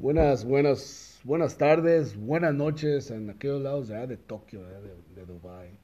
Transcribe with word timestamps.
Buenas, 0.00 0.46
buenas, 0.46 1.20
buenas 1.24 1.58
tardes, 1.58 2.16
buenas 2.16 2.54
noches 2.54 3.10
en 3.10 3.28
aquellos 3.28 3.60
lados 3.60 3.88
de, 3.88 4.06
de 4.06 4.16
Tokio, 4.16 4.62
de, 4.64 4.94
de 5.14 5.26
Dubai. 5.26 5.78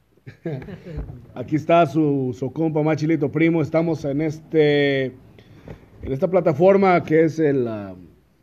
Aquí 1.35 1.56
está 1.56 1.85
su, 1.85 2.34
su 2.34 2.50
compa 2.50 2.82
Machilito 2.82 3.30
Primo. 3.30 3.60
Estamos 3.60 4.06
en 4.06 4.22
este 4.22 5.04
en 5.04 6.12
esta 6.12 6.29
plataforma 6.29 7.02
que 7.04 7.24
es 7.24 7.38
el 7.38 7.66
uh, 7.66 7.94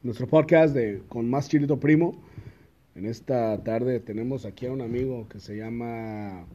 nuestro 0.04 0.28
podcast 0.28 0.76
de 0.76 1.02
con 1.10 1.28
más 1.28 1.50
Chilito 1.50 1.80
Primo. 1.80 2.22
En 2.94 3.08
esta 3.08 3.64
tarde 3.64 4.00
tenemos 4.00 4.46
aquí 4.46 4.68
a 4.68 4.72
un 4.72 4.82
amigo 4.82 5.28
que 5.28 5.40
se 5.40 5.58
llama 5.58 6.46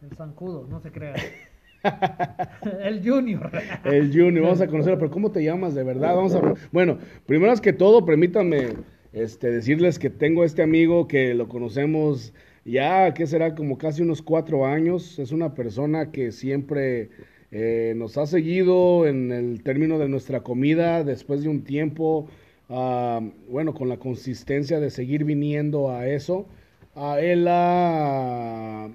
El 0.00 0.16
zancudo, 0.16 0.66
no 0.66 0.80
se 0.80 0.90
crea. 0.90 1.14
el 2.82 3.02
Junior. 3.02 3.50
el 3.84 4.08
Junior, 4.12 4.44
vamos 4.44 4.60
a 4.60 4.66
conocerlo, 4.66 4.98
pero 4.98 5.10
¿cómo 5.10 5.30
te 5.30 5.42
llamas 5.42 5.74
de 5.74 5.84
verdad? 5.84 6.14
Vamos 6.14 6.34
a 6.34 6.40
Bueno, 6.72 6.98
primero 7.26 7.52
es 7.52 7.60
que 7.60 7.72
todo, 7.72 8.04
permítanme 8.04 8.74
este, 9.12 9.50
decirles 9.50 9.98
que 9.98 10.10
tengo 10.10 10.44
este 10.44 10.62
amigo 10.62 11.08
que 11.08 11.34
lo 11.34 11.48
conocemos 11.48 12.32
ya, 12.64 13.14
que 13.14 13.26
será 13.26 13.54
como 13.54 13.78
casi 13.78 14.02
unos 14.02 14.22
cuatro 14.22 14.66
años. 14.66 15.18
Es 15.18 15.32
una 15.32 15.54
persona 15.54 16.10
que 16.12 16.32
siempre 16.32 17.10
eh, 17.50 17.94
nos 17.96 18.18
ha 18.18 18.26
seguido 18.26 19.06
en 19.06 19.32
el 19.32 19.62
término 19.62 19.98
de 19.98 20.08
nuestra 20.08 20.40
comida 20.40 21.02
después 21.02 21.42
de 21.42 21.48
un 21.48 21.64
tiempo, 21.64 22.28
uh, 22.68 23.20
bueno, 23.50 23.74
con 23.74 23.88
la 23.88 23.96
consistencia 23.96 24.78
de 24.78 24.90
seguir 24.90 25.24
viniendo 25.24 25.90
a 25.90 26.06
eso. 26.06 26.46
Uh, 26.94 27.14
él 27.14 27.46
ha 27.48 28.88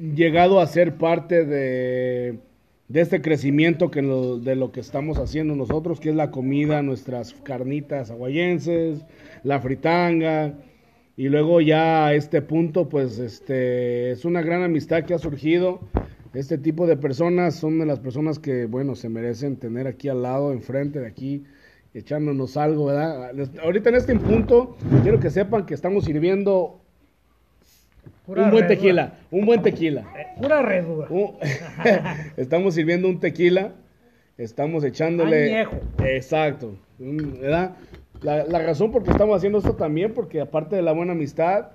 llegado 0.00 0.60
a 0.60 0.66
ser 0.66 0.96
parte 0.96 1.44
de, 1.44 2.38
de 2.88 3.00
este 3.00 3.20
crecimiento 3.20 3.90
que 3.90 4.02
lo, 4.02 4.38
de 4.38 4.56
lo 4.56 4.72
que 4.72 4.80
estamos 4.80 5.18
haciendo 5.18 5.54
nosotros, 5.54 6.00
que 6.00 6.10
es 6.10 6.16
la 6.16 6.30
comida, 6.30 6.82
nuestras 6.82 7.34
carnitas 7.34 8.10
aguayenses, 8.10 9.04
la 9.44 9.60
fritanga. 9.60 10.54
Y 11.16 11.28
luego 11.28 11.60
ya 11.60 12.06
a 12.06 12.14
este 12.14 12.40
punto, 12.40 12.88
pues 12.88 13.18
este, 13.18 14.10
es 14.10 14.24
una 14.24 14.40
gran 14.40 14.62
amistad 14.62 15.04
que 15.04 15.12
ha 15.12 15.18
surgido. 15.18 15.80
Este 16.32 16.56
tipo 16.56 16.86
de 16.86 16.96
personas 16.96 17.56
son 17.56 17.78
de 17.78 17.86
las 17.86 17.98
personas 17.98 18.38
que, 18.38 18.64
bueno, 18.64 18.94
se 18.94 19.08
merecen 19.08 19.56
tener 19.56 19.86
aquí 19.86 20.08
al 20.08 20.22
lado, 20.22 20.52
enfrente 20.52 21.00
de 21.00 21.08
aquí, 21.08 21.44
echándonos 21.92 22.56
algo, 22.56 22.86
¿verdad? 22.86 23.32
Ahorita 23.62 23.90
en 23.90 23.96
este 23.96 24.14
punto, 24.16 24.76
quiero 25.02 25.20
que 25.20 25.28
sepan 25.28 25.66
que 25.66 25.74
estamos 25.74 26.04
sirviendo 26.04 26.79
Pura 28.26 28.44
un 28.44 28.50
buen 28.50 28.62
redura. 28.64 28.80
tequila, 28.80 29.14
un 29.30 29.46
buen 29.46 29.62
tequila. 29.62 30.00
Eh, 30.16 30.26
pura 30.40 30.62
redura. 30.62 31.08
Estamos 32.36 32.74
sirviendo 32.74 33.08
un 33.08 33.18
tequila, 33.18 33.72
estamos 34.36 34.84
echándole... 34.84 35.54
Añejo. 35.54 35.76
Exacto, 36.04 36.76
¿verdad? 36.98 37.76
La, 38.22 38.44
la, 38.44 38.58
razón 38.60 38.92
por 38.92 39.02
qué 39.02 39.10
estamos 39.10 39.36
haciendo 39.36 39.58
esto 39.58 39.74
también, 39.74 40.14
porque 40.14 40.40
aparte 40.40 40.76
de 40.76 40.82
la 40.82 40.92
buena 40.92 41.12
amistad, 41.12 41.72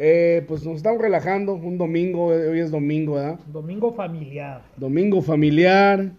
eh, 0.00 0.44
pues 0.46 0.64
nos 0.64 0.76
estamos 0.76 1.02
relajando 1.02 1.54
un 1.54 1.76
domingo, 1.76 2.26
hoy 2.26 2.60
es 2.60 2.70
domingo, 2.70 3.14
¿verdad? 3.14 3.40
Domingo 3.46 3.92
familiar. 3.92 4.62
Domingo 4.76 5.20
familiar. 5.22 6.12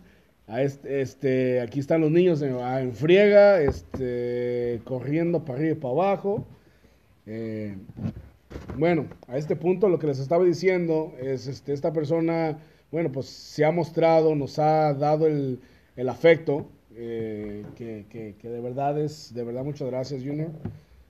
A 0.47 0.63
este, 0.63 1.01
este, 1.01 1.61
aquí 1.61 1.79
están 1.79 2.01
los 2.01 2.11
niños 2.11 2.41
en, 2.41 2.59
en 2.59 2.93
friega, 2.93 3.61
este, 3.61 4.81
corriendo 4.83 5.45
para 5.45 5.59
arriba 5.59 5.71
y 5.73 5.75
para 5.75 5.93
abajo. 5.93 6.47
Eh, 7.25 7.77
bueno, 8.77 9.07
a 9.27 9.37
este 9.37 9.55
punto 9.55 9.89
lo 9.89 9.99
que 9.99 10.07
les 10.07 10.19
estaba 10.19 10.43
diciendo 10.43 11.13
es, 11.19 11.47
este, 11.47 11.73
esta 11.73 11.93
persona, 11.93 12.57
bueno, 12.91 13.11
pues 13.11 13.27
se 13.27 13.65
ha 13.65 13.71
mostrado, 13.71 14.35
nos 14.35 14.57
ha 14.59 14.93
dado 14.93 15.27
el, 15.27 15.59
el 15.95 16.09
afecto, 16.09 16.67
eh, 16.95 17.65
que, 17.75 18.05
que, 18.09 18.35
que, 18.39 18.49
de 18.49 18.61
verdad 18.61 18.99
es, 18.99 19.33
de 19.33 19.43
verdad 19.43 19.63
muchas 19.63 19.89
gracias 19.89 20.23
Junior, 20.23 20.51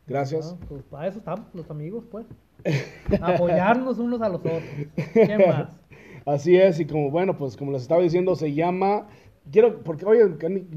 gracias. 0.07 0.51
No, 0.59 0.67
pues 0.67 0.83
para 0.83 1.07
eso 1.07 1.19
estamos 1.19 1.47
los 1.53 1.69
amigos, 1.69 2.05
pues. 2.11 2.25
Apoyarnos 3.21 3.99
unos 3.99 4.21
a 4.21 4.29
los 4.29 4.39
otros. 4.39 4.63
¿Qué 5.13 5.37
más? 5.47 5.79
Así 6.25 6.57
es, 6.57 6.79
y 6.79 6.85
como 6.85 7.09
bueno, 7.09 7.37
pues 7.37 7.55
como 7.55 7.71
les 7.71 7.83
estaba 7.83 8.01
diciendo, 8.01 8.35
se 8.35 8.53
llama. 8.53 9.07
Quiero, 9.51 9.81
porque, 9.83 10.05
oye, 10.05 10.21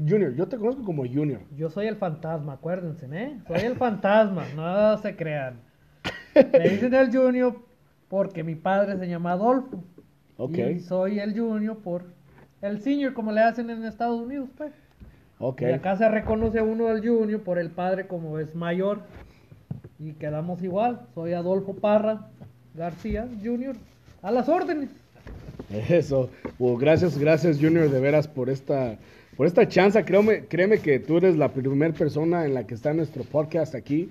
Junior, 0.07 0.33
yo 0.33 0.47
te 0.47 0.57
conozco 0.57 0.83
como 0.83 1.05
Junior. 1.05 1.41
Yo 1.55 1.69
soy 1.69 1.85
el 1.85 1.95
fantasma, 1.95 2.53
acuérdense, 2.53 3.07
¿eh? 3.11 3.37
Soy 3.47 3.59
el 3.59 3.75
fantasma, 3.75 4.45
no 4.55 4.97
se 4.97 5.15
crean. 5.15 5.59
Me 6.35 6.69
dicen 6.69 6.93
el 6.93 7.15
Junior 7.15 7.55
porque 8.09 8.43
mi 8.43 8.55
padre 8.55 8.97
se 8.97 9.07
llama 9.07 9.33
Adolfo. 9.33 9.83
Y 10.51 10.79
soy 10.79 11.19
el 11.19 11.37
Junior 11.37 11.77
por 11.77 12.05
el 12.61 12.81
Senior, 12.81 13.13
como 13.13 13.31
le 13.31 13.41
hacen 13.41 13.69
en 13.69 13.83
Estados 13.85 14.21
Unidos, 14.21 14.49
pues. 14.57 14.71
Ok. 15.39 15.61
Y 15.61 15.65
acá 15.71 15.95
se 15.97 16.07
reconoce 16.07 16.61
uno 16.61 16.87
del 16.87 17.07
Junior 17.07 17.41
por 17.41 17.59
el 17.59 17.69
padre 17.69 18.07
como 18.07 18.39
es 18.39 18.55
mayor. 18.55 19.01
Y 19.99 20.13
quedamos 20.13 20.61
igual. 20.63 21.01
Soy 21.13 21.33
Adolfo 21.33 21.75
Parra 21.75 22.27
García 22.75 23.27
Junior. 23.43 23.75
A 24.21 24.31
las 24.31 24.49
órdenes. 24.49 24.89
Eso. 25.89 26.29
Well, 26.59 26.77
gracias, 26.77 27.17
gracias 27.17 27.57
Junior 27.59 27.89
de 27.89 27.99
veras 27.99 28.27
por 28.27 28.49
esta, 28.49 28.97
por 29.35 29.47
esta 29.47 29.67
chance. 29.67 30.03
Créeme, 30.03 30.45
créeme 30.45 30.79
que 30.79 30.99
tú 30.99 31.17
eres 31.17 31.35
la 31.35 31.49
primera 31.49 31.93
persona 31.93 32.45
en 32.45 32.53
la 32.53 32.65
que 32.65 32.75
está 32.75 32.93
nuestro 32.93 33.23
podcast 33.23 33.75
aquí. 33.75 34.09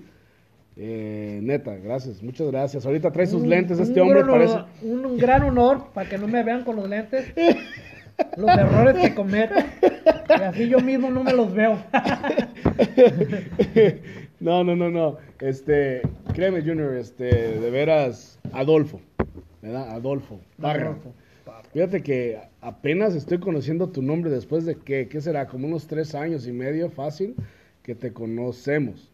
Eh, 0.75 1.39
neta, 1.43 1.75
gracias, 1.77 2.23
muchas 2.23 2.47
gracias. 2.47 2.85
Ahorita 2.85 3.11
trae 3.11 3.27
sus 3.27 3.43
Un- 3.43 3.49
lentes, 3.49 3.79
este 3.79 4.01
hombre 4.01 4.23
gran 4.23 4.31
parece... 4.31 4.57
un 4.81 5.17
gran 5.17 5.43
honor 5.43 5.89
para 5.93 6.09
que 6.09 6.17
no 6.17 6.27
me 6.27 6.43
vean 6.43 6.63
con 6.63 6.75
los 6.77 6.89
lentes. 6.89 7.31
Los 8.37 8.49
errores 8.57 8.95
que 8.97 9.15
cometo. 9.15 9.53
Y 10.29 10.41
así 10.41 10.69
yo 10.69 10.79
mismo 10.79 11.09
no 11.09 11.23
me 11.23 11.33
los 11.33 11.53
veo. 11.53 11.77
no, 14.39 14.63
no, 14.63 14.75
no, 14.75 14.89
no. 14.89 15.17
Este, 15.39 16.01
créeme, 16.33 16.61
Junior, 16.61 16.95
este, 16.95 17.25
de 17.59 17.69
veras, 17.71 18.39
Adolfo, 18.51 18.99
¿verdad? 19.61 19.89
Adolfo. 19.91 20.39
Parra. 20.61 20.87
Adolfo. 20.89 21.13
Fíjate 21.73 22.03
que 22.03 22.39
apenas 22.61 23.15
estoy 23.15 23.39
conociendo 23.39 23.89
tu 23.89 24.01
nombre 24.03 24.29
después 24.29 24.65
de 24.65 24.75
que, 24.75 25.07
¿qué 25.07 25.21
será? 25.21 25.47
Como 25.47 25.67
unos 25.67 25.87
tres 25.87 26.13
años 26.13 26.47
y 26.47 26.51
medio, 26.51 26.89
fácil, 26.89 27.35
que 27.81 27.95
te 27.95 28.13
conocemos. 28.13 29.09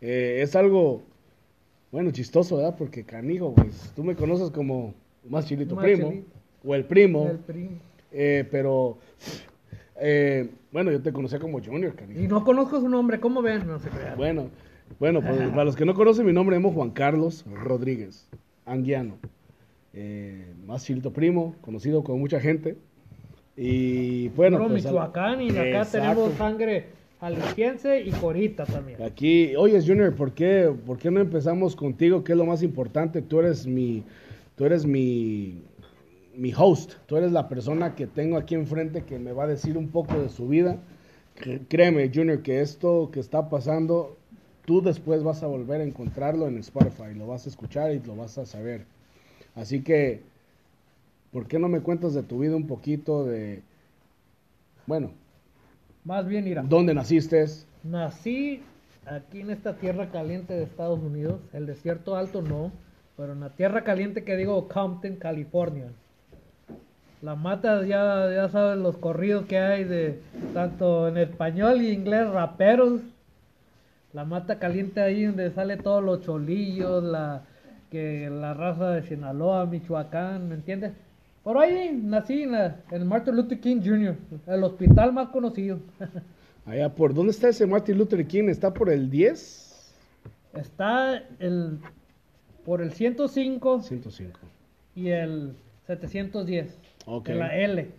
Eh, 0.00 0.40
es 0.42 0.54
algo, 0.56 1.02
bueno, 1.90 2.10
chistoso, 2.10 2.56
¿verdad? 2.56 2.76
Porque 2.76 3.04
canijo, 3.04 3.54
pues, 3.54 3.92
tú 3.96 4.04
me 4.04 4.14
conoces 4.14 4.50
como 4.50 4.94
más 5.28 5.46
chilito 5.46 5.74
Más 5.74 5.84
primo, 5.84 6.10
Chilito. 6.10 6.28
o 6.64 6.74
el 6.74 6.84
primo, 6.84 7.28
El 7.30 7.38
primo. 7.38 7.70
eh, 8.12 8.46
pero, 8.50 8.98
eh, 10.00 10.48
bueno, 10.72 10.92
yo 10.92 11.00
te 11.00 11.12
conocía 11.12 11.38
como 11.38 11.62
Junior, 11.62 11.94
canijo. 11.94 12.20
Y 12.20 12.28
no 12.28 12.44
conozco 12.44 12.80
su 12.80 12.88
nombre, 12.88 13.18
¿cómo 13.20 13.42
ven? 13.42 13.66
No 13.66 13.78
se 13.78 13.88
crean. 13.88 14.16
Bueno, 14.16 14.50
bueno, 15.00 15.20
pues, 15.22 15.36
para 15.50 15.64
los 15.64 15.76
que 15.76 15.84
no 15.84 15.94
conocen 15.94 16.26
mi 16.26 16.32
nombre, 16.32 16.56
llamo 16.56 16.72
Juan 16.72 16.90
Carlos 16.90 17.44
Rodríguez, 17.52 18.28
anguiano. 18.66 19.16
Eh, 19.94 20.52
más 20.66 20.84
chilito 20.84 21.10
primo, 21.12 21.56
conocido 21.62 22.04
con 22.04 22.20
mucha 22.20 22.38
gente. 22.38 22.76
Y 23.56 24.28
bueno, 24.30 24.58
pues, 24.68 24.84
Michoacán 24.84 25.40
y 25.40 25.48
acá 25.50 25.64
Exacto. 25.78 25.98
tenemos 25.98 26.34
sangre 26.34 26.84
jalisciense 27.20 28.00
y 28.02 28.10
corita 28.10 28.64
también. 28.64 29.02
Aquí, 29.02 29.54
oye 29.56 29.80
Junior, 29.84 30.14
¿por 30.14 30.32
qué, 30.32 30.72
¿por 30.84 30.98
qué 30.98 31.10
no 31.10 31.20
empezamos 31.20 31.74
contigo? 31.76 32.22
¿Qué 32.24 32.32
es 32.32 32.38
lo 32.38 32.46
más 32.46 32.62
importante? 32.62 33.22
Tú 33.22 33.40
eres 33.40 33.66
mi, 33.66 34.04
tú 34.56 34.64
eres 34.64 34.84
mi, 34.84 35.62
mi 36.34 36.52
host, 36.56 36.94
tú 37.06 37.16
eres 37.16 37.32
la 37.32 37.48
persona 37.48 37.94
que 37.94 38.06
tengo 38.06 38.36
aquí 38.36 38.54
enfrente 38.54 39.04
que 39.04 39.18
me 39.18 39.32
va 39.32 39.44
a 39.44 39.48
decir 39.48 39.76
un 39.76 39.88
poco 39.88 40.18
de 40.20 40.28
su 40.28 40.48
vida. 40.48 40.78
Créeme, 41.68 42.10
Junior, 42.14 42.42
que 42.42 42.60
esto 42.60 43.10
que 43.12 43.20
está 43.20 43.50
pasando, 43.50 44.16
tú 44.64 44.80
después 44.80 45.22
vas 45.22 45.42
a 45.42 45.46
volver 45.46 45.80
a 45.82 45.84
encontrarlo 45.84 46.48
en 46.48 46.58
Spotify, 46.58 47.14
lo 47.14 47.26
vas 47.26 47.46
a 47.46 47.50
escuchar 47.50 47.92
y 47.92 48.00
lo 48.00 48.16
vas 48.16 48.38
a 48.38 48.46
saber. 48.46 48.86
Así 49.54 49.82
que, 49.82 50.22
¿por 51.32 51.46
qué 51.46 51.58
no 51.58 51.68
me 51.68 51.80
cuentas 51.80 52.14
de 52.14 52.22
tu 52.22 52.38
vida 52.38 52.56
un 52.56 52.66
poquito 52.66 53.24
de, 53.24 53.62
bueno, 54.86 55.10
Más 56.06 56.24
bien, 56.24 56.44
mira, 56.44 56.62
dónde 56.62 56.94
naciste? 56.94 57.44
nací 57.82 58.62
aquí 59.06 59.40
en 59.40 59.50
esta 59.50 59.74
tierra 59.74 60.08
caliente 60.12 60.54
de 60.54 60.62
Estados 60.62 61.00
Unidos, 61.00 61.40
el 61.52 61.66
desierto 61.66 62.14
alto 62.14 62.42
no, 62.42 62.70
pero 63.16 63.32
en 63.32 63.40
la 63.40 63.50
tierra 63.50 63.82
caliente 63.82 64.22
que 64.22 64.36
digo 64.36 64.68
Compton, 64.68 65.16
California. 65.16 65.86
La 67.22 67.34
mata, 67.34 67.84
ya, 67.84 68.30
ya 68.32 68.48
sabes 68.50 68.78
los 68.78 68.96
corridos 68.98 69.46
que 69.46 69.58
hay 69.58 69.82
de 69.82 70.20
tanto 70.54 71.08
en 71.08 71.16
español 71.16 71.82
y 71.82 71.90
inglés, 71.90 72.30
raperos. 72.30 73.00
La 74.12 74.24
mata 74.24 74.60
caliente 74.60 75.00
ahí 75.00 75.24
donde 75.24 75.50
sale 75.50 75.76
todos 75.76 76.04
los 76.04 76.22
cholillos, 76.22 77.02
la 77.02 77.42
que 77.90 78.30
la 78.30 78.54
raza 78.54 78.90
de 78.90 79.02
Sinaloa, 79.02 79.66
Michoacán, 79.66 80.48
¿me 80.48 80.54
entiendes? 80.54 80.92
Por 81.46 81.58
ahí 81.58 81.92
nací 82.02 82.42
en, 82.42 82.50
la- 82.50 82.80
en 82.90 83.02
el 83.02 83.04
Martin 83.04 83.36
Luther 83.36 83.60
King 83.60 83.76
Jr., 83.80 84.16
el 84.48 84.64
hospital 84.64 85.12
más 85.12 85.28
conocido. 85.28 85.78
Allá 86.66 86.92
por, 86.92 87.14
¿dónde 87.14 87.30
está 87.30 87.50
ese 87.50 87.64
Martin 87.68 87.96
Luther 87.98 88.26
King? 88.26 88.48
¿Está 88.48 88.74
por 88.74 88.90
el 88.90 89.08
10? 89.08 89.94
Está 90.54 91.22
el 91.38 91.78
por 92.64 92.82
el 92.82 92.90
105 92.90 93.80
105. 93.80 94.40
y 94.96 95.10
el 95.10 95.52
710. 95.86 96.76
Ok. 97.06 97.28
En 97.28 97.38
la 97.38 97.56
L, 97.56 97.90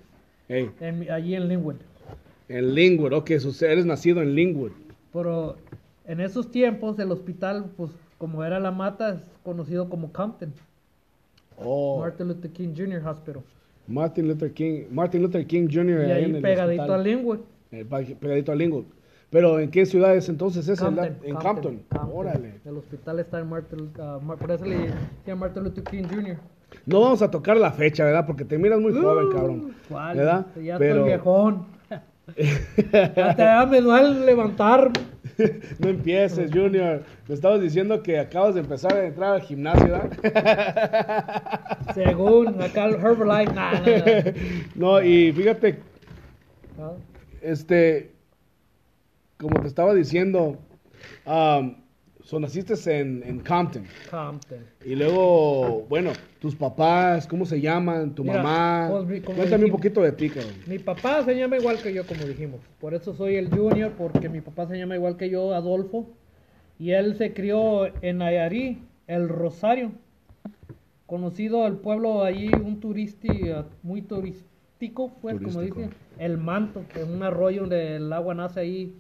Hey, 0.50 0.70
en- 0.82 1.10
allí 1.10 1.34
en 1.36 1.48
Linwood. 1.48 1.78
en 2.50 2.76
Linwood, 2.76 3.14
ok, 3.14 3.30
eres 3.62 3.86
nacido 3.86 4.22
en 4.22 4.36
Linwood. 4.36 4.74
Pero 5.14 5.56
En 6.06 6.20
esos 6.20 6.52
tiempos 6.52 7.00
el 7.00 7.14
hospital, 7.14 7.72
pues 7.78 7.92
como 8.18 8.44
era 8.44 8.60
la 8.60 8.72
mata, 8.72 9.14
es 9.16 9.22
conocido 9.44 9.90
como 9.90 10.12
Compton. 10.12 10.54
Oh, 11.58 12.00
Martin 12.00 12.28
Luther 12.28 12.52
King 12.52 12.74
Jr. 12.76 13.02
Hospital. 13.06 13.44
Martin 13.88 14.28
Luther 14.28 14.52
King, 14.52 14.86
Martin 14.92 15.22
Luther 15.22 15.46
King 15.46 15.68
Jr. 15.72 16.08
Y 16.08 16.12
ahí 16.12 16.24
en 16.26 16.36
el 16.36 16.42
pegadito 16.42 16.94
al 16.94 17.04
Linwood. 17.04 17.40
Eh, 17.72 17.86
pegadito 18.20 18.52
a 18.52 18.56
Linwood. 18.56 18.86
Pero 19.30 19.60
¿en 19.60 19.70
qué 19.70 19.86
ciudad 19.86 20.16
es 20.16 20.30
entonces 20.30 20.68
esa? 20.68 20.86
Compton, 20.86 21.18
en 21.24 21.36
Compton. 21.36 21.82
Compton. 21.90 22.10
Órale. 22.14 22.54
El 22.64 22.78
hospital 22.78 23.20
está 23.20 23.40
en 23.40 23.50
Martin, 23.50 23.92
ah, 24.00 24.20
por 24.40 24.52
eso 24.52 24.66
le 24.66 25.36
Martin 25.36 25.64
Luther 25.64 25.84
King 25.84 26.04
Jr. 26.10 26.38
No 26.86 27.02
vamos 27.02 27.22
a 27.22 27.32
tocar 27.32 27.58
la 27.58 27.72
fecha, 27.72 28.06
¿verdad? 28.06 28.26
Porque 28.26 28.46
te 28.46 28.58
miras 28.58 28.80
muy 28.80 28.94
joven, 28.94 29.30
cabrón. 29.32 29.60
Uh, 29.60 29.72
¿Cuál? 29.90 30.18
¿Verdad? 30.18 30.48
Ya 30.62 30.78
Pero 30.78 30.96
estoy 30.96 31.10
viejón. 31.10 31.77
Hasta 32.28 33.38
ya 33.38 33.66
me 33.66 33.82
duele 33.82 34.26
levantarme. 34.26 34.94
no 35.80 35.90
empieces, 35.90 36.52
Junior. 36.52 37.04
Me 37.28 37.36
estabas 37.36 37.62
diciendo 37.62 38.02
que 38.02 38.20
acabas 38.20 38.56
de 38.56 38.62
empezar 38.62 38.96
a 38.96 39.06
entrar 39.06 39.36
al 39.36 39.42
gimnasio, 39.42 39.88
¿verdad? 39.88 41.78
Según 41.94 42.62
acá 42.62 42.86
el 42.86 42.96
Herbalife. 42.96 43.54
Nah, 43.54 43.74
nah, 43.74 43.82
nah. 43.82 44.32
no, 44.76 45.02
y 45.02 45.32
fíjate, 45.32 45.80
Ah, 46.80 46.94
este, 47.42 48.12
como 49.38 49.60
te 49.62 49.68
estaba 49.68 49.96
diciendo, 49.96 50.60
um, 51.26 51.76
so 52.28 52.40
naciste 52.42 52.74
en, 53.00 53.24
en 53.26 53.40
Compton. 53.40 53.86
Compton. 54.12 54.60
Y 54.86 54.96
luego, 54.96 55.86
bueno, 55.88 56.12
tus 56.40 56.56
papás, 56.56 57.26
¿cómo 57.26 57.46
se 57.46 57.62
llaman? 57.62 58.14
Tu 58.16 58.24
Mira, 58.24 58.44
mamá. 58.44 58.90
pues, 59.06 59.22
como 59.24 59.38
Cuéntame 59.38 59.64
un 59.66 59.72
dijimos- 59.72 59.72
poquito 59.72 60.02
de 60.02 60.12
ti, 60.12 60.30
cabrón. 60.30 60.52
Mi 60.68 60.78
papá 60.78 61.24
se 61.24 61.36
llama 61.38 61.56
igual 61.58 61.78
que 61.82 61.94
yo, 61.94 62.06
como 62.06 62.26
dijimos. 62.26 62.60
Por 62.82 62.94
eso 62.94 63.14
soy 63.14 63.36
el 63.36 63.50
junior, 63.50 63.94
porque 63.98 64.28
mi 64.28 64.42
papá 64.42 64.68
se 64.68 64.78
llama 64.78 64.96
igual 64.96 65.16
que 65.16 65.30
yo, 65.30 65.54
Adolfo. 65.54 66.10
Y 66.78 66.92
él 66.92 67.16
se 67.16 67.34
crió 67.34 67.88
en 68.04 68.18
Nayarí, 68.18 68.80
el 69.08 69.30
Rosario. 69.30 69.94
Conocido 71.06 71.66
el 71.66 71.78
pueblo 71.78 72.24
allí, 72.26 72.50
un 72.54 72.82
turisti, 72.82 73.30
eh, 73.30 73.64
muy 73.84 74.02
turístico, 74.02 75.14
pues, 75.22 75.38
como 75.38 75.54
Turístico. 75.54 75.80
dicen. 75.80 75.94
El 76.20 76.38
Manto, 76.38 76.84
que 76.94 77.02
es 77.04 77.08
un 77.08 77.24
arroyo 77.24 77.62
donde 77.62 77.96
el 77.96 78.12
agua 78.12 78.36
nace 78.36 78.60
ahí 78.60 78.94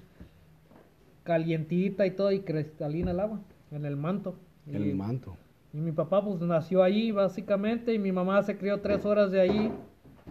calientita 1.28 2.06
y 2.06 2.12
todo, 2.12 2.32
y 2.32 2.40
cristalina 2.40 3.12
el 3.12 3.20
agua, 3.20 3.42
en 3.72 3.86
el 3.86 3.98
Manto. 3.98 4.36
El 4.66 4.88
Y- 4.88 4.94
manto. 4.94 5.36
y 5.74 5.78
mi 5.78 5.92
papá 5.92 6.24
pues 6.24 6.40
nació 6.42 6.82
ahí 6.84 7.12
básicamente 7.12 7.94
y 7.94 8.00
mi 8.00 8.12
mamá 8.14 8.42
se 8.44 8.58
crió 8.58 8.80
tres 8.80 9.06
horas 9.06 9.30
de 9.32 9.42
ahí, 9.42 9.72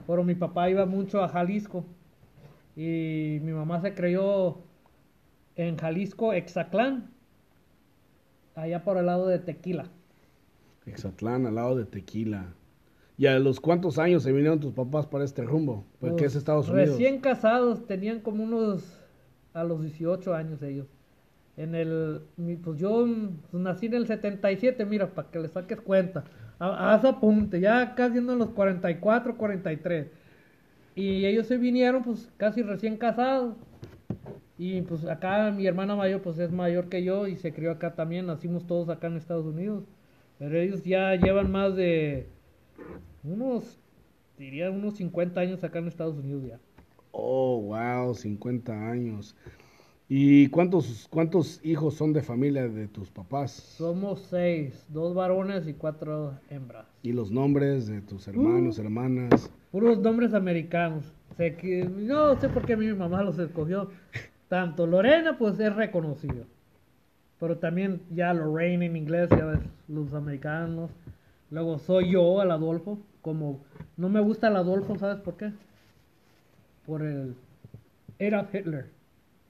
pero 0.06 0.24
mi 0.24 0.34
papá 0.34 0.70
iba 0.70 0.86
mucho 0.86 1.22
a 1.22 1.28
Jalisco 1.28 1.84
y 2.74 3.38
mi 3.42 3.52
mamá 3.52 3.80
se 3.82 3.92
crió 3.94 4.58
en 5.54 5.76
Jalisco, 5.76 6.32
Exaclán, 6.32 7.10
allá 8.54 8.82
por 8.82 8.96
el 8.96 9.06
lado 9.06 9.26
de 9.28 9.38
Tequila. 9.38 9.84
Exatlán, 10.86 11.46
al 11.46 11.54
lado 11.56 11.76
de 11.76 11.84
Tequila. 11.84 12.54
¿Y 13.18 13.26
a 13.26 13.38
los 13.38 13.60
cuántos 13.60 13.98
años 13.98 14.22
se 14.22 14.32
vinieron 14.32 14.60
tus 14.60 14.72
papás 14.74 15.06
para 15.06 15.24
este 15.24 15.42
rumbo? 15.42 15.84
Porque 16.00 16.16
Pues, 16.24 16.32
es 16.32 16.36
Estados 16.36 16.68
Unidos. 16.68 16.90
Recién 16.90 17.20
casados, 17.20 17.86
tenían 17.86 18.20
como 18.20 18.44
unos 18.44 18.95
a 19.56 19.64
los 19.64 19.82
18 19.82 20.34
años 20.34 20.62
ellos. 20.62 20.86
En 21.56 21.74
el, 21.74 22.20
pues 22.62 22.78
yo 22.78 23.06
pues, 23.50 23.62
nací 23.62 23.86
en 23.86 23.94
el 23.94 24.06
77, 24.06 24.84
mira, 24.84 25.08
para 25.14 25.30
que 25.30 25.40
le 25.40 25.48
saques 25.48 25.80
cuenta. 25.80 26.24
Haz 26.58 27.04
apunte, 27.04 27.60
ya 27.60 27.94
casi 27.94 28.18
en 28.18 28.26
los 28.38 28.50
44, 28.50 29.36
43. 29.36 30.08
Y 30.94 31.24
ellos 31.26 31.46
se 31.46 31.56
vinieron, 31.56 32.02
pues 32.02 32.30
casi 32.36 32.62
recién 32.62 32.96
casados. 32.98 33.56
Y 34.58 34.82
pues 34.82 35.04
acá 35.06 35.50
mi 35.50 35.66
hermana 35.66 35.96
mayor, 35.96 36.22
pues 36.22 36.38
es 36.38 36.50
mayor 36.52 36.88
que 36.88 37.02
yo 37.04 37.26
y 37.26 37.36
se 37.36 37.52
crió 37.52 37.72
acá 37.72 37.94
también. 37.94 38.26
Nacimos 38.26 38.66
todos 38.66 38.88
acá 38.88 39.06
en 39.06 39.16
Estados 39.16 39.46
Unidos. 39.46 39.84
Pero 40.38 40.58
ellos 40.58 40.84
ya 40.84 41.14
llevan 41.16 41.50
más 41.50 41.74
de 41.76 42.28
unos, 43.24 43.78
diría, 44.38 44.70
unos 44.70 44.96
50 44.96 45.40
años 45.40 45.64
acá 45.64 45.78
en 45.78 45.88
Estados 45.88 46.16
Unidos 46.16 46.44
ya. 46.46 46.60
Oh, 47.18 47.62
wow, 47.62 48.14
50 48.14 48.72
años. 48.90 49.34
¿Y 50.06 50.48
cuántos, 50.48 51.08
cuántos 51.08 51.64
hijos 51.64 51.94
son 51.94 52.12
de 52.12 52.20
familia 52.20 52.68
de 52.68 52.88
tus 52.88 53.08
papás? 53.08 53.52
Somos 53.52 54.20
seis, 54.28 54.84
dos 54.90 55.14
varones 55.14 55.66
y 55.66 55.72
cuatro 55.72 56.38
hembras. 56.50 56.86
¿Y 57.02 57.12
los 57.12 57.30
nombres 57.30 57.86
de 57.86 58.02
tus 58.02 58.28
hermanos, 58.28 58.78
hermanas? 58.78 59.50
Puros 59.72 59.98
nombres 59.98 60.34
americanos. 60.34 61.10
Sé 61.38 61.56
que, 61.56 61.88
no 61.88 62.38
sé 62.38 62.50
por 62.50 62.66
qué 62.66 62.76
mi 62.76 62.92
mamá 62.92 63.22
los 63.22 63.38
escogió. 63.38 63.88
Tanto 64.48 64.86
Lorena, 64.86 65.38
pues 65.38 65.58
es 65.58 65.74
reconocido. 65.74 66.44
Pero 67.40 67.56
también 67.56 68.02
ya 68.10 68.34
Lorraine 68.34 68.84
en 68.84 68.96
inglés, 68.96 69.30
ya 69.30 69.46
ves, 69.46 69.60
los 69.88 70.12
americanos. 70.12 70.90
Luego 71.50 71.78
soy 71.78 72.12
yo, 72.12 72.42
el 72.42 72.50
Adolfo. 72.50 72.98
Como 73.22 73.60
no 73.96 74.10
me 74.10 74.20
gusta 74.20 74.48
el 74.48 74.56
Adolfo, 74.56 74.98
¿sabes 74.98 75.22
por 75.22 75.38
qué? 75.38 75.52
Por 76.86 77.02
el 77.02 77.34
Adolf 78.20 78.54
Hitler. 78.54 78.86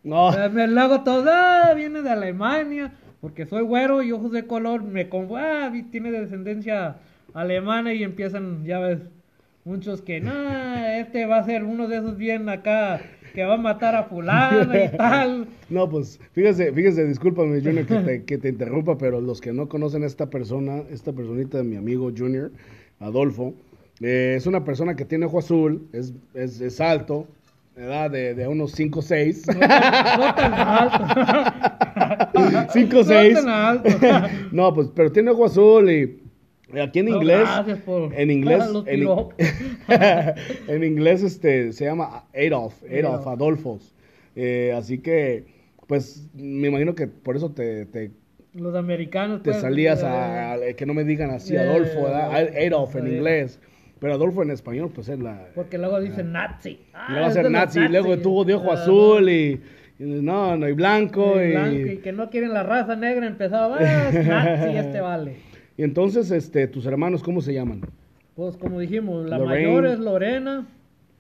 No, 0.03 0.31
me 0.53 0.69
lo 0.69 0.81
hago 0.81 1.03
todo, 1.03 1.29
ah, 1.29 1.73
viene 1.75 2.01
de 2.01 2.11
Alemania, 2.11 2.93
porque 3.21 3.45
soy 3.45 3.63
güero 3.63 4.03
y 4.03 4.13
ojos 4.13 4.31
de 4.31 4.47
color, 4.47 4.85
me 4.85 5.09
con, 5.09 5.29
ah, 5.37 5.73
tiene 5.91 6.13
descendencia 6.13 6.99
alemana 7.35 7.93
y 7.93 8.05
empiezan, 8.05 8.65
ya 8.65 8.79
ves, 8.79 9.01
muchos 9.65 10.03
que, 10.03 10.21
no, 10.21 10.31
este 11.01 11.27
va 11.27 11.39
a 11.39 11.45
ser 11.45 11.65
uno 11.65 11.89
de 11.89 11.97
esos 11.97 12.17
bien 12.17 12.49
acá, 12.49 13.01
que 13.35 13.45
va 13.45 13.55
a 13.55 13.59
matar 13.59 13.97
a 13.97 14.05
fulano 14.05 14.73
y 14.75 14.89
tal. 14.97 15.49
no, 15.69 15.91
pues 15.91 16.21
fíjese, 16.33 16.73
fíjese, 16.73 17.05
discúlpame, 17.05 17.61
Junior, 17.61 17.85
que 17.85 17.99
te, 17.99 18.25
que 18.25 18.39
te 18.39 18.49
interrumpa, 18.49 18.97
pero 18.97 19.21
los 19.21 19.41
que 19.41 19.53
no 19.53 19.69
conocen 19.69 20.05
a 20.05 20.07
esta 20.07 20.31
persona, 20.31 20.85
esta 20.91 21.13
personita 21.13 21.59
de 21.59 21.65
mi 21.65 21.75
amigo 21.75 22.13
Junior, 22.17 22.53
Adolfo, 23.01 23.55
eh, 24.01 24.35
es 24.37 24.47
una 24.47 24.65
persona 24.65 24.97
que 24.97 25.05
tiene 25.05 25.27
ojo 25.27 25.39
azul, 25.39 25.89
es, 25.93 26.13
es, 26.35 26.61
es 26.61 26.81
alto, 26.81 27.27
edad 27.77 28.11
de, 28.11 28.35
de 28.35 28.49
unos 28.49 28.73
5 28.73 28.99
o 28.99 29.03
6. 29.03 29.47
No 29.49 29.55
tan, 30.35 30.51
no 30.51 30.57
alto. 30.57 31.05
5 32.73 32.97
No 32.97 33.05
6. 33.05 33.35
tan 33.35 33.49
alto. 33.49 33.89
No, 34.53 34.75
pues, 34.75 34.89
pero 34.95 35.13
tiene 35.13 35.31
ojo 35.31 35.45
azul 35.47 35.91
y 35.91 36.21
aquí 36.81 37.01
en 37.01 37.07
No, 37.07 37.17
inglés, 37.17 37.41
gracias 37.43 37.79
por- 37.81 38.15
en 38.15 38.31
inglés, 38.31 38.65
en, 38.87 39.09
en 40.69 40.85
inglés 40.85 41.23
este 41.23 41.73
se 41.73 41.85
llama 41.85 42.25
Adolf, 42.35 42.75
Adolf, 42.85 43.05
Adolf. 43.05 43.27
Adolfos. 43.27 43.95
Eh, 44.35 44.75
así 44.77 44.99
que, 44.99 45.45
pues, 45.87 46.29
me 46.35 46.69
imagino 46.69 46.95
que 46.95 47.07
por 47.07 47.37
eso 47.37 47.51
te, 47.53 47.87
te, 47.87 48.11
Los 48.53 48.75
americanos. 48.75 49.43
te 49.43 49.51
pues, 49.51 49.63
salías 49.63 50.03
eh, 50.03 50.07
a, 50.07 50.53
a- 50.55 50.73
que 50.77 50.85
no 50.87 50.95
me 50.95 51.05
digan 51.05 51.31
así 51.31 51.55
eh, 51.55 51.61
Adolfo, 51.61 52.03
¿verdad? 52.03 52.49
Adolf 52.67 52.97
en 52.97 53.09
inglés. 53.09 53.59
Pero 53.99 54.13
Adolfo 54.15 54.43
en 54.43 54.51
español, 54.51 54.91
pues 54.95 55.09
es 55.09 55.19
la. 55.19 55.49
Porque 55.55 55.79
luego 55.79 56.01
dicen 56.01 56.33
nazi. 56.33 56.79
Ah, 56.93 57.13
Le 57.15 57.21
va 57.21 57.27
a 57.27 57.31
ser 57.31 57.51
nazi, 57.51 57.81
y 57.81 57.89
luego 57.89 58.19
tuvo 58.19 58.45
de 58.45 58.55
ojo 58.55 58.71
Ah, 58.71 58.75
azul 58.75 59.29
y, 59.31 59.61
y 59.99 60.05
no, 60.05 60.57
no, 60.57 60.69
y 60.69 60.73
blanco 60.73 61.41
y 61.41 61.47
y, 61.47 61.51
blanco, 61.53 61.93
y 61.93 61.97
que 61.99 62.13
no 62.13 62.29
quieren 62.29 62.53
la 62.53 62.63
raza 62.63 62.95
negra, 62.97 63.27
empezaba, 63.27 63.79
ah, 63.81 64.09
es 64.11 64.27
nazi 64.27 64.77
este 64.77 65.01
vale. 65.01 65.37
y 65.79 65.83
entonces, 65.83 66.31
este, 66.31 66.67
tus 66.69 66.85
hermanos, 66.85 67.23
¿cómo 67.23 67.41
se 67.41 67.55
llaman? 67.55 67.81
Pues 68.35 68.57
como 68.59 68.79
dijimos, 68.81 69.31
la 69.31 69.39
Lorraine. 69.39 69.67
mayor 69.69 69.87
es 69.87 69.99
Lorena, 69.99 70.67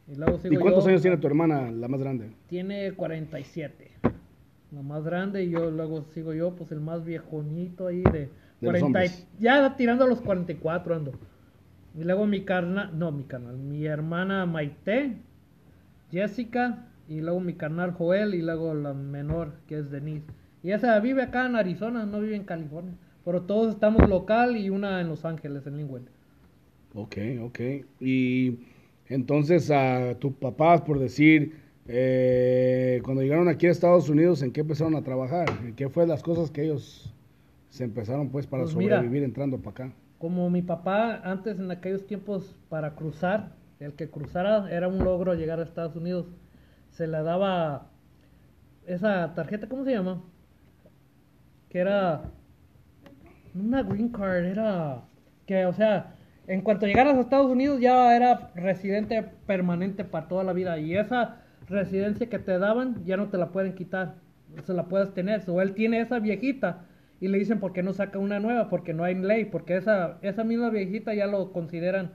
y 0.06 0.16
luego 0.16 0.36
sigo 0.38 0.54
¿Y 0.54 0.58
cuántos 0.58 0.84
yo. 0.84 0.90
años 0.90 1.00
tiene 1.02 1.16
tu 1.16 1.26
hermana, 1.26 1.70
la 1.70 1.88
más 1.88 2.00
grande? 2.02 2.30
Tiene 2.46 2.92
47. 2.92 3.90
La 4.72 4.82
más 4.82 5.02
grande, 5.02 5.44
y 5.44 5.50
yo 5.50 5.70
luego 5.70 6.04
sigo 6.12 6.34
yo, 6.34 6.54
pues 6.54 6.70
el 6.72 6.80
más 6.80 7.06
viejonito 7.06 7.86
ahí 7.86 8.02
de, 8.02 8.28
De 8.60 8.72
los 8.72 8.82
hombres. 8.82 9.26
ya 9.38 9.74
tirando 9.76 10.04
a 10.04 10.08
los 10.08 10.20
44 10.20 10.94
ando. 10.94 11.12
Y 11.96 12.04
luego 12.04 12.26
mi 12.26 12.44
carnal, 12.44 12.96
no 12.98 13.10
mi 13.12 13.24
carnal, 13.24 13.56
mi 13.58 13.86
hermana 13.86 14.46
Maite, 14.46 15.16
Jessica, 16.10 16.88
y 17.08 17.20
luego 17.20 17.40
mi 17.40 17.54
carnal 17.54 17.92
Joel, 17.92 18.34
y 18.34 18.42
luego 18.42 18.74
la 18.74 18.92
menor 18.94 19.52
que 19.66 19.78
es 19.78 19.90
Denise. 19.90 20.26
Y 20.62 20.72
esa 20.72 20.98
vive 21.00 21.22
acá 21.22 21.46
en 21.46 21.56
Arizona, 21.56 22.06
no 22.06 22.20
vive 22.20 22.36
en 22.36 22.44
California. 22.44 22.94
Pero 23.24 23.42
todos 23.42 23.74
estamos 23.74 24.08
local 24.08 24.56
y 24.56 24.70
una 24.70 25.00
en 25.00 25.08
Los 25.08 25.24
Ángeles, 25.24 25.66
en 25.66 25.76
Linwood. 25.78 26.02
Ok, 26.94 27.16
ok. 27.42 27.60
Y 28.00 28.58
entonces 29.06 29.70
a 29.70 30.18
tus 30.18 30.32
papás, 30.34 30.80
por 30.82 30.98
decir, 30.98 31.54
eh, 31.86 33.00
cuando 33.04 33.22
llegaron 33.22 33.48
aquí 33.48 33.66
a 33.66 33.70
Estados 33.70 34.08
Unidos, 34.08 34.42
¿en 34.42 34.52
qué 34.52 34.60
empezaron 34.62 34.94
a 34.96 35.02
trabajar? 35.02 35.58
¿En 35.64 35.74
qué 35.74 35.88
fue 35.88 36.06
las 36.06 36.22
cosas 36.22 36.50
que 36.50 36.64
ellos 36.64 37.14
se 37.70 37.84
empezaron 37.84 38.30
pues 38.30 38.46
para 38.46 38.64
Pues 38.64 38.74
mira. 38.74 38.96
sobrevivir 38.96 39.22
entrando 39.22 39.58
para 39.58 39.70
acá? 39.86 39.96
Como 40.18 40.48
mi 40.50 40.62
papá 40.62 41.20
antes 41.24 41.58
en 41.58 41.70
aquellos 41.70 42.06
tiempos 42.06 42.56
para 42.68 42.94
cruzar, 42.94 43.52
el 43.80 43.92
que 43.94 44.10
cruzara 44.10 44.70
era 44.70 44.88
un 44.88 45.04
logro 45.04 45.34
llegar 45.34 45.60
a 45.60 45.64
Estados 45.64 45.96
Unidos, 45.96 46.26
se 46.90 47.06
le 47.06 47.22
daba 47.22 47.90
esa 48.86 49.34
tarjeta, 49.34 49.68
¿cómo 49.68 49.84
se 49.84 49.92
llama? 49.92 50.22
Que 51.68 51.80
era 51.80 52.22
una 53.54 53.82
green 53.82 54.08
card, 54.08 54.44
era 54.44 55.02
que, 55.46 55.66
o 55.66 55.72
sea, 55.72 56.14
en 56.46 56.62
cuanto 56.62 56.86
llegaras 56.86 57.16
a 57.16 57.20
Estados 57.20 57.50
Unidos 57.50 57.80
ya 57.80 58.14
era 58.14 58.50
residente 58.54 59.22
permanente 59.46 60.04
para 60.04 60.28
toda 60.28 60.44
la 60.44 60.52
vida 60.52 60.78
y 60.78 60.96
esa 60.96 61.42
residencia 61.68 62.28
que 62.28 62.38
te 62.38 62.58
daban 62.58 63.04
ya 63.04 63.16
no 63.16 63.28
te 63.28 63.38
la 63.38 63.48
pueden 63.48 63.74
quitar. 63.74 64.14
se 64.64 64.72
la 64.72 64.84
puedas 64.84 65.12
tener. 65.12 65.42
O 65.48 65.60
él 65.60 65.74
tiene 65.74 66.00
esa 66.00 66.18
viejita 66.20 66.84
y 67.20 67.28
le 67.28 67.38
dicen, 67.38 67.60
¿por 67.60 67.72
qué 67.72 67.82
no 67.82 67.92
saca 67.92 68.18
una 68.18 68.40
nueva? 68.40 68.68
Porque 68.68 68.92
no 68.94 69.04
hay 69.04 69.14
ley, 69.14 69.46
porque 69.46 69.76
esa, 69.76 70.18
esa 70.22 70.44
misma 70.44 70.70
viejita 70.70 71.14
ya 71.14 71.26
lo 71.26 71.52
consideran 71.52 72.12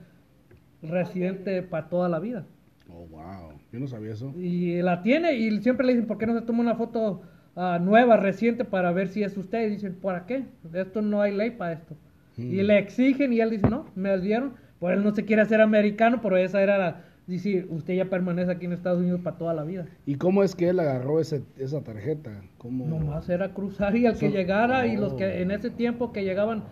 residente 0.82 1.62
para 1.64 1.90
toda 1.90 2.10
la 2.10 2.20
vida. 2.20 2.46
Oh, 2.90 3.08
wow. 3.08 3.54
Yo 3.72 3.80
no 3.80 3.88
sabía 3.88 4.14
eso. 4.14 4.34
Y 4.38 4.82
la 4.82 5.02
tiene 5.02 5.34
y 5.34 5.62
siempre 5.62 5.86
le 5.86 5.94
dicen, 5.94 6.08
¿por 6.08 6.18
qué 6.18 6.26
no 6.28 6.38
se 6.38 6.46
toma 6.46 6.62
una 6.62 6.76
foto 6.76 7.22
ah, 7.56 7.80
nueva, 7.82 8.18
reciente, 8.18 8.66
para 8.66 8.92
ver 8.92 9.08
si 9.10 9.24
es 9.24 9.38
usted? 9.38 9.68
Y 9.68 9.72
dicen, 9.72 9.96
¿para 10.02 10.26
qué? 10.26 10.46
Esto 10.74 11.02
no 11.02 11.22
hay 11.22 11.36
ley 11.36 11.52
para 11.52 11.74
esto. 11.74 11.96
Y 12.38 12.62
Mm. 12.64 12.66
le 12.66 12.78
exigen 12.80 13.34
y 13.34 13.40
él 13.42 13.50
dice, 13.52 13.68
no, 13.68 13.92
me 13.96 14.18
dieron. 14.20 14.54
Por 14.80 14.92
él 14.94 15.04
no 15.04 15.14
se 15.14 15.26
quiere 15.26 15.42
hacer 15.44 15.62
americano, 15.62 16.20
pero 16.22 16.38
esa 16.38 16.62
era 16.62 16.78
la... 16.78 17.06
Dice, 17.28 17.66
usted 17.70 17.94
ya 17.96 18.06
permanece 18.10 18.52
aquí 18.52 18.66
en 18.66 18.74
Estados 18.74 19.00
Unidos 19.00 19.22
para 19.22 19.38
toda 19.38 19.54
la 19.54 19.64
vida. 19.64 19.86
¿Y 20.06 20.16
cómo 20.16 20.44
es 20.44 20.56
que 20.56 20.70
él 20.70 20.80
agarró 20.80 21.20
ese, 21.20 21.44
esa 21.58 21.82
tarjeta? 21.82 22.42
¿Cómo? 22.58 22.86
Nomás 22.88 23.30
era 23.30 23.54
cruzar 23.54 23.96
y 23.96 24.06
al 24.08 24.18
que 24.18 24.30
llegara 24.32 24.88
y 24.88 24.98
los 24.98 25.14
Oh. 25.14 25.18
que 25.18 25.42
en 25.42 25.52
ese 25.52 25.70
tiempo 25.70 26.12
que 26.12 26.24
llegaban, 26.24 26.64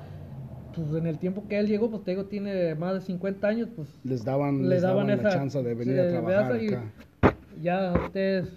pues 0.76 0.92
en 0.94 1.06
el 1.08 1.18
tiempo 1.20 1.44
que 1.48 1.60
él 1.60 1.68
llegó, 1.68 1.90
pues 1.92 2.04
te 2.04 2.12
digo, 2.12 2.26
tiene 2.26 2.74
más 2.76 2.96
de 2.96 3.02
50 3.02 3.48
años, 3.48 3.70
pues 3.76 3.88
Les 4.04 4.26
daban, 4.26 4.64
Le 4.64 4.70
les 4.70 4.82
daban, 4.82 5.08
daban 5.08 5.24
la 5.24 5.30
esa- 5.30 5.40
chance 5.40 5.62
de 5.64 5.74
venir 5.76 6.00
a 6.00 6.10
trabajar 6.10 6.52
acá. 6.54 6.84
ya 7.62 7.94
usted 8.06 8.40
es 8.40 8.50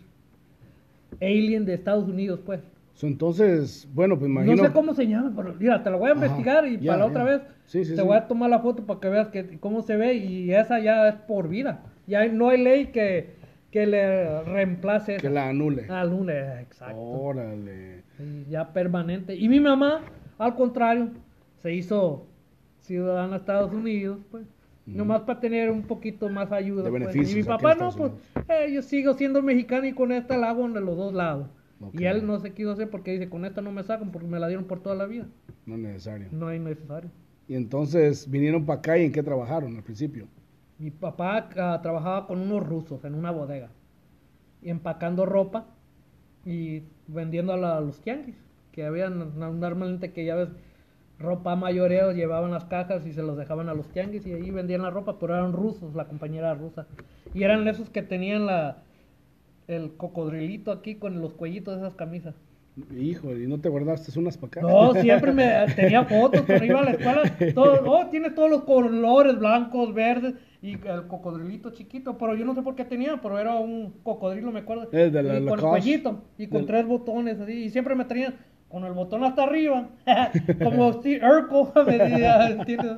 alien 1.20 1.64
de 1.66 1.74
Estados 1.74 2.08
Unidos, 2.08 2.40
pues. 2.44 2.60
So, 2.94 3.06
entonces, 3.06 3.88
bueno, 3.94 4.18
pues 4.18 4.30
imagino... 4.30 4.54
No 4.56 4.64
sé 4.64 4.72
cómo 4.72 4.94
se 4.94 5.06
llama, 5.06 5.32
pero 5.34 5.54
mira, 5.58 5.82
te 5.82 5.90
lo 5.90 5.98
voy 5.98 6.10
a 6.10 6.14
investigar 6.14 6.66
y 6.66 6.78
ya, 6.78 6.92
para 6.92 6.98
la 6.98 7.04
ya. 7.06 7.10
otra 7.10 7.24
vez 7.24 7.42
Sí, 7.66 7.84
sí, 7.84 7.92
te 7.94 8.02
sí. 8.02 8.06
voy 8.06 8.16
a 8.16 8.28
tomar 8.28 8.50
la 8.50 8.58
foto 8.60 8.84
para 8.84 9.00
que 9.00 9.08
veas 9.08 9.28
que, 9.28 9.58
cómo 9.58 9.82
se 9.82 9.96
ve 9.96 10.14
y 10.14 10.52
esa 10.52 10.78
ya 10.78 11.08
es 11.08 11.14
por 11.14 11.48
vida. 11.48 11.82
Ya 12.06 12.26
no 12.28 12.50
hay 12.50 12.62
ley 12.62 12.86
que, 12.88 13.30
que 13.70 13.86
le 13.86 14.42
reemplace 14.44 15.12
Que 15.16 15.28
esa. 15.28 15.30
la 15.30 15.48
anule. 15.48 15.86
al 15.88 16.10
lunes, 16.10 16.60
exacto. 16.60 17.00
Órale. 17.00 18.02
Sí, 18.18 18.46
ya 18.50 18.72
permanente. 18.72 19.34
Y 19.36 19.48
mi 19.48 19.58
mamá, 19.58 20.02
al 20.38 20.54
contrario, 20.54 21.08
se 21.62 21.72
hizo 21.74 22.26
ciudadana 22.80 23.30
de 23.32 23.36
Estados 23.38 23.72
Unidos, 23.72 24.18
pues. 24.30 24.44
Nomás 24.84 25.20
para 25.22 25.38
tener 25.38 25.70
un 25.70 25.82
poquito 25.82 26.28
más 26.28 26.50
ayuda. 26.50 26.82
De 26.82 26.90
pues. 26.90 27.14
Y 27.30 27.36
mi 27.36 27.42
papá 27.44 27.74
no, 27.76 27.90
pues 27.92 28.12
eh, 28.48 28.72
yo 28.72 28.82
sigo 28.82 29.14
siendo 29.14 29.40
mexicano 29.40 29.86
y 29.86 29.92
con 29.92 30.10
esta 30.10 30.36
la 30.36 30.50
hago 30.50 30.68
de 30.68 30.80
los 30.80 30.96
dos 30.96 31.14
lados. 31.14 31.46
Y 31.92 32.04
él 32.04 32.26
no 32.26 32.38
se 32.38 32.52
quiso 32.52 32.72
hacer 32.72 32.90
porque 32.90 33.12
dice, 33.12 33.28
con 33.28 33.44
esta 33.44 33.60
no 33.60 33.72
me 33.72 33.82
sacan 33.82 34.10
porque 34.12 34.28
me 34.28 34.38
la 34.38 34.48
dieron 34.48 34.66
por 34.66 34.80
toda 34.82 34.94
la 34.94 35.06
vida. 35.06 35.26
No 35.66 35.74
es 35.74 35.80
necesario. 35.80 36.28
No 36.30 36.50
es 36.50 36.60
necesario. 36.60 37.10
Y 37.48 37.54
entonces 37.54 38.30
vinieron 38.30 38.64
para 38.66 38.78
acá 38.78 38.98
y 38.98 39.04
en 39.04 39.12
qué 39.12 39.22
trabajaron 39.22 39.76
al 39.76 39.82
principio. 39.82 40.26
Mi 40.78 40.90
papá 40.90 41.48
ah, 41.58 41.80
trabajaba 41.82 42.26
con 42.26 42.40
unos 42.40 42.66
rusos 42.66 43.04
en 43.04 43.14
una 43.14 43.30
bodega, 43.30 43.70
y 44.62 44.70
empacando 44.70 45.26
ropa 45.26 45.66
y 46.44 46.82
vendiendo 47.08 47.52
a, 47.52 47.56
la- 47.56 47.76
a 47.78 47.80
los 47.80 48.00
tianguis, 48.00 48.36
que 48.72 48.84
habían 48.84 49.38
normalmente 49.38 50.12
que 50.12 50.24
ya 50.24 50.34
ves 50.34 50.48
ropa 51.18 51.54
mayoreo, 51.54 52.12
llevaban 52.12 52.50
las 52.50 52.64
cajas 52.64 53.06
y 53.06 53.12
se 53.12 53.22
los 53.22 53.36
dejaban 53.36 53.68
a 53.68 53.74
los 53.74 53.88
tianguis 53.88 54.26
y 54.26 54.32
ahí 54.32 54.50
vendían 54.50 54.82
la 54.82 54.90
ropa, 54.90 55.18
pero 55.20 55.34
eran 55.34 55.52
rusos, 55.52 55.94
la 55.94 56.06
compañía 56.06 56.40
era 56.40 56.54
rusa. 56.54 56.86
Y 57.34 57.44
eran 57.44 57.66
esos 57.68 57.90
que 57.90 58.02
tenían 58.02 58.46
la 58.46 58.82
el 59.68 59.92
cocodrilito 59.96 60.72
aquí 60.72 60.96
con 60.96 61.20
los 61.20 61.34
cuellitos 61.34 61.74
de 61.74 61.80
esas 61.86 61.94
camisas. 61.94 62.34
Híjole, 62.98 63.44
¿y 63.44 63.46
no 63.46 63.60
te 63.60 63.68
guardaste 63.68 64.18
unas 64.18 64.38
para 64.38 64.46
acá? 64.48 64.60
No, 64.62 64.94
siempre 64.94 65.30
me 65.32 65.66
tenía 65.76 66.04
fotos 66.04 66.40
cuando 66.42 66.64
iba 66.64 66.80
a 66.80 66.84
la 66.84 66.90
escuela. 66.92 67.22
Todo, 67.54 67.82
oh, 67.84 68.06
tiene 68.06 68.30
todos 68.30 68.48
los 68.50 68.62
colores, 68.64 69.38
blancos, 69.38 69.92
verdes 69.92 70.34
y 70.62 70.72
el 70.72 71.06
cocodrilito 71.06 71.70
chiquito. 71.72 72.16
Pero 72.16 72.34
yo 72.34 72.46
no 72.46 72.54
sé 72.54 72.62
por 72.62 72.74
qué 72.74 72.86
tenía, 72.86 73.20
pero 73.20 73.38
era 73.38 73.56
un 73.56 73.92
cocodrilo, 74.02 74.50
me 74.52 74.60
acuerdo. 74.60 74.88
Eh, 74.90 75.10
de 75.10 75.22
la 75.22 75.38
y 75.38 75.44
con 75.44 75.58
el 75.58 75.64
cuellito 75.66 76.22
y 76.38 76.46
con 76.46 76.58
Del- 76.60 76.66
tres 76.66 76.86
botones 76.86 77.40
así. 77.40 77.64
Y 77.64 77.68
siempre 77.70 77.94
me 77.94 78.06
traían 78.06 78.36
con 78.70 78.84
el 78.86 78.94
botón 78.94 79.22
hasta 79.22 79.42
arriba. 79.42 79.90
Como 80.62 80.94
Steve 80.94 81.20
Urkel, 81.28 81.84
me 81.86 81.98
decía, 81.98 82.48
¿entiendes? 82.52 82.96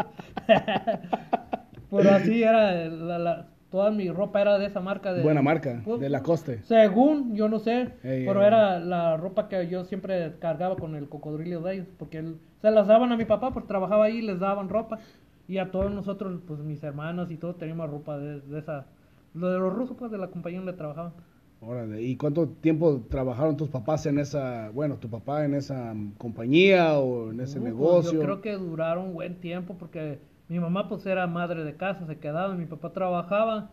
pero 1.91 2.11
así 2.11 2.43
era, 2.45 2.75
la, 2.89 3.19
la- 3.19 3.47
toda 3.75 3.91
mi 3.91 4.09
ropa 4.09 4.41
era 4.41 4.57
de 4.57 4.67
esa 4.67 4.79
marca. 4.79 5.13
De, 5.13 5.21
Buena 5.21 5.43
marca, 5.43 5.83
Pues, 5.85 6.01
de 6.01 6.09
Lacoste. 6.09 6.63
según, 6.63 7.35
yo 7.35 7.49
no 7.49 7.59
sé, 7.59 7.89
pero 8.03 8.45
era 8.45 8.79
la 8.79 9.17
ropa 9.17 9.49
que 9.49 9.67
yo 9.67 9.85
siempre 9.85 10.35
cargaba 10.39 10.77
con 10.77 10.95
el 10.95 11.09
cocodrilo 11.09 11.61
de 11.63 11.75
ellos, 11.75 11.87
porque 11.99 12.19
él- 12.19 12.39
se 12.63 12.71
las 12.71 12.87
daban 12.87 13.11
a 13.11 13.17
mi 13.17 13.25
papá, 13.25 13.53
pues 13.53 13.67
trabajaba 13.67 14.05
ahí 14.05 14.19
y 14.19 14.23
les 14.23 14.39
daban 14.39 14.69
ropa. 14.69 15.01
Y 15.49 15.59
a 15.59 15.73
todos 15.73 15.91
nosotros, 15.91 16.41
pues 16.47 16.61
mis 16.61 16.85
hermanos 16.85 17.33
y 17.33 17.37
todos 17.37 17.59
teníamos 17.59 17.91
ropa 17.91 18.17
de, 18.17 18.43
de 18.43 18.61
esa, 18.61 18.87
lo 19.35 19.51
de 19.51 19.59
los 19.59 19.73
rusos, 19.75 19.97
pues 19.99 20.13
de 20.13 20.19
la 20.19 20.29
compañía 20.29 20.61
donde 20.61 20.75
trabajaban. 20.75 21.13
Órale, 21.61 22.01
¿y 22.01 22.15
cuánto 22.17 22.47
tiempo 22.47 23.03
trabajaron 23.11 23.57
tus 23.57 23.71
papás 23.71 24.07
en 24.07 24.21
esa, 24.21 24.71
bueno, 24.71 24.99
tu 24.99 25.11
papá 25.11 25.45
en 25.45 25.55
esa 25.55 25.95
compañía 26.17 26.97
o 27.01 27.33
en 27.33 27.41
ese 27.41 27.59
pues, 27.59 27.73
negocio? 27.73 28.13
yo 28.13 28.21
creo 28.21 28.41
que 28.41 28.53
duraron 28.53 29.15
buen 29.15 29.41
tiempo 29.41 29.75
porque 29.77 30.21
mi 30.49 30.59
mamá 30.59 30.89
pues 30.89 31.05
era 31.07 31.27
madre 31.27 31.65
de 31.65 31.75
casa, 31.77 32.07
se 32.07 32.19
quedaba, 32.19 32.55
mi 32.55 32.67
papá 32.67 32.93
trabajaba 32.93 33.71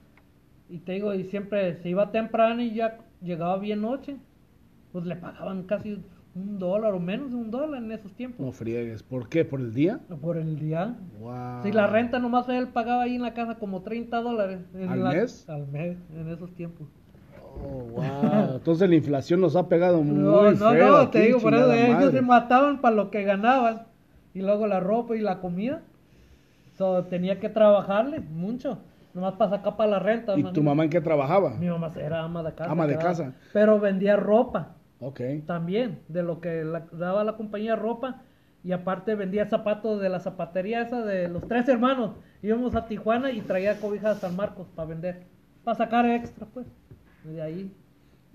y 0.69 0.79
te 0.79 0.93
digo, 0.93 1.13
y 1.13 1.25
siempre 1.25 1.75
se 1.75 1.89
iba 1.89 2.11
temprano 2.11 2.61
y 2.61 2.73
ya 2.73 2.97
llegaba 3.21 3.57
bien 3.57 3.81
noche. 3.81 4.17
Pues 4.91 5.05
le 5.05 5.15
pagaban 5.15 5.63
casi 5.63 6.01
un 6.35 6.59
dólar 6.59 6.93
o 6.93 6.99
menos 6.99 7.29
de 7.31 7.35
un 7.37 7.49
dólar 7.51 7.81
en 7.83 7.91
esos 7.91 8.13
tiempos. 8.13 8.45
No 8.45 8.51
friegues, 8.51 9.03
¿por 9.03 9.27
qué? 9.29 9.43
¿Por 9.45 9.59
el 9.61 9.73
día? 9.73 9.99
Por 10.21 10.37
el 10.37 10.57
día. 10.59 10.95
Wow. 11.19 11.63
Si 11.63 11.71
la 11.71 11.87
renta 11.87 12.19
nomás 12.19 12.47
él 12.49 12.67
pagaba 12.69 13.03
ahí 13.03 13.15
en 13.15 13.21
la 13.21 13.33
casa 13.33 13.55
como 13.55 13.81
30 13.83 14.21
dólares. 14.21 14.59
en 14.73 14.89
¿Al 14.89 15.03
la- 15.03 15.11
mes? 15.11 15.47
Al 15.49 15.67
mes, 15.67 15.97
en 16.15 16.27
esos 16.29 16.53
tiempos. 16.55 16.87
Oh, 17.53 17.83
wow. 17.83 18.03
Entonces 18.55 18.89
la 18.89 18.95
inflación 18.95 19.39
nos 19.41 19.55
ha 19.55 19.67
pegado 19.69 20.01
muy 20.03 20.17
No, 20.17 20.51
no, 20.51 20.71
feo 20.71 20.97
no, 20.97 21.09
te 21.09 21.19
digo, 21.21 21.39
por 21.39 21.53
eso 21.53 21.71
ellos 21.73 21.89
madre. 21.95 22.11
se 22.11 22.21
mataban 22.21 22.79
para 22.81 22.95
lo 22.95 23.11
que 23.11 23.23
ganaban. 23.23 23.83
Y 24.33 24.41
luego 24.41 24.67
la 24.67 24.79
ropa 24.79 25.15
y 25.15 25.19
la 25.21 25.39
comida. 25.39 25.81
So, 26.81 27.03
tenía 27.03 27.39
que 27.39 27.47
trabajarle 27.47 28.21
mucho. 28.21 28.79
Nomás 29.13 29.35
para 29.35 29.51
sacar 29.51 29.77
para 29.77 29.91
la 29.91 29.99
renta. 29.99 30.35
¿Y 30.35 30.41
man. 30.41 30.51
tu 30.51 30.63
mamá 30.63 30.83
en 30.83 30.89
qué 30.89 30.99
trabajaba? 30.99 31.51
Mi 31.59 31.67
mamá 31.67 31.91
era 31.95 32.23
ama 32.23 32.41
de 32.41 32.55
casa. 32.55 32.71
Ama 32.71 32.87
de 32.87 32.97
casa. 32.97 33.33
Pero 33.53 33.79
vendía 33.79 34.15
ropa 34.15 34.69
Ok. 34.99 35.21
también. 35.45 35.99
De 36.07 36.23
lo 36.23 36.41
que 36.41 36.63
la- 36.63 36.87
daba 36.91 37.23
la 37.23 37.33
compañía 37.37 37.75
ropa. 37.75 38.23
Y 38.63 38.71
aparte 38.71 39.13
vendía 39.13 39.45
zapatos 39.45 40.01
de 40.01 40.09
la 40.09 40.19
zapatería 40.21 40.81
esa 40.81 41.05
de 41.05 41.27
los 41.27 41.47
tres 41.47 41.69
hermanos. 41.69 42.13
Íbamos 42.41 42.73
a 42.73 42.87
Tijuana 42.87 43.29
y 43.31 43.41
traía 43.41 43.79
cobijas 43.79 44.17
a 44.17 44.19
San 44.19 44.35
Marcos 44.35 44.65
para 44.75 44.87
vender. 44.87 45.27
Para 45.63 45.77
sacar 45.77 46.07
extra, 46.07 46.47
pues. 46.51 46.65
De 47.23 47.43
ahí. 47.43 47.71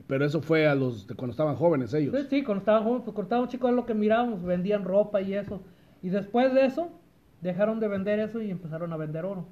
Pero 0.06 0.24
eso 0.24 0.40
fue 0.40 0.68
a 0.68 0.76
los 0.76 1.08
de 1.08 1.16
cuando 1.16 1.32
estaban 1.32 1.56
jóvenes 1.56 1.92
ellos. 1.94 2.14
Sí, 2.16 2.26
sí, 2.30 2.44
cuando 2.44 2.60
estaban 2.60 2.84
jóvenes, 2.84 3.02
pues 3.06 3.12
cuando 3.16 3.26
estaban 3.26 3.48
chicos 3.48 3.70
es 3.70 3.76
lo 3.76 3.86
que 3.86 3.94
mirábamos, 3.94 4.44
vendían 4.44 4.84
ropa 4.84 5.20
y 5.20 5.34
eso. 5.34 5.62
Y 6.00 6.10
después 6.10 6.54
de 6.54 6.66
eso, 6.66 6.90
dejaron 7.40 7.80
de 7.80 7.88
vender 7.88 8.18
eso 8.18 8.40
y 8.40 8.50
empezaron 8.50 8.92
a 8.92 8.96
vender 8.96 9.24
oro. 9.24 9.46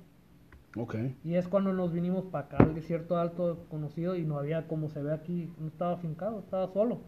Ok. 0.77 0.97
Y 1.25 1.35
es 1.35 1.47
cuando 1.49 1.73
nos 1.73 1.93
vinimos 1.93 2.25
para 2.25 2.47
acá, 2.47 2.57
al 2.59 2.75
desierto 2.75 3.17
alto 3.17 3.65
conocido, 3.71 4.17
y 4.17 4.25
no 4.25 4.39
había 4.39 4.67
como 4.67 4.89
se 4.89 5.03
ve 5.03 5.13
aquí, 5.13 5.51
no 5.61 5.69
estaba 5.69 5.97
fincado, 5.99 6.41
estaba 6.41 6.67
solo. 6.73 6.99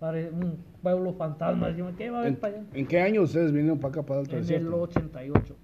Pare- 0.00 0.30
un 0.30 0.58
pueblo 0.82 1.12
fantasma. 1.14 1.70
Yo, 1.70 1.86
¿qué 1.96 2.10
va 2.10 2.18
a 2.18 2.20
haber 2.22 2.32
¿En, 2.34 2.40
para 2.40 2.56
allá? 2.56 2.66
en 2.72 2.86
qué 2.86 3.00
año 3.00 3.22
ustedes 3.22 3.52
vinieron 3.52 3.78
para 3.78 3.92
acá, 3.92 4.02
para 4.02 4.20
Alto 4.20 4.32
En 4.32 4.38
el 4.38 4.42
Desierto? 4.46 4.80
88. 4.80 5.56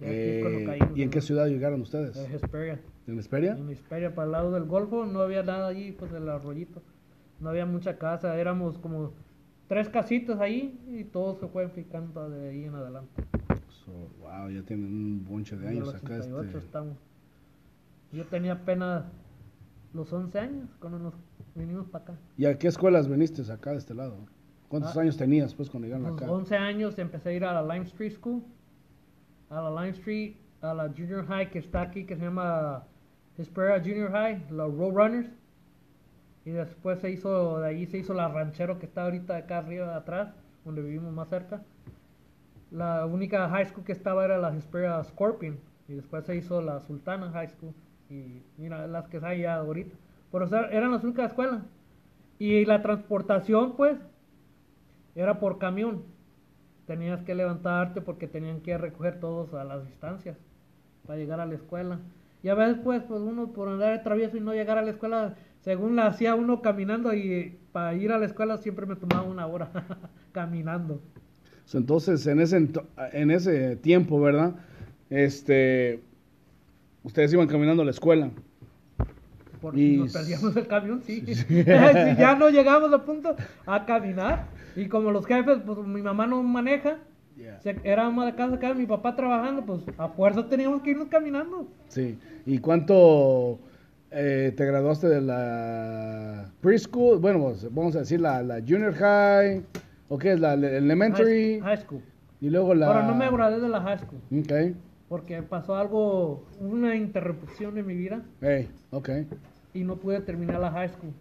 Y 0.00 0.04
aquí 0.04 0.12
es 0.14 0.42
cuando 0.42 0.58
Eh, 0.58 0.64
caímos 0.64 0.98
¿Y 0.98 1.02
en 1.02 1.10
qué 1.10 1.20
ciudad 1.20 1.46
llegaron 1.46 1.80
ustedes? 1.80 2.16
En 2.16 2.32
Hesperia. 2.34 2.80
¿En 3.06 3.18
Esperia? 3.20 3.52
En 3.52 3.70
Hesperia, 3.70 4.12
para 4.14 4.26
el 4.26 4.32
lado 4.32 4.50
del 4.50 4.64
Golfo, 4.64 5.06
no 5.06 5.20
había 5.20 5.44
nada 5.44 5.68
allí, 5.68 5.92
pues 5.92 6.10
el 6.12 6.28
arroyito. 6.28 6.82
No 7.38 7.50
había 7.50 7.64
mucha 7.64 7.96
casa, 7.96 8.36
éramos 8.36 8.76
como 8.78 9.12
tres 9.68 9.88
casitas 9.88 10.40
ahí 10.40 10.80
y 10.88 11.04
todo 11.04 11.36
se 11.36 11.46
fue 11.46 11.68
ficando 11.68 12.28
de 12.28 12.48
ahí 12.50 12.64
en 12.64 12.74
adelante. 12.74 13.22
So, 13.86 13.92
wow, 14.20 14.50
ya 14.50 14.62
tienen 14.62 14.86
un 14.86 15.24
bonche 15.24 15.56
de 15.56 15.68
años 15.68 15.88
acá. 15.94 16.14
88 16.16 16.42
Este... 16.48 16.58
estamos. 16.58 16.96
Yo 18.12 18.24
tenía 18.26 18.52
apenas 18.54 19.04
los 19.94 20.12
11 20.12 20.38
años 20.38 20.68
cuando 20.80 20.98
nos 20.98 21.14
vinimos 21.54 21.86
para 21.88 22.04
acá. 22.04 22.14
¿Y 22.36 22.44
a 22.46 22.58
qué 22.58 22.68
escuelas 22.68 23.08
viniste 23.08 23.42
acá 23.50 23.70
de 23.72 23.78
este 23.78 23.94
lado? 23.94 24.16
¿Cuántos 24.68 24.96
Ah. 24.96 25.00
años 25.00 25.16
tenías 25.16 25.54
pues 25.54 25.70
cuando 25.70 25.86
llegaron 25.86 26.14
acá? 26.14 26.30
11 26.30 26.56
años 26.56 26.98
empecé 26.98 27.28
a 27.30 27.32
ir 27.32 27.44
a 27.44 27.62
la 27.62 27.74
Lime 27.74 27.86
Street 27.86 28.12
School, 28.12 28.42
a 29.50 29.60
la 29.62 29.70
Lime 29.70 29.96
Street, 29.96 30.34
a 30.60 30.74
la 30.74 30.88
Junior 30.88 31.24
High 31.26 31.50
que 31.50 31.60
está 31.60 31.82
aquí, 31.82 32.04
que 32.04 32.16
se 32.16 32.22
llama 32.22 32.84
Hesperia 33.38 33.78
Junior 33.80 34.10
High, 34.10 34.46
los 34.50 34.74
Roadrunners. 34.76 35.30
Y 36.44 36.50
después 36.50 37.00
se 37.00 37.10
hizo, 37.10 37.60
de 37.60 37.68
ahí 37.68 37.86
se 37.86 37.98
hizo 37.98 38.14
la 38.14 38.28
Ranchero 38.28 38.78
que 38.78 38.86
está 38.86 39.04
ahorita 39.04 39.36
acá 39.36 39.58
arriba 39.58 39.96
atrás, 39.96 40.32
donde 40.64 40.82
vivimos 40.82 41.12
más 41.12 41.28
cerca. 41.28 41.62
La 42.70 43.06
única 43.06 43.48
high 43.48 43.66
school 43.66 43.84
que 43.84 43.92
estaba 43.92 44.24
era 44.24 44.38
la 44.38 44.54
Hesperia 44.54 45.02
Scorpion. 45.04 45.58
Y 45.88 45.94
después 45.94 46.24
se 46.24 46.36
hizo 46.36 46.60
la 46.60 46.80
Sultana 46.80 47.30
High 47.30 47.48
School. 47.50 47.74
Y 48.10 48.42
mira, 48.56 48.86
las 48.86 49.08
que 49.08 49.20
hay 49.22 49.42
ya 49.42 49.56
ahorita. 49.56 49.96
Pero 50.32 50.46
eran 50.70 50.92
las 50.92 51.04
únicas 51.04 51.30
escuelas. 51.30 51.62
Y 52.38 52.64
la 52.64 52.82
transportación, 52.82 53.76
pues, 53.76 53.98
era 55.14 55.38
por 55.38 55.58
camión. 55.58 56.04
Tenías 56.86 57.22
que 57.22 57.34
levantarte 57.34 58.00
porque 58.00 58.28
tenían 58.28 58.60
que 58.60 58.76
recoger 58.78 59.18
todos 59.18 59.54
a 59.54 59.64
las 59.64 59.84
distancias 59.86 60.36
para 61.06 61.18
llegar 61.18 61.40
a 61.40 61.46
la 61.46 61.54
escuela. 61.54 62.00
Y 62.42 62.48
a 62.48 62.54
veces, 62.54 62.78
pues, 62.82 63.02
pues 63.02 63.20
uno 63.22 63.52
por 63.52 63.68
andar 63.68 63.92
de 63.92 64.04
travieso 64.04 64.36
y 64.36 64.40
no 64.40 64.52
llegar 64.52 64.78
a 64.78 64.82
la 64.82 64.90
escuela, 64.90 65.34
según 65.60 65.96
la 65.96 66.06
hacía 66.06 66.34
uno 66.34 66.62
caminando 66.62 67.14
y 67.14 67.58
para 67.72 67.94
ir 67.94 68.12
a 68.12 68.18
la 68.18 68.26
escuela 68.26 68.58
siempre 68.58 68.86
me 68.86 68.96
tomaba 68.96 69.22
una 69.22 69.46
hora 69.46 69.70
caminando. 70.32 71.00
Entonces, 71.74 72.26
en 72.26 72.40
ese, 72.40 72.68
en 73.12 73.30
ese 73.30 73.76
tiempo, 73.76 74.20
¿verdad? 74.20 74.54
Este, 75.10 76.00
ustedes 77.02 77.32
iban 77.32 77.48
caminando 77.48 77.82
a 77.82 77.84
la 77.84 77.90
escuela. 77.90 78.30
Porque 79.60 79.80
Y 79.80 79.96
nos 79.96 80.12
perdíamos 80.12 80.56
el 80.56 80.66
camión, 80.66 81.02
sí. 81.02 81.22
si 81.34 81.64
ya 81.64 82.36
no 82.38 82.50
llegamos 82.50 82.92
a 82.92 83.04
punto 83.04 83.34
a 83.66 83.84
caminar. 83.86 84.46
Y 84.76 84.86
como 84.88 85.10
los 85.10 85.26
jefes, 85.26 85.58
pues 85.64 85.78
mi 85.78 86.02
mamá 86.02 86.26
no 86.26 86.42
maneja. 86.42 86.98
se- 87.62 87.80
Era 87.82 88.06
ama 88.06 88.26
de 88.26 88.34
casa 88.34 88.54
acá, 88.56 88.74
mi 88.74 88.86
papá 88.86 89.16
trabajando, 89.16 89.64
pues 89.64 89.80
a 89.98 90.08
fuerza 90.08 90.48
teníamos 90.48 90.82
que 90.82 90.90
irnos 90.90 91.08
caminando. 91.08 91.66
Sí. 91.88 92.18
¿Y 92.44 92.58
cuánto 92.58 93.58
eh, 94.10 94.52
te 94.56 94.64
graduaste 94.66 95.08
de 95.08 95.20
la 95.22 96.50
preschool? 96.60 97.18
Bueno, 97.18 97.52
vamos 97.70 97.96
a 97.96 98.00
decir 98.00 98.20
la, 98.20 98.42
la 98.42 98.60
junior 98.60 98.92
high, 98.94 99.62
¿o 100.08 100.18
qué 100.18 100.32
es 100.32 100.40
la, 100.40 100.54
elementary? 100.54 101.60
High, 101.60 101.62
high 101.62 101.76
school. 101.78 102.02
Y 102.40 102.50
luego 102.50 102.74
la... 102.74 102.86
Ahora 102.88 103.02
no 103.06 103.14
me 103.14 103.30
gradué 103.30 103.60
de 103.60 103.68
la 103.68 103.80
high 103.80 103.98
school. 103.98 104.20
Ok. 104.40 104.76
Porque 105.08 105.42
pasó 105.42 105.76
algo, 105.76 106.44
una 106.60 106.96
interrupción 106.96 107.78
en 107.78 107.86
mi 107.86 107.94
vida 107.94 108.22
Hey, 108.40 108.68
ok, 108.90 109.10
y 109.72 109.84
no 109.84 109.96
pude 109.96 110.20
terminar 110.20 110.60
la 110.60 110.70
high 110.72 110.88
school. 110.88 111.12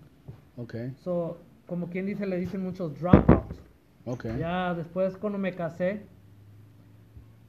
ok, 0.58 0.76
So, 1.04 1.38
como 1.68 1.88
quien 1.90 2.06
dice, 2.08 2.26
le 2.26 2.38
dicen 2.38 2.64
muchos 2.64 3.00
dropouts. 3.00 3.62
ok. 4.06 4.26
Ya 4.40 4.74
después 4.74 5.16
cuando 5.18 5.38
me 5.38 5.54
casé, 5.54 6.02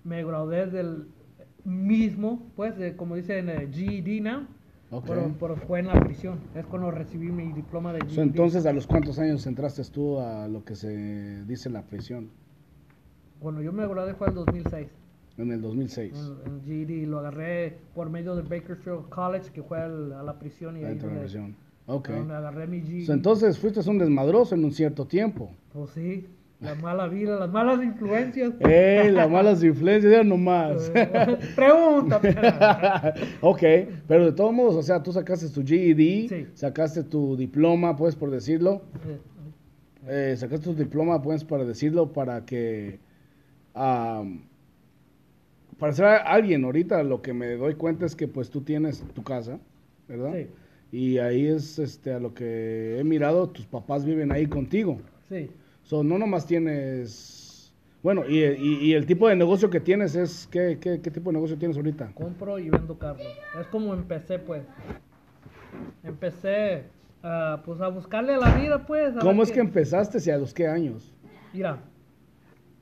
me 0.04 0.22
gradué 0.24 0.66
del 0.66 1.08
mismo, 1.64 2.46
pues, 2.54 2.76
de, 2.76 2.94
como 2.96 3.16
dicen, 3.16 3.48
eh, 3.48 3.68
GED 3.72 4.20
now, 4.22 4.46
ok. 4.90 5.04
pero, 5.06 5.34
pero 5.38 5.56
fue 5.56 5.80
en 5.80 5.86
la 5.88 6.00
prisión. 6.00 6.38
Es 6.54 6.64
cuando 6.66 6.90
recibí 6.90 7.30
mi 7.30 7.52
diploma 7.52 7.92
de. 7.92 8.00
So, 8.08 8.22
entonces, 8.22 8.66
¿a 8.66 8.72
los 8.72 8.86
cuántos 8.86 9.18
años 9.18 9.46
entraste 9.46 9.82
tú 9.84 10.18
a 10.20 10.48
lo 10.48 10.64
que 10.64 10.74
se 10.74 11.44
dice 11.44 11.70
la 11.70 11.82
prisión? 11.82 12.30
Cuando 13.40 13.62
yo 13.62 13.72
me 13.72 13.86
gradué 13.86 14.14
fue 14.14 14.28
el 14.28 14.34
2006. 14.34 14.88
En 15.38 15.52
el 15.52 15.60
2006. 15.60 16.14
En, 16.46 16.52
en 16.54 16.62
GED 16.64 17.06
lo 17.08 17.18
agarré 17.18 17.78
por 17.94 18.08
medio 18.08 18.34
de 18.34 18.42
Bakersfield 18.42 19.08
College, 19.10 19.50
que 19.52 19.62
fue 19.62 19.78
al- 19.78 20.12
a 20.12 20.22
la 20.22 20.38
prisión 20.38 20.76
y 20.78 20.84
ahí 20.84 20.94
de 20.96 21.06
la 21.06 21.20
prisión. 21.20 21.54
Ok. 21.88 22.08
donde 22.08 22.34
agarré 22.34 22.66
mi. 22.66 23.04
So, 23.04 23.12
entonces, 23.12 23.58
fuiste 23.58 23.80
un 23.88 23.98
desmadroso 23.98 24.54
en 24.54 24.64
un 24.64 24.72
cierto 24.72 25.06
tiempo. 25.06 25.52
Pues 25.72 25.90
sí, 25.90 26.26
la 26.60 26.74
mala 26.76 27.06
vida, 27.08 27.38
las 27.38 27.50
malas 27.50 27.82
influencias. 27.82 28.54
¡Ey! 28.60 29.10
Las 29.10 29.30
malas 29.30 29.62
influencias, 29.62 30.12
ya 30.12 30.24
nomás. 30.24 30.90
Eh, 30.94 31.38
Pregúntame. 31.54 32.30
ok, 33.42 33.62
pero 34.08 34.24
de 34.26 34.32
todos 34.32 34.52
modos, 34.52 34.74
o 34.76 34.82
sea, 34.82 35.02
tú 35.02 35.12
sacaste 35.12 35.48
tu 35.50 35.62
GED, 35.64 36.28
Sí. 36.28 36.46
sacaste 36.54 37.02
tu 37.02 37.36
diploma, 37.36 37.94
pues, 37.96 38.16
por 38.16 38.30
decirlo. 38.30 38.82
Eh, 39.06 39.18
Eh, 40.32 40.36
sacaste 40.36 40.64
tu 40.66 40.74
diploma, 40.74 41.20
pues, 41.20 41.44
para 41.44 41.64
decirlo, 41.64 42.12
para 42.12 42.44
que... 42.46 43.00
para 45.78 45.92
ser 45.92 46.04
alguien, 46.06 46.64
ahorita 46.64 47.02
lo 47.02 47.20
que 47.22 47.32
me 47.34 47.54
doy 47.56 47.74
cuenta 47.74 48.06
es 48.06 48.16
que, 48.16 48.28
pues, 48.28 48.48
tú 48.50 48.62
tienes 48.62 49.04
tu 49.14 49.22
casa, 49.22 49.58
¿verdad? 50.08 50.32
Sí. 50.34 50.46
Y 50.92 51.18
ahí 51.18 51.46
es, 51.48 51.78
este, 51.78 52.12
a 52.14 52.20
lo 52.20 52.32
que 52.32 52.98
he 52.98 53.04
mirado, 53.04 53.48
tus 53.50 53.66
papás 53.66 54.04
viven 54.04 54.32
ahí 54.32 54.46
contigo. 54.46 54.98
Sí, 55.28 55.50
So, 55.86 56.02
no 56.02 56.18
nomás 56.18 56.46
tienes... 56.46 57.72
Bueno, 58.02 58.24
y, 58.28 58.38
y- 58.44 58.78
y 58.86 58.92
el 58.94 59.06
tipo 59.06 59.28
de 59.28 59.36
negocio 59.36 59.70
que 59.70 59.78
tienes 59.80 60.14
es... 60.16 60.48
¿qué, 60.50 60.78
qué, 60.80 61.00
qué 61.00 61.10
tipo 61.12 61.30
de 61.30 61.34
negocio 61.34 61.56
tienes 61.56 61.76
ahorita? 61.76 62.10
compro 62.14 62.58
y 62.58 62.68
vendo 62.70 62.98
carros. 62.98 63.26
Es 63.60 63.66
como 63.68 63.94
empecé, 63.94 64.38
pues. 64.40 64.62
Empecé 66.02 66.84
a, 67.22 67.62
pues, 67.64 67.80
a 67.80 67.88
buscarle 67.88 68.36
la 68.36 68.56
vida, 68.56 68.84
pues. 68.86 69.16
a 69.16 69.20
¿Cómo 69.20 69.42
es 69.44 69.50
que 69.52 69.60
empezaste 69.60 70.18
y 70.24 70.30
a 70.30 70.38
los 70.38 70.52
qué 70.52 70.66
años? 70.66 71.12
Mira, 71.52 71.78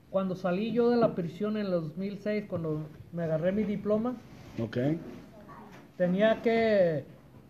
cuando 0.09 0.35
salí 0.35 0.71
yo 0.71 0.89
de 0.89 0.97
la 0.97 1.13
prisión 1.13 1.57
en 1.57 1.65
el 1.67 1.71
2006, 1.71 2.45
cuando 2.47 2.87
me 3.11 3.23
agarré 3.23 3.51
mi 3.51 3.63
diploma, 3.63 4.15
Ok, 4.59 4.77
tenía 5.97 6.41
que 6.41 7.03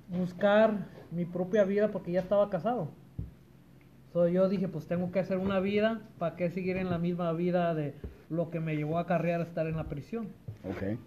buscar 0.09 0.87
mi 1.11 1.25
propia 1.25 1.63
vida 1.63 1.89
porque 1.91 2.11
ya 2.11 2.19
estaba 2.21 2.49
casado. 2.49 2.89
So, 4.15 4.29
yo 4.29 4.47
dije, 4.47 4.69
pues 4.69 4.87
tengo 4.87 5.11
que 5.11 5.19
hacer 5.19 5.37
una 5.37 5.59
vida, 5.59 6.01
¿para 6.19 6.37
qué 6.37 6.49
seguir 6.49 6.77
en 6.77 6.89
la 6.89 6.97
misma 6.97 7.33
vida 7.33 7.75
de 7.75 7.95
lo 8.29 8.49
que 8.49 8.61
me 8.61 8.77
llevó 8.77 8.97
a 8.97 9.05
carrear 9.05 9.41
estar 9.41 9.67
en 9.67 9.75
la 9.75 9.89
prisión? 9.89 10.33
ok, 10.63 10.97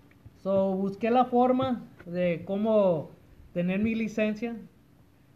So, 0.43 0.77
busqué 0.77 1.11
la 1.11 1.25
forma 1.25 1.87
de 2.07 2.45
cómo 2.45 3.11
tener 3.53 3.81
mi 3.81 3.95
licencia 3.95 4.57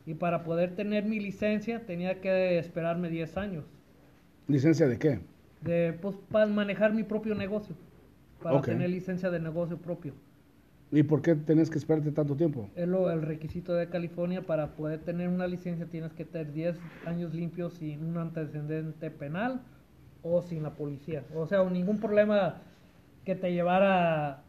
y 0.07 0.15
para 0.15 0.45
poder 0.45 0.77
tener 0.77 1.05
mi 1.05 1.21
licencia 1.21 1.87
tenía 1.87 2.21
que 2.21 2.59
esperarme 2.59 3.09
10 3.11 3.37
años 3.39 3.65
¿Licencia 4.47 4.87
de 4.87 4.99
qué? 4.99 5.21
de 5.61 5.93
pues 6.01 6.17
para 6.31 6.47
manejar 6.47 6.93
mi 6.93 7.05
propio 7.05 7.35
negocio, 7.35 7.77
para 8.43 8.61
tener 8.61 8.91
licencia 8.91 9.31
de 9.31 9.41
negocio 9.41 9.79
propio. 9.79 10.15
¿Y 10.93 11.05
por 11.05 11.23
qué 11.23 11.35
tenés 11.35 11.71
que 11.71 11.79
esperarte 11.79 12.13
tanto 12.13 12.37
tiempo? 12.37 12.69
Es 12.77 12.87
lo, 12.87 13.11
el 13.11 13.23
requisito 13.23 13.73
de 13.73 13.89
California 13.89 14.43
para 14.43 14.77
poder 14.77 15.01
tener 15.01 15.31
una 15.31 15.47
licencia 15.47 15.87
tienes 15.87 16.13
que 16.13 16.27
tener 16.27 16.53
10 16.53 16.77
años 17.07 17.33
limpios 17.33 17.73
sin 17.73 18.05
un 18.05 18.19
antecedente 18.19 19.11
penal 19.11 19.63
o 20.23 20.43
sin 20.43 20.63
la 20.63 20.75
policía. 20.75 21.25
O 21.35 21.47
sea, 21.47 21.65
ningún 21.65 21.99
problema 21.99 22.61
que 23.25 23.35
te 23.35 23.55
llevara 23.55 24.45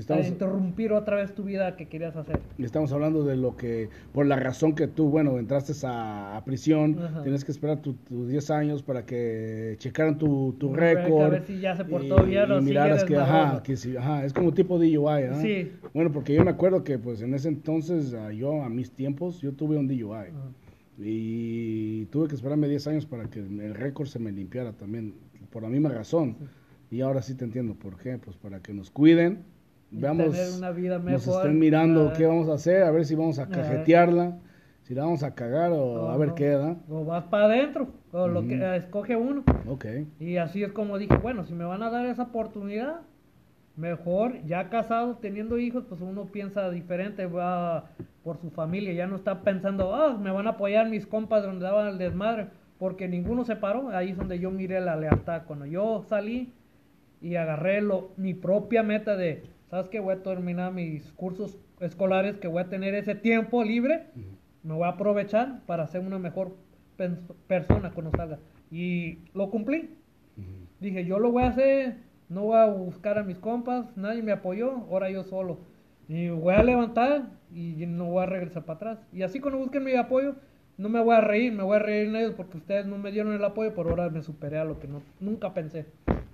estamos, 0.00 0.26
interrumpir 0.26 0.92
otra 0.92 1.16
vez 1.16 1.34
tu 1.34 1.44
vida 1.44 1.76
que 1.76 1.86
querías 1.88 2.16
hacer. 2.16 2.40
y 2.58 2.64
estamos 2.64 2.92
hablando 2.92 3.24
de 3.24 3.36
lo 3.36 3.56
que, 3.56 3.90
por 4.12 4.26
la 4.26 4.36
razón 4.36 4.74
que 4.74 4.88
tú, 4.88 5.08
bueno, 5.08 5.38
entraste 5.38 5.72
a, 5.86 6.36
a 6.36 6.44
prisión, 6.44 6.98
Ajá. 6.98 7.22
tienes 7.22 7.44
que 7.44 7.52
esperar 7.52 7.80
tu- 7.80 7.94
tus 7.94 8.28
10 8.28 8.50
años 8.50 8.82
para 8.82 9.06
que 9.06 9.76
checaran 9.78 10.18
tu, 10.18 10.54
tu 10.58 10.72
récord, 10.74 11.22
a 11.24 11.28
ver 11.28 11.42
si 11.44 11.60
ya 11.60 11.76
se 11.76 11.84
portó 11.84 12.24
bien 12.24 12.50
o 12.50 12.58
y 12.58 12.62
miraras 12.62 13.04
que, 13.04 13.16
ajá, 13.16 13.32
desmadroso. 13.36 13.62
que 13.62 13.76
sí, 13.76 13.96
ajá, 13.96 14.24
es 14.24 14.32
como 14.32 14.52
tipo 14.52 14.78
DUI, 14.78 15.24
¿ah? 15.30 15.38
Sí. 15.40 15.72
Bueno, 15.92 16.10
porque 16.12 16.34
yo 16.34 16.44
me 16.44 16.50
acuerdo 16.50 16.82
que, 16.84 16.98
pues, 16.98 17.22
en 17.22 17.34
ese 17.34 17.48
entonces, 17.48 18.14
ah, 18.14 18.32
yo, 18.32 18.62
a 18.62 18.68
mis 18.68 18.90
tiempos, 18.92 19.40
yo 19.40 19.52
tuve 19.52 19.76
un 19.76 19.86
DUI. 19.86 20.02
Ajá. 20.12 20.50
Y 20.96 22.06
tuve 22.06 22.28
que 22.28 22.34
esperarme 22.34 22.68
10 22.68 22.86
años 22.86 23.06
para 23.06 23.28
que 23.28 23.40
el 23.40 23.74
récord 23.74 24.06
se 24.06 24.18
me 24.18 24.32
limpiara 24.32 24.72
también, 24.72 25.14
por 25.50 25.62
la 25.62 25.68
misma 25.68 25.88
razón. 25.90 26.36
Y 26.90 27.00
ahora 27.00 27.22
sí 27.22 27.34
te 27.34 27.44
entiendo 27.44 27.74
por 27.74 27.96
qué, 27.96 28.18
pues 28.18 28.36
para 28.36 28.60
que 28.60 28.72
nos 28.72 28.90
cuiden, 28.90 29.44
Y 29.48 29.53
veamos, 30.00 30.56
una 30.56 30.70
vida 30.70 30.98
nos 30.98 31.04
mejor, 31.04 31.42
estén 31.42 31.58
mirando 31.58 32.12
qué 32.16 32.26
vamos 32.26 32.48
a 32.48 32.54
hacer, 32.54 32.82
a 32.82 32.90
ver 32.90 33.04
si 33.04 33.14
vamos 33.14 33.38
a 33.38 33.48
cajetearla, 33.48 34.38
si 34.82 34.94
la 34.94 35.04
vamos 35.04 35.22
a 35.22 35.34
cagar 35.34 35.72
o 35.72 36.10
a 36.10 36.16
ver 36.16 36.28
Ajá. 36.28 36.36
qué 36.36 36.48
da. 36.50 36.76
O 36.88 37.04
vas 37.04 37.24
para 37.24 37.46
adentro, 37.46 37.88
o 38.12 38.28
lo 38.28 38.46
que 38.46 38.76
escoge 38.76 39.16
uno. 39.16 39.44
Ok, 39.66 39.86
Y 40.20 40.36
así 40.36 40.62
es 40.62 40.72
como 40.72 40.98
dije, 40.98 41.16
bueno, 41.16 41.44
si 41.44 41.54
me 41.54 41.64
van 41.64 41.82
a 41.82 41.90
dar 41.90 42.06
esa 42.06 42.24
oportunidad, 42.24 43.00
mejor, 43.76 44.44
ya 44.44 44.68
casado, 44.68 45.16
teniendo 45.16 45.58
hijos, 45.58 45.84
pues 45.88 46.00
uno 46.00 46.26
piensa 46.26 46.70
diferente, 46.70 47.26
va 47.26 47.90
por 48.22 48.38
su 48.38 48.50
familia, 48.50 48.92
ya 48.92 49.06
no 49.06 49.16
está 49.16 49.42
pensando, 49.42 49.94
ah, 49.94 50.16
me 50.16 50.30
van 50.30 50.46
a 50.46 50.50
apoyar 50.50 50.88
mis 50.88 51.06
compas 51.06 51.42
donde 51.42 51.64
daban 51.64 51.88
el 51.88 51.98
desmadre, 51.98 52.46
porque 52.78 53.08
ninguno 53.08 53.44
se 53.44 53.56
paró, 53.56 53.90
ahí 53.90 54.10
es 54.10 54.16
donde 54.16 54.38
yo 54.38 54.50
miré 54.50 54.80
la 54.80 54.96
lealtad. 54.96 55.42
Cuando 55.46 55.66
yo 55.66 56.04
salí 56.08 56.52
y 57.20 57.36
agarré 57.36 57.80
lo, 57.80 58.12
mi 58.16 58.34
propia 58.34 58.82
meta 58.82 59.16
de, 59.16 59.42
¿sabes 59.74 59.88
qué? 59.88 59.98
Voy 59.98 60.14
a 60.14 60.22
terminar 60.22 60.72
mis 60.72 61.10
cursos 61.14 61.58
escolares, 61.80 62.38
que 62.38 62.46
voy 62.46 62.62
a 62.62 62.68
tener 62.68 62.94
ese 62.94 63.16
tiempo 63.16 63.64
libre, 63.64 64.06
me 64.62 64.72
voy 64.72 64.84
a 64.84 64.90
aprovechar 64.90 65.62
para 65.66 65.88
ser 65.88 66.02
una 66.02 66.20
mejor 66.20 66.54
persona 67.48 67.90
cuando 67.90 68.12
salga. 68.12 68.38
Y 68.70 69.18
lo 69.34 69.50
cumplí. 69.50 69.90
Dije, 70.78 71.04
yo 71.04 71.18
lo 71.18 71.32
voy 71.32 71.42
a 71.42 71.48
hacer, 71.48 71.96
no 72.28 72.42
voy 72.42 72.56
a 72.56 72.66
buscar 72.66 73.18
a 73.18 73.24
mis 73.24 73.38
compas, 73.38 73.96
nadie 73.96 74.22
me 74.22 74.30
apoyó, 74.30 74.70
ahora 74.90 75.10
yo 75.10 75.24
solo. 75.24 75.58
Y 76.06 76.28
voy 76.28 76.54
a 76.54 76.62
levantar 76.62 77.30
y 77.52 77.84
no 77.84 78.04
voy 78.04 78.22
a 78.22 78.26
regresar 78.26 78.64
para 78.64 78.76
atrás. 78.76 78.98
Y 79.12 79.22
así 79.22 79.40
cuando 79.40 79.58
busquen 79.58 79.82
mi 79.82 79.96
apoyo, 79.96 80.36
no 80.78 80.88
me 80.88 81.02
voy 81.02 81.16
a 81.16 81.20
reír, 81.20 81.52
me 81.52 81.64
voy 81.64 81.78
a 81.78 81.80
reír 81.80 82.10
en 82.10 82.14
ellos 82.14 82.34
porque 82.36 82.58
ustedes 82.58 82.86
no 82.86 82.96
me 82.96 83.10
dieron 83.10 83.32
el 83.32 83.44
apoyo, 83.44 83.74
pero 83.74 83.90
ahora 83.90 84.08
me 84.08 84.22
superé 84.22 84.58
a 84.58 84.64
lo 84.64 84.78
que 84.78 84.86
no, 84.86 85.02
nunca 85.18 85.52
pensé. 85.52 85.86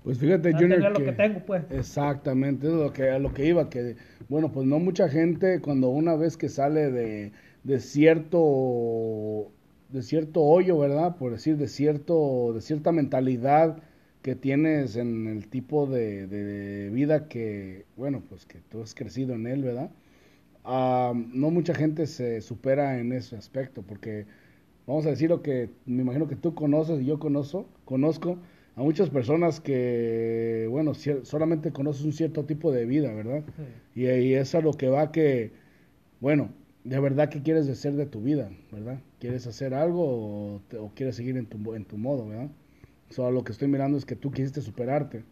Pues 0.04 0.18
fíjate 0.18 0.52
Junior 0.52 0.80
tener 0.80 0.92
lo 0.92 1.04
que 1.04 1.12
tengo, 1.12 1.40
pues. 1.46 1.64
Exactamente, 1.70 2.66
es 2.66 2.72
lo 2.72 2.92
que, 2.92 3.10
a 3.10 3.18
lo 3.18 3.32
que 3.34 3.46
iba, 3.46 3.68
que 3.70 3.96
bueno, 4.28 4.50
pues 4.52 4.66
no 4.66 4.78
mucha 4.78 5.08
gente 5.08 5.60
cuando 5.60 5.88
una 5.88 6.16
vez 6.16 6.36
que 6.36 6.48
sale 6.48 6.90
de, 6.90 7.32
de 7.64 7.80
cierto 7.80 9.50
de 9.90 10.02
cierto 10.02 10.42
hoyo, 10.42 10.78
¿verdad? 10.78 11.16
Por 11.16 11.32
decir, 11.32 11.56
de 11.56 11.68
cierto, 11.68 12.52
de 12.54 12.60
cierta 12.60 12.92
mentalidad 12.92 13.78
que 14.22 14.34
tienes 14.36 14.96
en 14.96 15.26
el 15.26 15.48
tipo 15.48 15.86
de, 15.86 16.26
de 16.26 16.90
vida 16.90 17.28
que, 17.28 17.86
bueno, 17.96 18.22
pues 18.28 18.46
que 18.46 18.58
tú 18.70 18.82
has 18.82 18.94
crecido 18.94 19.34
en 19.34 19.46
él, 19.46 19.64
¿verdad? 19.64 19.90
Ah, 20.64 21.12
no 21.14 21.50
mucha 21.50 21.74
gente 21.74 22.06
se 22.06 22.40
supera 22.42 22.98
en 22.98 23.12
ese 23.12 23.36
aspecto, 23.36 23.82
porque 23.82 24.26
vamos 24.86 25.06
a 25.06 25.10
decir 25.10 25.30
lo 25.30 25.42
que 25.42 25.70
me 25.86 26.02
imagino 26.02 26.28
que 26.28 26.36
tú 26.36 26.54
conoces 26.54 27.00
y 27.00 27.06
yo 27.06 27.18
conozco, 27.18 27.66
conozco 27.84 28.38
a 28.76 28.82
muchas 28.82 29.10
personas 29.10 29.60
que, 29.60 30.66
bueno, 30.70 30.92
solamente 30.94 31.72
conoces 31.72 32.04
un 32.04 32.12
cierto 32.12 32.44
tipo 32.44 32.72
de 32.72 32.86
vida, 32.86 33.12
¿verdad? 33.12 33.44
Y, 33.94 34.06
y 34.08 34.34
es 34.34 34.54
a 34.54 34.60
lo 34.60 34.72
que 34.72 34.88
va 34.88 35.12
que, 35.12 35.52
bueno, 36.20 36.50
de 36.84 37.00
verdad 37.00 37.28
qué 37.28 37.42
quieres 37.42 37.68
hacer 37.68 37.94
de 37.94 38.06
tu 38.06 38.22
vida, 38.22 38.50
¿verdad? 38.72 39.00
¿Quieres 39.20 39.46
hacer 39.46 39.74
algo 39.74 40.04
o, 40.56 40.62
te- 40.68 40.78
o 40.78 40.90
quieres 40.94 41.16
seguir 41.16 41.36
en 41.36 41.46
tu, 41.46 41.74
en 41.74 41.84
tu 41.84 41.98
modo, 41.98 42.28
¿verdad? 42.28 42.50
Solo 43.10 43.30
lo 43.32 43.44
que 43.44 43.52
estoy 43.52 43.68
mirando 43.68 43.98
es 43.98 44.06
que 44.06 44.16
tú 44.16 44.30
quisiste 44.32 44.60
superarte. 44.62 45.24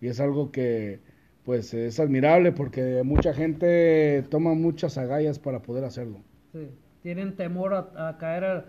Y 0.00 0.08
es 0.08 0.20
algo 0.20 0.50
que, 0.52 1.00
pues, 1.44 1.74
es 1.74 2.00
admirable 2.00 2.52
porque 2.52 3.02
mucha 3.04 3.34
gente 3.34 4.24
toma 4.30 4.54
muchas 4.54 4.98
agallas 4.98 5.38
para 5.38 5.62
poder 5.62 5.84
hacerlo. 5.84 6.18
Sí, 6.52 6.68
tienen 7.02 7.36
temor 7.36 7.74
a, 7.74 8.08
a 8.08 8.18
caer 8.18 8.44
a- 8.44 8.64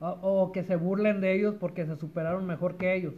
a- 0.00 0.12
o 0.22 0.52
que 0.52 0.62
se 0.64 0.76
burlen 0.76 1.20
de 1.20 1.34
ellos 1.34 1.54
porque 1.60 1.86
se 1.86 1.96
superaron 1.96 2.46
mejor 2.46 2.76
que 2.76 2.94
ellos. 2.94 3.14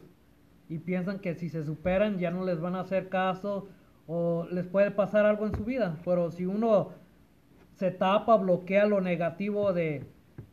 Y 0.68 0.78
piensan 0.78 1.20
que 1.20 1.34
si 1.34 1.48
se 1.48 1.64
superan 1.64 2.18
ya 2.18 2.30
no 2.30 2.44
les 2.44 2.60
van 2.60 2.74
a 2.76 2.80
hacer 2.80 3.08
caso 3.08 3.68
o 4.06 4.46
les 4.50 4.66
puede 4.66 4.90
pasar 4.90 5.26
algo 5.26 5.46
en 5.46 5.54
su 5.54 5.64
vida. 5.64 5.98
Pero 6.04 6.30
si 6.30 6.46
uno 6.46 6.90
se 7.76 7.90
tapa, 7.90 8.36
bloquea 8.36 8.86
lo 8.86 9.00
negativo 9.00 9.72
de, 9.72 10.04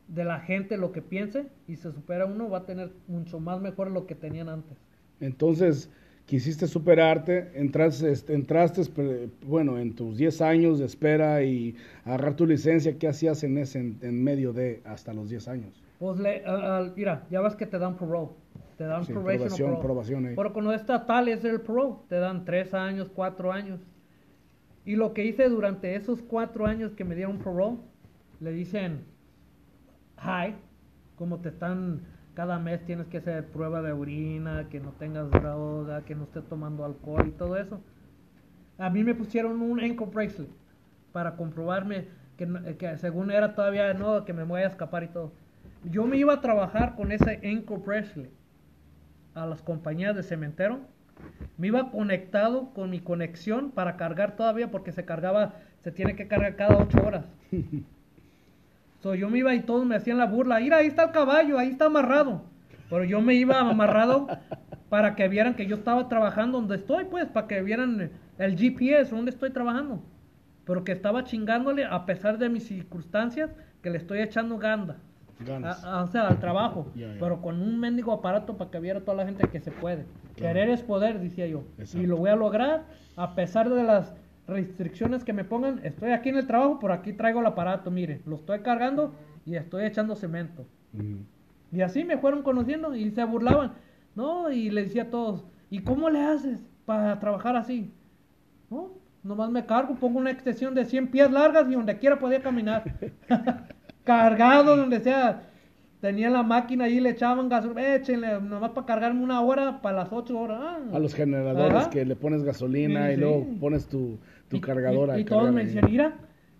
de 0.08 0.26
la 0.26 0.39
gente, 0.39 0.78
lo 0.78 0.91
que 0.91 1.02
piense, 1.02 1.47
y 1.67 1.78
se 1.78 1.91
supera 1.91 2.26
uno, 2.26 2.50
va 2.50 2.60
a 2.60 2.65
tener 2.65 2.91
mucho 3.08 3.39
más 3.39 3.62
mejor 3.62 3.91
lo 3.91 4.08
que 4.08 4.15
tenían 4.15 4.50
antes. 4.50 4.78
Entonces, 5.19 5.89
quisiste 6.26 6.67
superarte, 6.67 7.52
entraste, 7.56 8.12
este, 8.12 8.34
entraste 8.34 8.82
espe- 8.82 9.30
bueno, 9.45 9.78
en 9.80 9.95
tus 9.95 10.17
10 10.17 10.41
años 10.41 10.80
de 10.80 10.86
espera 10.86 11.43
y 11.43 11.76
agarrar 12.06 12.36
tu 12.36 12.45
licencia, 12.45 12.97
¿qué 12.97 13.08
hacías 13.08 13.43
en 13.43 13.58
ese, 13.58 13.80
en, 13.80 14.00
en 14.02 14.24
medio 14.24 14.54
de 14.54 14.82
hasta 14.86 15.13
los 15.13 15.30
10 15.30 15.47
años? 15.47 15.84
Pues 15.97 16.19
le, 16.19 16.43
mira, 16.97 17.26
ya 17.30 17.39
ves 17.41 17.56
que 17.56 17.65
te 17.65 17.80
dan 17.80 17.95
parole. 17.97 18.32
Te 18.82 18.88
dan 18.88 19.06
Sí, 19.06 19.13
probation 19.13 19.38
probación, 19.38 19.70
parole. 19.76 19.80
probación 19.80 20.26
cuando 20.54 20.74
es 20.74 20.82
estatal 20.82 21.28
es 21.28 21.46
el 21.46 21.62
parole. 21.62 21.98
Te 22.10 22.15
dan 22.15 22.46
tres 22.46 22.74
años, 22.74 23.12
cuatro 23.13 23.52
años. 23.52 23.80
Y 24.86 24.96
lo 24.96 25.13
que 25.13 25.24
hice 25.24 25.50
durante 25.50 25.96
esos 25.96 26.24
cuatro 26.24 26.65
años 26.65 26.94
que 26.96 27.04
me 27.06 27.13
dieron 27.13 27.38
parole, 27.38 27.78
le 28.39 28.52
dicen 28.52 29.06
hi, 30.17 30.56
como 31.15 31.41
te 31.41 31.50
están, 31.50 32.02
cada 32.34 32.58
mes 32.58 32.84
tienes 32.84 33.06
que 33.06 33.17
hacer 33.17 33.52
prueba 33.52 33.84
de 33.84 33.91
orina, 33.91 34.67
que 34.70 34.80
no 34.80 34.94
tengas 34.94 35.30
droga, 35.30 36.04
que 36.04 36.15
no 36.15 36.24
estés 36.24 36.46
tomando 36.48 36.84
alcohol 36.84 37.28
y 37.28 37.32
todo 37.34 37.58
eso. 37.58 37.84
A 38.80 38.89
mí 38.89 39.04
me 39.04 39.13
pusieron 39.13 39.62
un 39.62 39.80
ankle 39.80 40.08
bracelet 40.08 40.50
para 41.12 41.36
comprobarme 41.36 42.08
que, 42.36 42.76
que 42.80 42.98
según 42.98 43.30
era 43.30 43.54
todavía 43.54 43.94
no, 43.94 44.26
que 44.26 44.34
me 44.34 44.44
voy 44.44 44.62
a 44.62 44.67
escapar 44.70 45.04
y 45.04 45.10
todo. 45.10 45.34
Yo 45.84 46.08
me 46.08 46.17
iba 46.17 46.34
a 46.34 46.41
trabajar 46.41 46.96
con 46.96 47.12
ese 47.12 47.39
ankle 47.48 47.78
bracelet 47.78 48.40
a 49.36 49.46
las 49.46 49.62
compañías 49.62 50.15
de 50.15 50.24
cementero. 50.24 50.80
Me 51.58 51.67
iba 51.67 51.91
conectado 51.91 52.74
con 52.74 52.89
mi 52.89 53.00
conexión 53.00 53.72
para 53.72 53.98
cargar 53.98 54.36
todavía 54.36 54.72
porque 54.72 54.91
se 54.91 55.06
cargaba, 55.06 55.56
se 55.84 55.91
tiene 55.91 56.15
que 56.15 56.28
cargar 56.28 56.56
cada 56.56 56.78
ocho 56.78 56.98
horas. 57.06 57.26
So, 59.02 59.15
yo 59.15 59.32
me 59.32 59.39
iba 59.39 59.56
y 59.56 59.62
todos 59.62 59.84
me 59.84 59.96
hacían 59.96 60.20
la 60.20 60.28
burla. 60.28 60.60
Mira, 60.60 60.78
ahí 60.78 60.86
está 60.86 61.06
el 61.06 61.12
caballo, 61.12 61.58
ahí 61.58 61.70
está 61.70 61.86
amarrado. 61.86 62.44
Pero 62.88 63.04
yo 63.04 63.20
me 63.20 63.34
iba 63.34 63.60
amarrado 63.60 64.28
para 64.89 65.15
que 65.15 65.28
vieran 65.28 65.56
que 65.56 65.65
yo 65.65 65.76
estaba 65.78 66.08
trabajando 66.08 66.60
donde 66.60 66.76
estoy, 66.76 67.06
pues, 67.06 67.26
para 67.26 67.48
que 67.48 67.63
vieran 67.63 68.12
el 68.38 68.58
GPS, 68.58 69.15
donde 69.15 69.32
estoy 69.32 69.50
trabajando. 69.50 70.04
Pero 70.65 70.84
que 70.84 70.91
estaba 70.91 71.24
chingándole 71.24 71.84
a 71.86 72.06
pesar 72.06 72.38
de 72.38 72.50
mis 72.50 72.67
circunstancias, 72.67 73.50
que 73.82 73.89
le 73.89 73.98
estoy 73.98 74.20
echando 74.20 74.60
ganda. 74.60 74.98
Ganas. 75.45 75.84
A- 75.84 75.99
a- 75.99 76.04
o 76.04 76.08
sea, 76.08 76.27
al 76.27 76.39
trabajo. 76.39 76.88
Ya, 76.95 77.08
ya. 77.13 77.19
Pero 77.19 77.41
con 77.41 77.62
un 77.62 77.80
mendigo 77.80 78.12
aparato 78.13 78.58
para 78.58 78.71
que 78.71 78.80
viera 78.80 79.01
toda 79.01 79.17
la 79.17 79.25
gente 79.25 79.47
que 79.49 79.60
se 79.60 79.71
puede. 79.71 80.06
Claro. 80.36 80.54
Querer 80.54 80.69
es 80.69 80.82
poder, 80.82 81.19
decía 81.19 81.47
yo. 81.47 81.63
Exacto. 81.77 82.04
Y 82.04 82.08
lo 82.08 82.17
voy 82.17 82.30
a 82.30 82.36
lograr 82.36 82.84
a 83.15 83.36
pesar 83.36 83.69
de 83.69 83.84
las 83.84 84.13
restricciones 84.47 85.23
que 85.23 85.34
me 85.34 85.43
pongan. 85.43 85.80
Estoy 85.84 86.12
aquí 86.12 86.30
en 86.30 86.38
el 86.38 86.47
trabajo, 86.47 86.80
por 86.80 86.91
aquí 86.91 87.13
traigo 87.13 87.39
el 87.41 87.45
aparato, 87.45 87.91
mire. 87.91 88.21
Lo 88.25 88.36
estoy 88.36 88.60
cargando 88.60 89.13
y 89.45 89.56
estoy 89.56 89.86
echando 89.86 90.15
cemento. 90.15 90.65
Y 91.71 91.82
así 91.82 92.04
me 92.04 92.17
fueron 92.17 92.43
conociendo 92.43 92.95
y 92.95 93.10
se 93.12 93.23
burlaban. 93.23 93.73
No, 94.15 94.51
y 94.51 94.69
le 94.69 94.84
decía 94.84 95.04
a 95.04 95.10
todos, 95.10 95.45
¿y 95.69 95.80
cómo 95.84 96.10
le 96.10 96.21
haces 96.21 96.60
para 96.86 97.17
trabajar 97.19 97.56
así? 97.56 97.93
No, 98.69 98.89
nomás 99.23 99.49
me 99.51 99.65
cargo, 99.65 99.95
pongo 99.95 100.19
una 100.19 100.32
extensión 100.32 100.73
de 100.75 100.84
100 100.84 101.08
pies 101.12 101.32
largas 101.32 101.69
y 101.69 101.73
donde 101.73 101.97
quiera 101.97 102.19
podía 102.19 102.41
caminar. 102.41 102.84
Cargado, 104.04 104.76
donde 104.78 105.00
sea. 105.00 105.44
Tenía 106.00 106.32
la 106.32 106.42
máquina 106.42 106.86
ahí, 106.86 107.00
le 107.00 107.12
echaban 107.12 107.48
gasolina, 107.48 107.94
échenle, 107.96 108.42
nomás 108.42 108.72
para 108.72 108.88
cargarme 108.88 109.24
una 109.24 109.40
hora, 109.42 109.82
para 109.84 109.98
las 109.98 110.12
8 110.12 110.40
horas. 110.40 110.60
Ah. 110.60 110.80
A 110.94 111.00
los 111.00 111.14
generadores 111.14 111.76
Ajá. 111.76 111.90
que 111.92 112.04
le 112.06 112.16
pones 112.16 112.44
gasolina 112.44 113.06
Sí, 113.08 113.12
y 113.12 113.16
sí. 113.16 113.22
luego 113.22 113.46
pones 113.60 113.88
tu, 113.88 114.18
tu 114.48 114.58
Y- 114.58 114.62
cargadora. 114.62 115.20
Y, 115.20 115.26
todos 115.26 115.52
me 115.52 115.64
decían, 115.66 115.86
mira, 115.88 116.14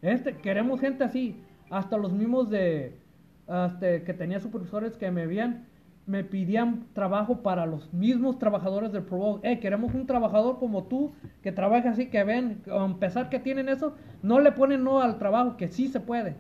este, 0.04 0.36
queremos 0.38 0.80
gente 0.80 1.04
así. 1.04 1.42
Hasta 1.72 1.98
los 1.98 2.14
mismos 2.14 2.52
de, 2.52 2.98
este, 3.48 4.04
que 4.04 4.14
tenía 4.14 4.40
supervisores 4.40 4.96
que 4.96 5.10
me 5.10 5.26
veían, 5.26 5.66
me 6.06 6.24
pidían 6.24 6.86
trabajo 6.94 7.42
para 7.42 7.66
los 7.66 7.92
mismos 7.94 8.38
trabajadores 8.38 8.92
del 8.92 9.04
Pro 9.04 9.40
Eh, 9.42 9.60
queremos 9.60 9.94
un 9.96 10.06
trabajador 10.06 10.60
como 10.60 10.84
tú, 10.84 11.14
que 11.42 11.52
trabaje 11.52 11.88
así, 11.88 12.08
que 12.10 12.24
ven, 12.24 12.62
a 12.72 12.96
pesar 13.00 13.30
que 13.30 13.40
tienen 13.40 13.70
eso, 13.70 13.96
no 14.22 14.40
le 14.40 14.52
ponen 14.52 14.84
no 14.84 15.02
al 15.02 15.18
trabajo, 15.18 15.58
que 15.58 15.68
sí 15.68 15.88
se 15.88 16.00
puede. 16.00 16.36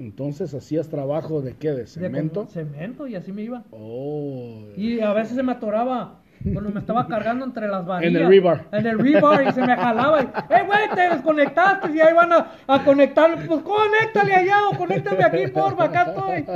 Entonces, 0.00 0.54
¿hacías 0.54 0.88
trabajo 0.88 1.42
de 1.42 1.56
qué? 1.56 1.72
¿De 1.72 1.86
cemento? 1.86 2.46
cemento, 2.46 3.06
y 3.06 3.16
así 3.16 3.32
me 3.32 3.42
iba. 3.42 3.64
Oh. 3.70 4.64
Y 4.74 5.00
a 5.00 5.12
veces 5.12 5.36
se 5.36 5.42
me 5.42 5.52
atoraba 5.52 6.22
cuando 6.42 6.70
me 6.70 6.80
estaba 6.80 7.06
cargando 7.06 7.44
entre 7.44 7.68
las 7.68 7.84
varillas. 7.84 8.14
En 8.14 8.22
el 8.22 8.28
rebar. 8.28 8.66
En 8.72 8.86
el 8.86 8.98
rebar 8.98 9.46
y 9.46 9.52
se 9.52 9.60
me 9.60 9.76
jalaba. 9.76 10.22
Y, 10.22 10.24
¡Eh, 10.24 10.64
güey, 10.66 10.88
te 10.94 11.14
desconectaste! 11.14 11.92
Y 11.92 12.00
ahí 12.00 12.14
van 12.14 12.32
a, 12.32 12.50
a 12.66 12.82
conectar. 12.82 13.46
Pues 13.46 13.60
conéctale 13.60 14.34
allá 14.34 14.68
o 14.72 14.78
conéctame 14.78 15.22
aquí, 15.22 15.48
porfa, 15.48 15.84
acá 15.84 16.02
estoy. 16.04 16.46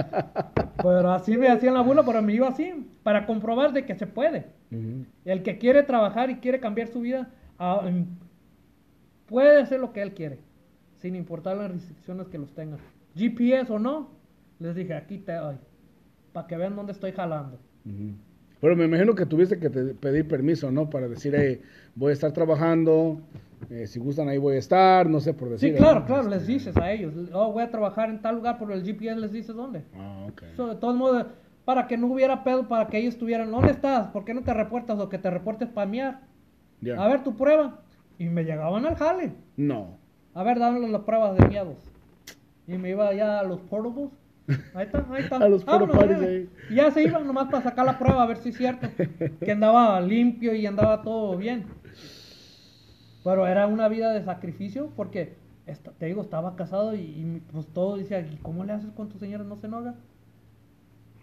Pero 0.82 1.12
así 1.12 1.36
me 1.36 1.48
hacían 1.48 1.74
la 1.74 1.82
burla, 1.82 2.02
pero 2.02 2.22
me 2.22 2.32
iba 2.32 2.48
así. 2.48 2.88
Para 3.02 3.26
comprobar 3.26 3.74
de 3.74 3.84
que 3.84 3.94
se 3.94 4.06
puede. 4.06 4.46
El 5.26 5.42
que 5.42 5.58
quiere 5.58 5.82
trabajar 5.82 6.30
y 6.30 6.36
quiere 6.36 6.60
cambiar 6.60 6.88
su 6.88 7.02
vida, 7.02 7.28
ah, 7.58 7.82
em, 7.84 8.06
puede 9.26 9.60
hacer 9.60 9.80
lo 9.80 9.92
que 9.92 10.00
él 10.00 10.14
quiere. 10.14 10.38
Sin 10.96 11.14
importar 11.14 11.58
las 11.58 11.70
restricciones 11.70 12.28
que 12.28 12.38
los 12.38 12.54
tengan. 12.54 12.78
GPS 13.14 13.72
o 13.72 13.78
no, 13.78 14.10
les 14.58 14.74
dije, 14.74 14.94
aquí 14.94 15.18
te 15.18 15.32
doy. 15.34 15.56
Para 16.32 16.46
que 16.46 16.56
vean 16.56 16.74
dónde 16.76 16.92
estoy 16.92 17.12
jalando. 17.12 17.58
Ujú. 17.84 18.12
Pero 18.60 18.76
me 18.76 18.84
imagino 18.86 19.14
que 19.14 19.26
tuviste 19.26 19.58
que 19.58 19.68
te- 19.70 19.94
pedir 19.94 20.26
permiso, 20.26 20.70
¿no? 20.70 20.88
Para 20.88 21.06
decir, 21.08 21.34
hey, 21.36 21.60
voy 21.94 22.10
a 22.10 22.12
estar 22.14 22.32
trabajando, 22.32 23.20
eh, 23.70 23.86
si 23.86 23.98
gustan 23.98 24.28
ahí 24.28 24.38
voy 24.38 24.56
a 24.56 24.58
estar, 24.58 25.08
no 25.08 25.20
sé 25.20 25.34
por 25.34 25.50
decir. 25.50 25.72
Sí, 25.72 25.76
claro, 25.76 26.00
¿no? 26.00 26.06
claro, 26.06 26.22
Este, 26.22 26.34
les 26.36 26.46
dices 26.46 26.76
a 26.76 26.90
ellos, 26.90 27.12
oh, 27.32 27.52
voy 27.52 27.62
a 27.62 27.70
trabajar 27.70 28.08
en 28.08 28.22
tal 28.22 28.36
lugar, 28.36 28.58
por 28.58 28.72
el 28.72 28.82
GPS 28.82 29.20
les 29.20 29.32
dices 29.32 29.54
dónde. 29.54 29.84
Ah, 29.94 30.26
ok. 30.28 30.42
So, 30.56 30.68
de 30.68 30.76
todos 30.76 30.96
modos, 30.96 31.26
para 31.64 31.86
que 31.86 31.96
no 31.98 32.06
hubiera 32.08 32.42
pedo, 32.42 32.66
para 32.66 32.88
que 32.88 32.98
ellos 32.98 33.14
estuvieran, 33.14 33.50
¿dónde 33.50 33.70
estás? 33.72 34.08
¿Por 34.08 34.24
qué 34.24 34.32
no 34.34 34.42
te 34.42 34.54
reportas 34.54 34.98
o 34.98 35.08
que 35.08 35.18
te 35.18 35.30
reportes 35.30 35.68
para 35.68 35.86
miar? 35.90 36.20
A 36.96 37.08
ver 37.08 37.22
tu 37.22 37.36
prueba. 37.36 37.80
Y 38.18 38.26
me 38.26 38.44
llegaban 38.44 38.86
al 38.86 38.94
jale. 38.96 39.32
No. 39.56 39.98
A 40.34 40.42
ver, 40.42 40.58
dándole 40.58 40.88
las 40.88 41.02
pruebas 41.02 41.36
de 41.36 41.46
miedos. 41.48 41.76
Y 42.66 42.78
me 42.78 42.90
iba 42.90 43.12
ya 43.14 43.40
a 43.40 43.42
los 43.44 43.60
portables. 43.60 44.10
Ahí 44.74 44.86
está, 44.86 45.06
ahí 45.10 45.22
está. 45.22 45.36
A 45.40 45.48
los 45.48 45.64
Vámonos, 45.64 45.96
ya. 46.08 46.16
ahí. 46.18 46.50
Y 46.70 46.74
ya 46.74 46.90
se 46.90 47.02
iba 47.02 47.18
nomás 47.18 47.48
para 47.48 47.62
sacar 47.62 47.86
la 47.86 47.98
prueba, 47.98 48.22
a 48.22 48.26
ver 48.26 48.38
si 48.38 48.50
es 48.50 48.56
cierto. 48.56 48.88
Que 49.40 49.52
andaba 49.52 50.00
limpio 50.00 50.54
y 50.54 50.66
andaba 50.66 51.02
todo 51.02 51.36
bien. 51.36 51.64
Pero 53.22 53.46
era 53.46 53.66
una 53.66 53.88
vida 53.88 54.12
de 54.12 54.22
sacrificio 54.22 54.90
porque, 54.96 55.36
te 55.98 56.06
digo, 56.06 56.22
estaba 56.22 56.56
casado 56.56 56.94
y, 56.94 57.00
y, 57.00 57.42
pues 57.52 57.66
todo 57.68 57.96
decía, 57.96 58.20
¿y 58.20 58.36
cómo 58.42 58.64
le 58.64 58.72
haces 58.72 58.90
con 58.92 59.08
tu 59.08 59.18
señora? 59.18 59.44
No 59.44 59.56
se 59.56 59.66
enoja. 59.66 59.94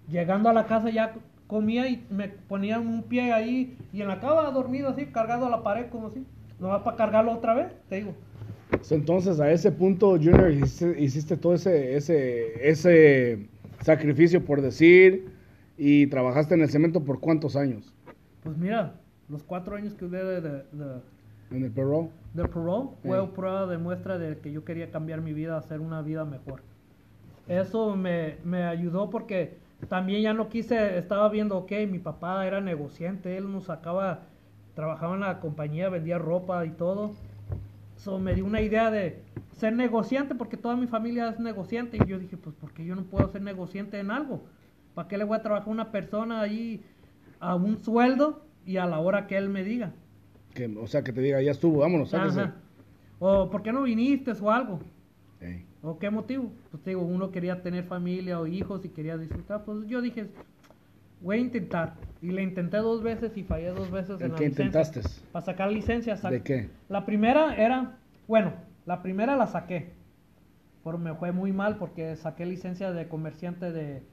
Llegando 0.09 0.49
a 0.49 0.53
la 0.53 0.65
casa 0.65 0.89
ya 0.89 1.13
comía 1.45 1.87
y 1.87 2.05
me 2.09 2.27
ponía 2.27 2.79
un 2.79 3.03
pie 3.03 3.33
ahí 3.33 3.77
y 3.93 4.01
en 4.01 4.07
la 4.07 4.19
cama 4.19 4.49
dormido 4.51 4.89
así, 4.89 5.05
cargado 5.07 5.45
a 5.45 5.49
la 5.49 5.63
pared 5.63 5.89
como 5.89 6.07
así. 6.07 6.25
Nomás 6.59 6.81
para 6.81 6.97
cargarlo 6.97 7.33
otra 7.33 7.53
vez, 7.53 7.71
te 7.87 7.97
digo. 7.97 8.15
So, 8.79 8.95
Entonces, 8.95 9.39
a 9.39 9.51
ese 9.51 9.71
punto, 9.71 10.11
Junior, 10.17 10.51
hiciste, 10.51 10.99
hiciste 11.01 11.37
todo 11.37 11.53
ese, 11.53 11.95
ese, 11.95 12.67
ese 12.69 13.49
sacrificio 13.79 14.43
por 14.43 14.61
decir 14.61 15.35
y 15.77 16.07
trabajaste 16.07 16.55
en 16.55 16.61
el 16.61 16.69
cemento 16.69 17.03
por 17.05 17.19
cuántos 17.19 17.55
años? 17.55 17.93
Pues 18.43 18.57
mira, 18.57 19.01
los 19.27 19.43
cuatro 19.43 19.75
años 19.75 19.93
que 19.95 20.05
hubo 20.05 20.11
de, 20.15 20.41
de, 20.41 20.63
de, 20.71 21.01
En 21.51 21.63
el 21.63 21.71
perro. 21.71 22.09
de 22.33 22.45
parole 22.45 22.89
fue 23.03 23.19
Sí. 23.19 23.33
prueba 23.33 23.65
de 23.67 23.77
muestra 23.77 24.17
de 24.17 24.39
que 24.39 24.51
yo 24.51 24.63
quería 24.65 24.91
cambiar 24.91 25.21
mi 25.21 25.33
vida, 25.33 25.57
hacer 25.57 25.79
una 25.81 26.01
vida 26.01 26.25
mejor. 26.25 26.63
Eso 27.47 27.95
me, 27.97 28.39
me 28.43 28.63
ayudó 28.65 29.09
porque 29.09 29.59
también 29.87 30.21
ya 30.23 30.33
no 30.33 30.49
quise, 30.49 30.97
estaba 30.97 31.29
viendo, 31.29 31.57
ok, 31.57 31.71
mi 31.89 31.99
papá 31.99 32.45
era 32.47 32.61
negociante, 32.61 33.37
él 33.37 33.51
nos 33.51 33.65
sacaba, 33.65 34.27
trabajaba 34.75 35.15
en 35.15 35.21
la 35.21 35.39
compañía, 35.39 35.89
vendía 35.89 36.17
ropa 36.19 36.65
y 36.65 36.71
todo. 36.71 37.17
So, 38.03 38.17
me 38.17 38.33
dio 38.33 38.45
una 38.45 38.61
idea 38.61 38.89
de 38.89 39.21
ser 39.51 39.73
negociante 39.73 40.33
porque 40.33 40.57
toda 40.57 40.75
mi 40.75 40.87
familia 40.87 41.29
es 41.29 41.39
negociante 41.39 41.97
y 41.97 42.09
yo 42.09 42.17
dije, 42.17 42.35
pues, 42.35 42.55
¿por 42.55 42.73
qué 42.73 42.83
yo 42.83 42.95
no 42.95 43.03
puedo 43.03 43.31
ser 43.31 43.43
negociante 43.43 43.99
en 43.99 44.09
algo? 44.09 44.43
¿Para 44.95 45.07
qué 45.07 45.19
le 45.19 45.23
voy 45.23 45.37
a 45.37 45.43
trabajar 45.43 45.67
a 45.67 45.71
una 45.71 45.91
persona 45.91 46.41
ahí 46.41 46.83
a 47.39 47.53
un 47.53 47.77
sueldo 47.77 48.43
y 48.65 48.77
a 48.77 48.87
la 48.87 48.97
hora 48.97 49.27
que 49.27 49.37
él 49.37 49.49
me 49.49 49.63
diga? 49.63 49.93
Que, 50.55 50.65
o 50.65 50.87
sea, 50.87 51.03
que 51.03 51.13
te 51.13 51.21
diga, 51.21 51.43
ya 51.43 51.51
estuvo, 51.51 51.81
vámonos, 51.81 52.09
sáquese. 52.09 52.41
Ajá. 52.41 52.55
O 53.19 53.51
¿por 53.51 53.61
qué 53.61 53.71
no 53.71 53.83
viniste 53.83 54.31
o 54.31 54.49
algo? 54.49 54.79
¿O 55.83 55.99
qué 55.99 56.09
motivo? 56.09 56.51
Pues 56.71 56.81
te 56.81 56.89
digo, 56.89 57.03
uno 57.03 57.29
quería 57.29 57.61
tener 57.61 57.83
familia 57.83 58.39
o 58.39 58.47
hijos 58.47 58.83
y 58.83 58.89
quería 58.89 59.15
disfrutar. 59.15 59.63
Pues 59.63 59.85
yo 59.85 60.01
dije, 60.01 60.31
voy 61.21 61.37
a 61.37 61.39
intentar. 61.39 61.93
Y 62.21 62.31
le 62.31 62.43
intenté 62.43 62.77
dos 62.77 63.01
veces 63.01 63.35
y 63.35 63.43
fallé 63.43 63.69
dos 63.69 63.89
veces 63.89 64.21
¿En 64.21 64.31
la 64.31 64.37
qué 64.37 64.49
licencia. 64.49 64.65
intentaste? 64.81 65.01
Para 65.31 65.45
sacar 65.45 65.71
licencia. 65.71 66.15
sac- 66.17 66.31
¿De 66.31 66.41
qué? 66.43 66.69
La 66.89 67.05
primera 67.05 67.55
era, 67.55 67.97
bueno, 68.27 68.53
la 68.85 69.01
primera 69.01 69.35
la 69.35 69.47
saqué. 69.47 69.93
Pero 70.83 70.97
me 70.97 71.13
fue 71.15 71.31
muy 71.31 71.51
mal 71.51 71.77
porque 71.77 72.15
saqué 72.15 72.45
licencia 72.45 72.91
de 72.91 73.07
comerciante 73.07 73.71
de 73.71 74.03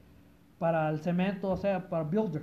para 0.59 0.89
el 0.91 1.01
cemento, 1.01 1.51
o 1.51 1.57
sea, 1.57 1.89
para 1.89 2.03
builder. 2.05 2.43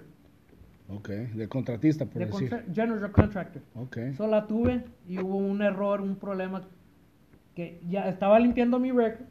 Ok, 0.88 1.10
de 1.10 1.48
contratista, 1.50 2.06
por 2.06 2.20
De 2.20 2.26
decir. 2.28 2.50
contra- 2.50 2.74
general 2.74 3.12
contractor. 3.12 3.62
Ok. 3.76 3.98
Solo 4.16 4.32
la 4.32 4.46
tuve 4.48 4.84
y 5.08 5.20
hubo 5.20 5.36
un 5.38 5.62
error, 5.64 6.00
un 6.02 6.16
problema 6.16 6.62
que 7.56 7.82
ya 7.88 8.08
estaba 8.08 8.40
limpiando 8.40 8.80
mi 8.80 8.92
record 8.92 9.26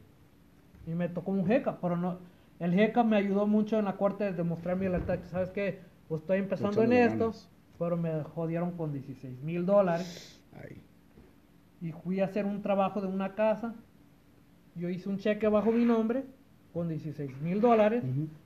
y 0.85 0.91
me 0.91 1.07
tocó 1.09 1.31
un 1.31 1.45
jeca, 1.47 1.77
pero 1.81 1.95
no, 1.97 2.19
el 2.65 2.73
jeca 2.73 3.03
me 3.03 3.15
ayudó 3.15 3.47
mucho 3.47 3.79
en 3.79 3.85
la 3.85 3.95
corte 3.97 4.25
de 4.25 4.33
demostrar 4.33 4.75
mi 4.75 4.87
lealtad, 4.87 5.19
sabes 5.31 5.49
que 5.51 5.79
pues 6.07 6.21
estoy 6.21 6.39
empezando 6.39 6.83
en 6.83 6.93
esto, 6.93 7.31
ganas. 7.31 7.49
pero 7.79 7.97
me 7.97 8.23
jodieron 8.23 8.71
con 8.71 8.91
16 8.91 9.41
mil 9.41 9.65
dólares 9.65 10.41
y 11.81 11.91
fui 11.91 12.19
a 12.19 12.25
hacer 12.25 12.45
un 12.45 12.61
trabajo 12.61 13.01
de 13.01 13.07
una 13.07 13.35
casa, 13.35 13.75
yo 14.75 14.89
hice 14.89 15.09
un 15.09 15.17
cheque 15.17 15.47
bajo 15.47 15.71
mi 15.71 15.85
nombre 15.85 16.23
con 16.73 16.89
16 16.89 17.41
mil 17.41 17.61
dólares, 17.61 18.03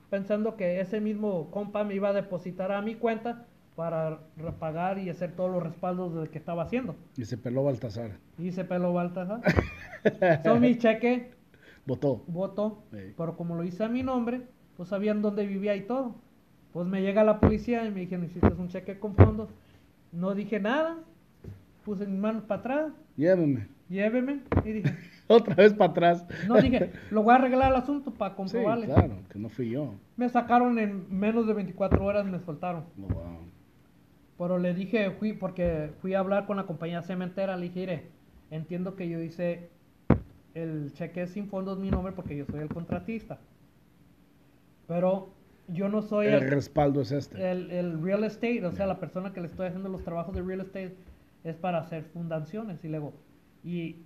pensando 0.08 0.56
que 0.56 0.80
ese 0.80 1.00
mismo 1.00 1.50
compa 1.50 1.82
me 1.82 1.94
iba 1.94 2.10
a 2.10 2.12
depositar 2.12 2.70
a 2.70 2.80
mi 2.80 2.94
cuenta 2.94 3.46
para 3.74 4.20
repagar 4.36 4.98
y 4.98 5.08
hacer 5.08 5.32
todos 5.32 5.50
los 5.50 5.62
respaldos 5.62 6.14
de 6.14 6.28
que 6.28 6.38
estaba 6.38 6.64
haciendo. 6.64 6.94
Y 7.16 7.24
se 7.24 7.38
peló 7.38 7.64
Baltasar. 7.64 8.18
Y 8.38 8.52
se 8.52 8.64
peló 8.64 8.92
Baltasar. 8.92 9.40
Son 10.44 10.60
mi 10.60 10.76
cheque, 10.76 11.30
Votó. 11.90 12.22
voto, 12.28 12.82
Ey. 12.92 13.14
pero 13.16 13.36
como 13.36 13.56
lo 13.56 13.64
hice 13.64 13.82
a 13.82 13.88
mi 13.88 14.02
nombre, 14.04 14.42
pues 14.76 14.88
sabían 14.90 15.22
dónde 15.22 15.44
vivía 15.46 15.74
y 15.74 15.82
todo. 15.82 16.14
Pues 16.72 16.86
me 16.86 17.02
llega 17.02 17.24
la 17.24 17.40
policía 17.40 17.84
y 17.84 17.90
me 17.90 18.00
dijeron, 18.00 18.24
hiciste 18.26 18.46
un 18.46 18.68
cheque 18.68 18.98
con 19.00 19.16
fondos. 19.16 19.48
No 20.12 20.34
dije 20.36 20.60
nada, 20.60 20.98
puse 21.84 22.06
mis 22.06 22.18
manos 22.20 22.44
para 22.44 22.60
atrás, 22.60 22.92
Lléveme. 23.16 23.66
lléveme. 23.88 24.40
Y 24.64 24.70
dije, 24.72 24.94
Otra 25.28 25.54
vez 25.56 25.74
para 25.74 25.90
atrás. 25.90 26.26
no 26.46 26.60
dije, 26.60 26.92
lo 27.10 27.22
voy 27.24 27.32
a 27.32 27.36
arreglar 27.38 27.70
el 27.72 27.76
asunto 27.78 28.12
para 28.12 28.30
Sí, 28.32 28.36
comprobarle. 28.36 28.86
claro, 28.86 29.16
que 29.28 29.38
no 29.40 29.48
fui 29.48 29.70
yo. 29.70 29.94
Me 30.16 30.28
sacaron 30.28 30.78
en 30.78 31.06
menos 31.10 31.46
de 31.48 31.54
24 31.54 32.04
horas, 32.04 32.24
me 32.26 32.38
soltaron. 32.38 32.84
Oh, 33.02 33.12
wow. 33.12 33.38
Pero 34.38 34.58
le 34.58 34.74
dije, 34.74 35.10
fui, 35.10 35.32
porque 35.32 35.90
fui 36.00 36.14
a 36.14 36.20
hablar 36.20 36.46
con 36.46 36.56
la 36.56 36.66
compañía 36.66 37.02
cementera, 37.02 37.56
le 37.56 37.64
dije, 37.64 37.80
"Mire, 37.80 38.02
entiendo 38.50 38.94
que 38.96 39.08
yo 39.08 39.20
hice 39.20 39.68
el 40.54 40.92
cheque 40.94 41.26
sin 41.26 41.48
fondos 41.48 41.78
mi 41.78 41.90
nombre 41.90 42.12
porque 42.12 42.36
yo 42.36 42.44
soy 42.46 42.60
el 42.60 42.68
contratista. 42.68 43.38
Pero 44.86 45.28
yo 45.68 45.88
no 45.88 46.02
soy 46.02 46.26
El 46.26 46.34
el, 46.34 46.50
respaldo 46.50 47.00
es 47.02 47.12
este. 47.12 47.50
el, 47.50 47.70
el 47.70 48.02
real 48.02 48.24
estate, 48.24 48.64
o 48.64 48.72
sea, 48.72 48.86
la 48.86 48.98
persona 48.98 49.32
que 49.32 49.40
le 49.40 49.46
estoy 49.46 49.68
haciendo 49.68 49.88
los 49.88 50.02
trabajos 50.02 50.34
de 50.34 50.42
real 50.42 50.60
estate 50.60 50.96
es 51.44 51.56
para 51.56 51.78
hacer 51.78 52.04
fundaciones. 52.04 52.84
Y 52.84 52.88
luego, 52.88 53.12
y 53.64 53.96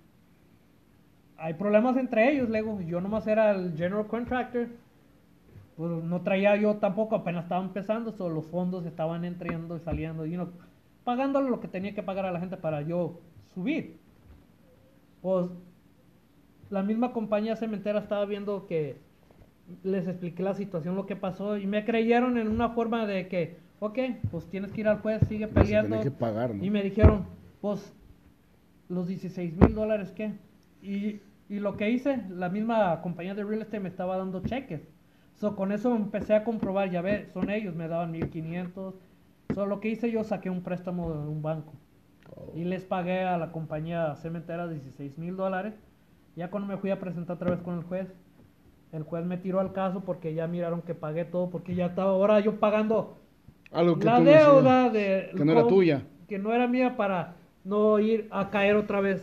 hay 1.37 1.53
problemas 1.55 1.97
entre 1.97 2.31
ellos, 2.31 2.49
luego, 2.49 2.81
yo 2.81 3.01
nomás 3.01 3.27
era 3.27 3.51
el 3.51 3.75
general 3.75 4.07
contractor, 4.07 4.67
pues 5.75 6.03
no 6.03 6.21
traía 6.21 6.55
yo 6.55 6.75
tampoco, 6.75 7.15
apenas 7.15 7.43
estaba 7.43 7.63
empezando, 7.63 8.11
solo 8.11 8.35
los 8.35 8.45
fondos 8.45 8.85
estaban 8.85 9.25
entrando 9.25 9.75
y 9.75 9.79
saliendo, 9.79 10.25
y 10.25 10.31
you 10.31 10.35
know, 10.35 10.49
pagándole 11.03 11.49
lo 11.49 11.59
que 11.59 11.67
tenía 11.67 11.93
que 11.93 12.03
pagar 12.03 12.25
a 12.25 12.31
la 12.31 12.39
gente 12.39 12.57
para 12.57 12.81
yo 12.81 13.19
subir. 13.53 13.97
Pues 15.21 15.49
la 16.69 16.83
misma 16.83 17.13
compañía 17.13 17.55
cementera 17.55 17.99
estaba 17.99 18.25
viendo 18.25 18.65
que 18.67 18.97
les 19.83 20.07
expliqué 20.07 20.43
la 20.43 20.53
situación, 20.53 20.95
lo 20.95 21.05
que 21.05 21.15
pasó, 21.15 21.57
y 21.57 21.67
me 21.67 21.85
creyeron 21.85 22.37
en 22.37 22.47
una 22.47 22.69
forma 22.69 23.05
de 23.05 23.27
que, 23.27 23.57
ok, 23.79 23.99
pues 24.31 24.47
tienes 24.47 24.71
que 24.71 24.81
ir 24.81 24.87
al 24.87 24.99
juez, 24.99 25.21
sigue 25.27 25.47
peleando. 25.47 25.99
que 26.01 26.11
pagar, 26.11 26.53
¿no? 26.53 26.63
Y 26.63 26.69
me 26.69 26.83
dijeron, 26.83 27.25
pues, 27.61 27.93
los 28.89 29.07
16 29.07 29.55
mil 29.57 29.73
dólares, 29.73 30.11
¿qué? 30.11 30.33
Y, 30.81 31.21
y 31.49 31.59
lo 31.59 31.77
que 31.77 31.89
hice, 31.89 32.23
la 32.29 32.49
misma 32.49 33.01
compañía 33.01 33.33
de 33.33 33.43
real 33.43 33.61
estate 33.61 33.79
me 33.79 33.89
estaba 33.89 34.17
dando 34.17 34.41
cheques. 34.41 34.81
So, 35.35 35.55
con 35.55 35.71
eso 35.71 35.95
empecé 35.95 36.33
a 36.33 36.43
comprobar, 36.43 36.89
ya 36.91 37.01
ve, 37.01 37.27
son 37.33 37.49
ellos, 37.49 37.75
me 37.75 37.87
daban 37.87 38.11
1500. 38.11 38.95
So, 39.53 39.65
lo 39.65 39.79
que 39.79 39.89
hice 39.89 40.11
yo, 40.11 40.23
saqué 40.23 40.49
un 40.49 40.61
préstamo 40.61 41.11
de 41.11 41.27
un 41.27 41.41
banco. 41.41 41.73
Oh. 42.35 42.53
Y 42.55 42.63
les 42.63 42.85
pagué 42.85 43.23
a 43.23 43.37
la 43.37 43.51
compañía 43.51 44.15
cementera 44.15 44.67
16 44.67 45.17
mil 45.17 45.35
dólares. 45.35 45.73
Ya 46.35 46.49
cuando 46.49 46.67
me 46.67 46.77
fui 46.77 46.91
a 46.91 46.99
presentar 46.99 47.35
otra 47.37 47.51
vez 47.51 47.61
con 47.61 47.77
el 47.77 47.83
juez, 47.83 48.07
el 48.91 49.03
juez 49.03 49.25
me 49.25 49.37
tiró 49.37 49.59
al 49.59 49.71
caso 49.73 50.01
porque 50.01 50.33
ya 50.33 50.47
miraron 50.47 50.81
que 50.81 50.93
pagué 50.95 51.25
todo, 51.25 51.49
porque 51.49 51.75
ya 51.75 51.87
estaba 51.87 52.11
ahora 52.11 52.39
yo 52.39 52.59
pagando 52.59 53.17
Algo 53.71 53.97
que 53.99 54.05
la 54.05 54.19
deuda 54.21 54.89
de 54.89 55.31
que 55.35 55.45
no 55.45 55.51
era 55.51 55.67
tuya. 55.67 56.01
que 56.27 56.37
no 56.39 56.53
era 56.53 56.67
mía 56.67 56.95
para 56.97 57.35
no 57.63 57.99
ir 57.99 58.27
a 58.31 58.49
caer 58.49 58.75
otra 58.75 58.99
vez 59.01 59.21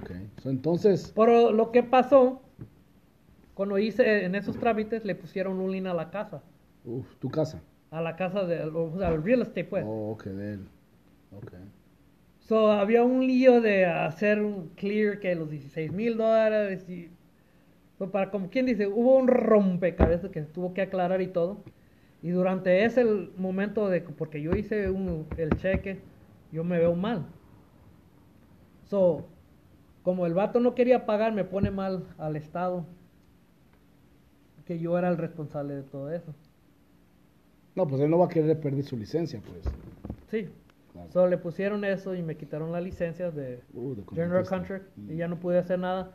Ok. 0.00 0.10
So, 0.42 0.50
entonces, 0.50 1.12
pero 1.16 1.52
lo 1.52 1.70
que 1.72 1.82
pasó 1.82 2.42
cuando 3.54 3.78
hice 3.78 4.24
en 4.24 4.34
esos 4.34 4.58
trámites 4.58 5.04
le 5.04 5.14
pusieron 5.14 5.58
un 5.60 5.72
link 5.72 5.86
a 5.86 5.94
la 5.94 6.10
casa 6.10 6.42
uf, 6.84 7.06
tu 7.18 7.30
casa. 7.30 7.60
a 7.90 8.00
la 8.02 8.16
casa 8.16 8.44
de 8.44 8.62
o 8.64 8.98
sea, 8.98 9.08
al 9.08 9.22
real 9.22 9.42
estate 9.42 9.64
pues 9.64 9.84
Oh, 9.86 10.10
ok, 10.12 10.24
de 10.24 10.54
él. 10.54 10.68
Ok. 11.36 11.52
So 12.48 12.70
había 12.72 13.02
un 13.04 13.26
lío 13.26 13.60
de 13.60 13.86
hacer 13.86 14.40
un 14.42 14.68
clear 14.76 15.18
que 15.20 15.34
los 15.34 15.50
16 15.50 15.92
mil 15.92 16.16
dólares 16.16 16.88
y 16.88 17.10
so, 17.98 18.10
para 18.10 18.30
como 18.30 18.50
quien 18.50 18.66
dice 18.66 18.86
hubo 18.86 19.16
un 19.16 19.28
rompecabezas 19.28 20.30
que 20.30 20.42
tuvo 20.42 20.74
que 20.74 20.82
aclarar 20.82 21.22
y 21.22 21.28
todo. 21.28 21.58
Y 22.22 22.30
durante 22.30 22.84
ese 22.84 23.04
momento 23.38 23.88
de 23.88 24.00
porque 24.00 24.42
yo 24.42 24.54
hice 24.54 24.90
un- 24.90 25.26
el 25.38 25.50
cheque 25.58 26.00
yo 26.52 26.64
me 26.64 26.78
veo 26.78 26.94
mal. 26.94 27.26
So 28.88 29.24
como 30.02 30.26
el 30.26 30.34
vato 30.34 30.60
no 30.60 30.74
quería 30.74 31.06
pagar 31.06 31.32
me 31.32 31.44
pone 31.44 31.70
mal 31.70 32.04
al 32.18 32.36
estado 32.36 32.86
que 34.66 34.78
yo 34.78 34.98
era 34.98 35.08
el 35.08 35.16
responsable 35.16 35.74
de 35.74 35.82
todo 35.82 36.10
eso. 36.10 36.34
No, 37.76 37.86
pues 37.86 38.00
él 38.00 38.10
no 38.10 38.18
va 38.18 38.26
a 38.26 38.28
querer 38.28 38.58
perder 38.60 38.84
su 38.84 38.96
licencia, 38.96 39.40
pues. 39.46 39.64
sí 40.30 40.48
Claro. 40.96 41.10
so 41.12 41.26
le 41.26 41.38
pusieron 41.38 41.84
eso 41.84 42.14
y 42.14 42.22
me 42.22 42.36
quitaron 42.36 42.72
la 42.72 42.80
licencia 42.80 43.30
de 43.30 43.60
Uh, 43.74 43.94
de 43.94 44.02
General. 44.14 44.46
Contract 44.46 44.96
Mm. 44.96 45.10
y 45.12 45.16
ya 45.16 45.28
no 45.28 45.36
pude 45.36 45.58
hacer 45.58 45.78
nada. 45.78 46.10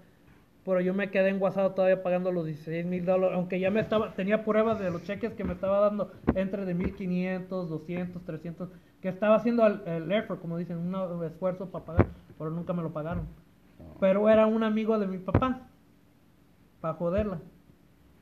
Pero 0.64 0.80
yo 0.80 0.94
me 0.94 1.10
quedé 1.10 1.30
enguasado 1.30 1.72
todavía 1.72 2.04
pagando 2.04 2.32
los 2.32 2.46
16 2.46 2.86
mil 2.86 3.04
dólares, 3.04 3.36
aunque 3.36 3.60
ya 3.60 3.72
me 3.72 3.80
estaba, 3.80 4.14
tenía 4.14 4.44
pruebas 4.46 4.80
de 4.80 4.92
los 4.92 5.04
cheques 5.04 5.34
que 5.34 5.44
me 5.44 5.54
estaba 5.54 5.80
dando 5.80 6.12
entre 6.36 6.66
de 6.66 6.76
1500, 6.76 7.68
200, 7.68 8.24
300, 8.24 8.70
que 9.02 9.10
estaba 9.10 9.36
haciendo 9.38 9.66
el, 9.66 9.82
el 9.88 10.12
effort, 10.12 10.40
como 10.40 10.58
dicen, 10.60 10.78
un 10.78 11.24
esfuerzo 11.24 11.70
para 11.72 11.86
pagar, 11.86 12.06
pero 12.38 12.52
nunca 12.52 12.74
me 12.74 12.84
lo 12.84 12.92
pagaron. 12.94 13.24
No. 13.80 13.96
Pero 14.00 14.30
era 14.30 14.46
un 14.46 14.64
amigo 14.64 15.00
de 15.00 15.08
mi 15.08 15.18
papá, 15.18 15.68
para 16.80 16.94
joderla. 16.94 17.40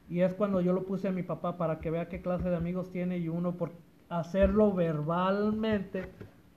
Y 0.09 0.21
es 0.21 0.33
cuando 0.33 0.61
yo 0.61 0.71
lo 0.71 0.83
puse 0.85 1.09
a 1.09 1.11
mi 1.11 1.23
papá 1.23 1.57
para 1.57 1.79
que 1.79 1.91
vea 1.91 2.07
qué 2.07 2.21
clase 2.21 2.49
de 2.49 2.55
amigos 2.55 2.89
tiene 2.89 3.17
y 3.17 3.27
uno 3.27 3.55
por 3.57 3.71
hacerlo 4.07 4.71
verbalmente, 4.73 6.07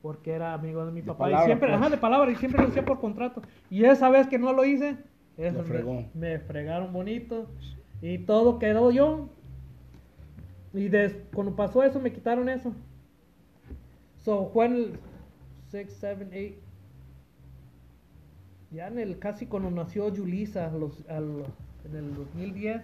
porque 0.02 0.32
era 0.32 0.52
amigo 0.52 0.84
de 0.84 0.92
mi 0.92 1.00
De 1.00 1.06
papá. 1.06 1.24
palabra, 1.24 1.44
y 1.44 1.46
siempre, 1.46 1.68
pues. 1.68 1.80
ajá, 1.80 1.90
de 1.90 1.96
palabra, 1.96 2.30
y 2.32 2.36
siempre 2.36 2.60
lo 2.62 2.68
hacía 2.68 2.84
por 2.84 3.00
contrato. 3.00 3.40
Y 3.70 3.84
esa 3.84 4.10
vez 4.10 4.26
que 4.26 4.38
no 4.38 4.52
lo 4.52 4.64
hice, 4.64 4.96
eso 5.36 5.62
me-. 5.62 6.10
Me, 6.14 6.38
fregaron 6.40 6.92
bonito. 6.92 7.46
Y 8.00 8.18
todo 8.18 8.58
quedó 8.58 8.90
yo. 8.90 9.28
Y 10.74 10.88
des- 10.88 11.16
cuando 11.32 11.54
pasó 11.54 11.82
eso, 11.84 12.00
me 12.00 12.12
quitaron 12.12 12.48
eso. 12.48 12.74
So, 14.24 14.46
fue 14.52 14.66
en 14.66 14.72
el 14.74 14.92
6, 15.70 15.96
7, 16.00 16.26
8. 16.30 16.62
Ya 18.72 18.88
en 18.88 18.98
el 18.98 19.18
casi 19.18 19.46
cuando 19.46 19.70
nació 19.70 20.12
Yulisa, 20.12 20.70
los, 20.70 21.04
al- 21.08 21.44
en 21.84 21.96
el 21.96 22.14
2010, 22.14 22.82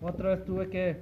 otra 0.00 0.30
vez 0.36 0.44
tuve 0.44 0.68
que 0.68 0.98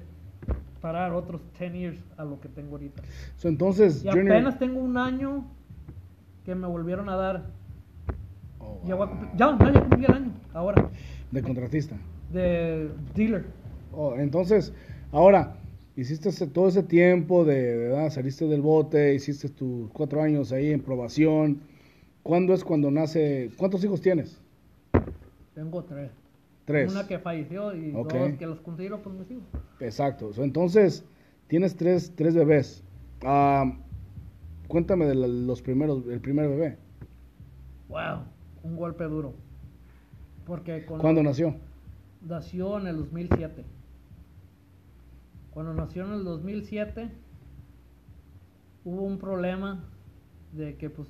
parar 0.80 1.12
otros 1.12 1.40
10 1.58 1.72
years 1.72 2.04
a 2.16 2.24
lo 2.24 2.40
que 2.40 2.48
tengo 2.48 2.72
ahorita. 2.72 3.02
So, 3.36 3.48
entonces, 3.48 4.04
Y 4.04 4.08
Junior... 4.08 4.36
apenas 4.36 4.58
tengo 4.58 4.80
un 4.80 4.96
año 4.96 5.44
que 6.48 6.54
me 6.54 6.66
volvieron 6.66 7.10
a 7.10 7.16
dar. 7.16 7.44
Oh, 8.58 8.80
Ya, 8.86 8.94
wow. 8.94 9.06
cumplir- 9.06 9.30
ya, 9.36 9.52
no, 9.52 9.70
ya 9.70 9.80
cumplí 9.82 10.04
el 10.06 10.12
año, 10.14 10.32
ahora, 10.54 10.88
De 11.30 11.42
contratista. 11.42 11.94
de 12.32 12.88
dealer. 13.14 13.44
Oh, 13.92 14.14
entonces, 14.16 14.72
ahora, 15.12 15.56
hiciste 15.94 16.30
todo 16.46 16.68
ese 16.68 16.82
tiempo 16.82 17.44
de, 17.44 17.88
edad, 17.88 18.08
saliste 18.08 18.46
del 18.46 18.62
bote, 18.62 19.12
hiciste 19.14 19.50
tus 19.50 19.90
cuatro 19.90 20.22
años 20.22 20.50
ahí 20.50 20.72
en 20.72 20.80
probación. 20.80 21.60
¿Cuándo 22.22 22.54
es 22.54 22.64
cuando 22.64 22.90
nace? 22.90 23.50
¿Cuántos 23.58 23.84
hijos 23.84 24.00
tienes? 24.00 24.40
Tengo 25.54 25.84
tres. 25.84 26.10
Tres. 26.64 26.90
Una 26.90 27.06
que 27.06 27.18
falleció 27.18 27.74
y 27.76 27.92
Ok. 27.94 28.10
dos 28.14 28.32
que 28.38 28.46
los 28.46 28.60
considero 28.60 29.02
pues 29.02 29.14
mis 29.16 29.30
hijos. 29.32 29.44
Exacto. 29.80 30.32
So, 30.32 30.44
entonces, 30.44 31.04
tienes 31.46 31.76
tres, 31.76 32.10
tres 32.16 32.34
bebés. 32.34 32.82
Ah, 33.22 33.70
cuéntame 34.68 35.06
de 35.06 35.14
los 35.14 35.62
primeros, 35.62 36.06
el 36.06 36.20
primer 36.20 36.48
bebé. 36.48 36.78
Wow, 37.88 38.20
un 38.62 38.76
golpe 38.76 39.04
duro. 39.04 39.34
Porque 40.46 40.84
con 40.86 41.00
¿Cuándo 41.00 41.22
nació? 41.22 41.56
nació 42.22 42.78
en 42.78 42.86
el 42.86 42.96
2007. 42.96 43.64
Cuando 45.50 45.74
nació 45.74 46.04
en 46.06 46.12
el 46.12 46.24
2007, 46.24 47.10
hubo 48.84 49.02
un 49.02 49.18
problema 49.18 49.84
de 50.52 50.76
que, 50.76 50.90
pues, 50.90 51.08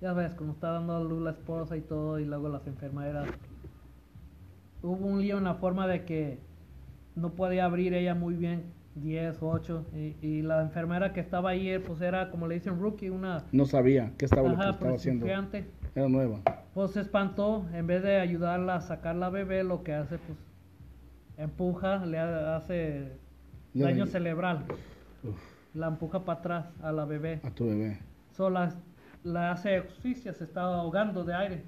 ya 0.00 0.12
ves, 0.12 0.34
como 0.34 0.52
está 0.52 0.72
dando 0.72 0.96
a 0.96 1.00
luz 1.00 1.22
la 1.22 1.30
esposa 1.30 1.76
y 1.76 1.82
todo, 1.82 2.18
y 2.18 2.24
luego 2.24 2.48
las 2.48 2.66
enfermeras. 2.66 3.28
Hubo 4.82 5.06
un 5.06 5.20
lío 5.20 5.38
en 5.38 5.44
la 5.44 5.54
forma 5.54 5.86
de 5.86 6.04
que 6.04 6.38
no 7.14 7.32
podía 7.32 7.66
abrir 7.66 7.92
ella 7.94 8.14
muy 8.14 8.34
bien 8.34 8.64
10, 8.96 9.38
8, 9.40 9.86
y, 9.94 10.16
y 10.20 10.42
la 10.42 10.62
enfermera 10.62 11.12
que 11.12 11.20
estaba 11.20 11.50
ahí, 11.50 11.78
pues 11.78 12.00
era, 12.00 12.30
como 12.30 12.46
le 12.48 12.54
dicen, 12.56 12.78
rookie, 12.80 13.08
una... 13.10 13.44
No 13.52 13.64
sabía 13.66 14.12
qué 14.18 14.24
estaba, 14.24 14.48
lo 14.48 14.56
que 14.56 14.62
Ajá, 14.62 14.70
estaba 14.70 14.94
haciendo. 14.94 15.26
Era 15.26 16.08
nueva. 16.08 16.40
Pues 16.74 16.90
se 16.92 17.00
espantó, 17.00 17.66
en 17.72 17.86
vez 17.86 18.02
de 18.02 18.18
ayudarla 18.20 18.76
a 18.76 18.80
sacar 18.80 19.16
la 19.16 19.30
bebé, 19.30 19.62
lo 19.64 19.82
que 19.84 19.94
hace, 19.94 20.18
pues, 20.18 20.38
empuja, 21.38 22.04
le 22.04 22.18
ha- 22.18 22.56
hace 22.56 23.12
daño 23.74 24.06
cerebral. 24.06 24.64
Uf, 25.22 25.38
La 25.74 25.86
empuja 25.88 26.24
para 26.24 26.38
atrás 26.40 26.66
a 26.82 26.92
la 26.92 27.04
bebé. 27.04 27.40
a 27.44 27.50
tu 27.50 27.66
bebé. 27.66 27.98
So, 28.32 28.50
la, 28.50 28.74
la 29.22 29.52
hace 29.52 29.76
asfixia, 29.76 30.32
se 30.32 30.44
estaba 30.44 30.76
ahogando 30.80 31.24
de 31.24 31.34
aire. 31.34 31.62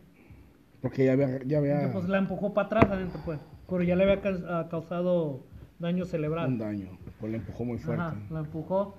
Porque 0.80 1.04
ya 1.04 1.12
había, 1.12 1.40
ya 1.44 1.58
había 1.58 1.92
pues 1.92 2.08
la 2.08 2.18
empujó 2.18 2.52
para 2.52 2.66
atrás 2.66 2.84
adentro, 2.90 3.20
pues. 3.24 3.38
Pero 3.68 3.82
ya 3.84 3.94
le 3.94 4.02
había 4.10 4.20
ah, 4.48 4.66
causado 4.68 5.44
daño 5.78 6.04
cerebral. 6.04 6.48
un 6.48 6.58
daño. 6.58 6.98
Pues 7.22 7.30
le 7.30 7.38
empujó 7.38 7.64
muy 7.64 7.78
fuerte. 7.78 8.02
Ajá, 8.02 8.16
la 8.30 8.40
empujó. 8.40 8.96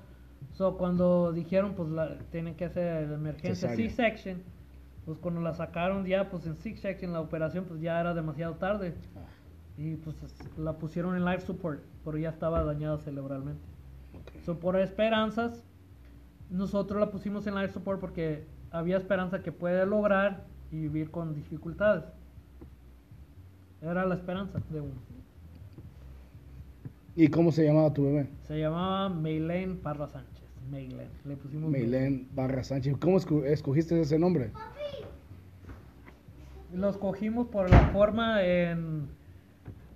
So, 0.53 0.77
cuando 0.77 1.33
dijeron, 1.33 1.73
pues, 1.73 1.89
la, 1.89 2.17
tienen 2.31 2.55
que 2.55 2.63
hacer 2.63 3.09
la 3.09 3.15
emergencia. 3.15 3.75
C-section, 3.75 4.41
pues, 5.05 5.17
cuando 5.19 5.41
la 5.41 5.53
sacaron 5.53 6.05
ya, 6.05 6.29
pues, 6.29 6.45
en 6.45 6.55
C-section, 6.55 7.11
la 7.11 7.19
operación, 7.19 7.65
pues, 7.65 7.81
ya 7.81 7.99
era 7.99 8.13
demasiado 8.13 8.53
tarde. 8.55 8.93
Ah, 9.17 9.19
Y, 9.77 9.95
pues, 9.97 10.15
es- 10.23 10.57
la 10.57 10.77
pusieron 10.77 11.17
en 11.17 11.25
life 11.25 11.41
support, 11.41 11.81
pero 12.05 12.17
ya 12.17 12.29
estaba 12.29 12.63
dañada 12.63 12.97
cerebralmente. 12.99 13.61
ok. 14.13 14.41
So, 14.45 14.57
por 14.57 14.77
esperanzas, 14.77 15.65
nosotros 16.49 17.01
la 17.01 17.11
pusimos 17.11 17.45
en 17.47 17.55
life 17.55 17.73
support 17.73 17.99
porque 17.99 18.45
había 18.71 18.95
esperanza 18.95 19.41
que 19.43 19.51
puede 19.51 19.85
lograr 19.85 20.45
y 20.71 20.77
vivir 20.79 21.11
con 21.11 21.33
dificultades. 21.33 22.05
Era 23.81 24.05
la 24.05 24.15
esperanza 24.15 24.59
de 24.69 24.79
uno. 24.79 25.12
¿Y 27.15 27.27
cómo 27.27 27.51
se 27.51 27.63
llamaba 27.65 27.93
tu 27.93 28.05
bebé? 28.05 28.27
Se 28.47 28.59
llamaba 28.59 29.09
Maylen 29.09 29.77
Parra 29.77 30.07
Sánchez. 30.07 30.43
Maylen. 30.69 31.09
Le 31.25 31.35
pusimos 31.35 31.69
Meilén 31.69 32.27
Barra 32.33 32.63
Sánchez. 32.63 32.95
¿Cómo 32.99 33.17
esco- 33.19 33.45
escogiste 33.45 33.99
ese 33.99 34.17
nombre? 34.17 34.51
Lo 36.73 36.89
escogimos 36.89 37.47
por 37.47 37.69
la 37.69 37.89
forma 37.91 38.43
en, 38.43 39.07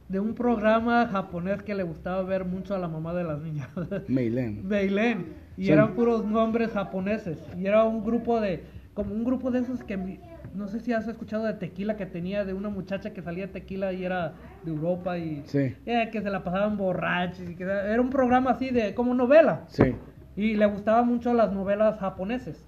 de 0.09 0.19
un 0.19 0.35
programa 0.35 1.07
japonés 1.07 1.63
que 1.63 1.73
le 1.73 1.83
gustaba 1.83 2.21
ver 2.21 2.45
mucho 2.45 2.75
a 2.75 2.77
la 2.77 2.87
mamá 2.87 3.13
de 3.15 3.23
las 3.23 3.41
niñas. 3.41 3.69
Meilén. 4.07 4.67
Meilén. 4.67 5.33
Y 5.57 5.69
eran 5.69 5.95
puros 5.95 6.23
nombres 6.25 6.71
japoneses. 6.71 7.39
Y 7.57 7.65
era 7.65 7.83
un 7.85 8.03
grupo 8.03 8.39
de, 8.39 8.63
como 8.93 9.15
un 9.15 9.23
grupo 9.23 9.49
de 9.49 9.59
esos 9.59 9.83
que, 9.83 10.19
no 10.55 10.67
sé 10.67 10.79
si 10.79 10.93
has 10.93 11.07
escuchado 11.07 11.45
de 11.45 11.53
tequila 11.53 11.95
que 11.97 12.05
tenía, 12.05 12.45
de 12.45 12.53
una 12.53 12.69
muchacha 12.69 13.11
que 13.13 13.21
salía 13.21 13.47
de 13.47 13.53
tequila 13.53 13.93
y 13.93 14.03
era 14.05 14.33
de 14.63 14.71
Europa 14.71 15.17
y 15.17 15.43
Sí, 15.45 15.75
eh, 15.85 16.09
que 16.11 16.21
se 16.21 16.29
la 16.29 16.43
pasaban 16.43 16.77
borrachos. 16.77 17.49
Y 17.49 17.55
que, 17.55 17.63
era 17.63 18.01
un 18.01 18.09
programa 18.09 18.51
así 18.51 18.69
de, 18.69 18.93
como 18.93 19.13
novela. 19.13 19.63
sí. 19.67 19.95
Y 20.35 20.53
le 20.55 20.67
gustaban 20.67 21.07
mucho 21.07 21.33
las 21.33 21.51
novelas 21.51 21.99
japoneses. 21.99 22.63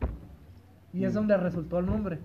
Y 0.92 1.04
es 1.06 1.13
donde 1.13 1.38
resultó 1.38 1.78
el 1.78 1.86
nombre. 1.86 2.18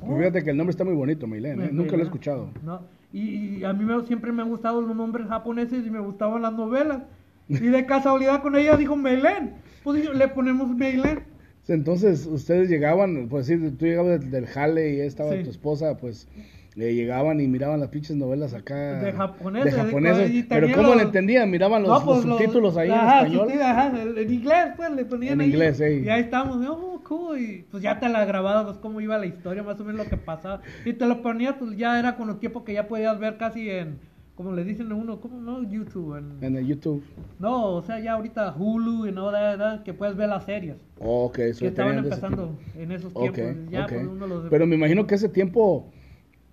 Pues 0.00 0.18
fíjate 0.18 0.42
que 0.42 0.50
el 0.50 0.56
nombre 0.56 0.72
está 0.72 0.82
muy 0.84 0.94
bonito, 0.94 1.26
Meilén. 1.28 1.62
¿eh? 1.62 1.68
Nunca 1.72 1.92
lo 1.96 2.02
he 2.02 2.04
escuchado. 2.06 2.50
No. 2.64 2.80
Y, 3.12 3.58
y 3.58 3.64
a 3.64 3.72
mí 3.72 3.84
me- 3.84 4.04
siempre 4.04 4.32
me 4.32 4.42
han 4.42 4.48
gustado 4.48 4.80
los 4.82 4.96
nombres 4.96 5.28
japoneses 5.28 5.86
y 5.86 5.90
me 5.90 6.00
gustaban 6.00 6.42
las 6.42 6.52
novelas. 6.52 7.02
Y 7.48 7.54
de 7.68 7.86
casualidad 7.86 8.42
con 8.42 8.56
ella 8.56 8.76
dijo 8.76 8.96
Meilén. 8.96 9.54
Pues 9.84 10.02
dijo, 10.02 10.12
le 10.12 10.26
ponemos 10.26 10.68
Meilén. 10.74 11.20
Entonces, 11.68 12.26
ustedes 12.26 12.68
llegaban, 12.68 13.28
pues 13.28 13.46
sí, 13.46 13.56
tú 13.56 13.86
llegabas 13.86 14.30
del, 14.30 14.46
jale 14.46 14.94
y 14.94 15.00
estaba 15.00 15.32
Sí. 15.36 15.42
tu 15.44 15.50
esposa, 15.50 15.96
pues 15.96 16.28
le 16.76 16.94
llegaban 16.94 17.40
y 17.40 17.48
miraban 17.48 17.80
las 17.80 17.88
pinches 17.88 18.16
novelas 18.16 18.52
acá. 18.54 19.00
De 19.02 19.10
japoneses, 19.12 19.72
de 19.74 19.80
japoneses. 19.80 20.30
y 20.30 20.42
Pero 20.42 20.68
¿cómo 20.74 20.88
los- 20.88 20.96
le 20.98 21.02
entendían? 21.04 21.50
Miraban 21.50 21.82
los, 21.82 21.90
No, 21.90 22.04
pues, 22.04 22.24
los 22.24 22.38
subtítulos 22.38 22.76
ahí 22.76 22.90
ajá, 22.90 23.20
en 23.26 23.32
español. 23.32 23.62
ajá, 23.62 23.92
en, 24.20 24.32
inglés, 24.32 24.64
pues 24.76 24.90
le 24.92 25.04
ponían 25.06 25.32
En 25.34 25.40
ahí. 25.40 25.46
inglés. 25.48 25.80
Y 25.80 26.08
ahí 26.08 26.20
estamos, 26.20 26.62
y, 26.62 26.66
oh, 26.68 27.00
cool. 27.02 27.40
Y 27.40 27.64
pues 27.70 27.82
ya 27.82 27.98
te 27.98 28.08
la 28.10 28.24
grababa, 28.26 28.64
pues 28.66 28.76
cómo 28.76 29.00
iba 29.00 29.16
la 29.18 29.26
historia, 29.26 29.62
más 29.62 29.80
o 29.80 29.84
menos 29.84 30.04
lo 30.04 30.10
que 30.10 30.18
pasaba. 30.18 30.60
Y 30.84 30.92
te 30.92 31.06
lo 31.06 31.22
ponías, 31.22 31.54
pues 31.58 31.76
ya 31.78 31.98
era 31.98 32.14
con 32.16 32.28
el 32.28 32.38
tiempo 32.38 32.62
que 32.62 32.74
ya 32.74 32.86
podías 32.86 33.18
ver 33.18 33.38
casi 33.38 33.70
en, 33.70 33.98
como 34.36 34.52
le 34.52 34.62
dicen 34.64 34.92
a 34.92 34.94
uno, 34.94 35.18
¿cómo 35.20 35.40
no? 35.40 35.62
YouTube. 35.68 36.16
en- 36.16 36.44
En 36.44 36.56
el 36.56 36.66
YouTube. 36.66 37.02
No, 37.38 37.72
o 37.74 37.82
sea, 37.82 37.98
ya 37.98 38.12
ahorita 38.12 38.54
Hulu 38.56 39.06
y 39.06 39.12
no, 39.12 39.30
da- 39.32 39.82
que 39.82 39.92
puedes 39.94 40.14
ver 40.16 40.28
las 40.28 40.44
series. 40.44 40.76
Ok, 41.00 41.38
eso 41.40 41.60
que 41.60 41.66
estaban 41.68 41.98
empezando 41.98 42.56
en 42.76 42.92
esos 42.92 43.12
tiempos. 43.14 43.70
ya, 43.70 43.84
ok. 43.84 43.92
pues 43.92 44.06
uno 44.06 44.26
los... 44.26 44.48
Pero 44.50 44.66
me 44.66 44.76
imagino 44.76 45.06
que 45.06 45.14
ese 45.16 45.28
tiempo 45.28 45.90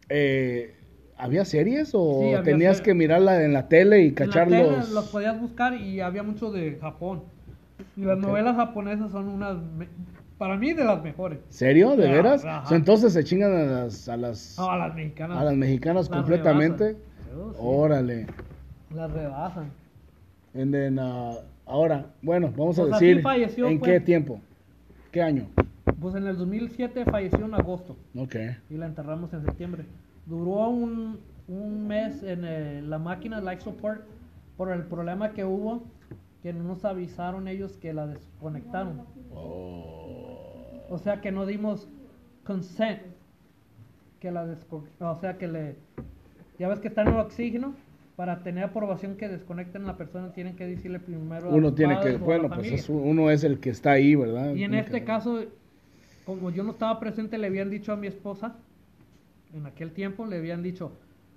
eh, 0.09 0.75
había 1.17 1.45
series 1.45 1.91
o 1.93 2.19
Sí, 2.21 2.25
había 2.27 2.43
tenías 2.43 2.77
ser- 2.77 2.85
que 2.85 2.93
mirarla 2.93 3.43
en 3.43 3.53
la 3.53 3.67
tele 3.67 4.01
y 4.03 4.07
en 4.17 4.29
la 4.29 4.45
tele 4.45 4.77
los... 4.93 5.09
podías 5.09 5.39
buscar 5.39 5.73
y 5.75 5.99
había 6.01 6.23
mucho 6.23 6.51
de 6.51 6.77
Japón. 6.79 7.23
Y 7.97 8.01
las 8.05 8.17
novelas 8.17 8.55
japonesas 8.55 9.11
son 9.11 9.27
unas, 9.27 9.57
me- 9.77 9.87
para 10.37 10.57
mí, 10.57 10.73
de 10.73 10.83
las 10.83 11.01
mejores. 11.03 11.39
¿Serio? 11.49 11.95
¿De 11.95 12.07
Ah, 12.07 12.11
veras? 12.11 12.43
ajá. 12.45 12.63
O 12.63 12.67
sea, 12.69 12.77
entonces 12.77 13.13
se 13.13 13.23
chingan 13.23 13.53
a 13.53 13.63
las, 13.63 14.09
a 14.09 14.17
las, 14.17 14.55
No, 14.57 14.71
a 14.71 14.77
las 14.77 14.95
mexicanas. 14.95 15.37
a 15.37 15.43
las 15.43 15.55
mexicanas 15.55 16.09
las 16.09 16.17
completamente. 16.17 16.97
Oh, 17.35 17.51
sí, 17.53 17.57
Órale. 17.59 18.27
Las 18.93 19.11
rebasan. 19.11 19.71
And 20.55 20.71
then, 20.71 20.99
uh, 20.99 21.35
ahora, 21.65 22.05
bueno, 22.21 22.51
vamos 22.55 22.77
a 22.77 22.83
Pues 22.83 22.99
decir 22.99 23.21
falleció, 23.21 23.67
en 23.67 23.79
pues. 23.79 23.91
qué 23.91 23.99
tiempo, 23.99 24.39
qué 25.11 25.21
año. 25.21 25.47
Pues 25.99 26.15
en 26.15 26.27
el 26.27 26.37
2007 26.37 27.05
falleció 27.05 27.45
en 27.45 27.53
agosto 27.55 27.95
Ok. 28.17 28.35
y 28.69 28.75
la 28.77 28.85
enterramos 28.85 29.33
en 29.33 29.41
septiembre. 29.43 29.85
Duró 30.25 30.69
un, 30.69 31.19
un 31.47 31.87
mes 31.87 32.21
en 32.23 32.43
eh, 32.45 32.81
la 32.83 32.99
máquina 32.99 33.41
Life 33.41 33.61
Support 33.61 34.01
por 34.57 34.71
el 34.71 34.83
problema 34.83 35.31
que 35.31 35.43
hubo, 35.43 35.83
que 36.43 36.53
no 36.53 36.63
nos 36.63 36.85
avisaron 36.85 37.47
ellos 37.47 37.77
que 37.77 37.93
la 37.93 38.05
desconectaron. 38.05 39.01
O 40.89 40.97
sea 40.99 41.21
que 41.21 41.31
no 41.31 41.45
dimos 41.45 41.87
consent 42.43 43.01
que 44.19 44.31
la 44.31 44.45
desco- 44.45 44.83
o 44.99 45.15
sea 45.15 45.37
que 45.37 45.47
le 45.47 45.75
ya 46.59 46.67
ves 46.67 46.79
que 46.79 46.87
está 46.87 47.01
en 47.03 47.09
el 47.09 47.17
oxígeno 47.19 47.73
para 48.15 48.43
tener 48.43 48.63
aprobación 48.63 49.15
que 49.17 49.27
desconecten 49.27 49.83
a 49.83 49.87
la 49.87 49.97
persona 49.97 50.31
tienen 50.33 50.55
que 50.55 50.65
decirle 50.67 50.99
primero 50.99 51.49
Uno 51.49 51.73
tiene 51.73 51.99
que, 51.99 52.17
bueno, 52.17 52.49
pues 52.49 52.71
es, 52.71 52.89
uno 52.89 53.29
es 53.31 53.43
el 53.43 53.59
que 53.59 53.71
está 53.71 53.91
ahí, 53.91 54.15
¿verdad? 54.15 54.47
y 54.49 54.49
en 54.51 54.55
Tiene 54.71 54.79
este 54.79 54.99
que- 54.99 55.05
caso 55.05 55.43
como 56.25 56.51
yo 56.51 56.63
no 56.63 56.71
estaba 56.71 56.99
presente 56.99 57.37
le 57.37 57.47
habían 57.47 57.69
dicho 57.69 57.91
a 57.91 57.95
mi 57.97 58.07
esposa 58.07 58.55
en 59.53 59.65
aquel 59.65 59.91
tiempo 59.91 60.25
le 60.25 60.37
habían 60.37 60.63
dicho 60.63 60.93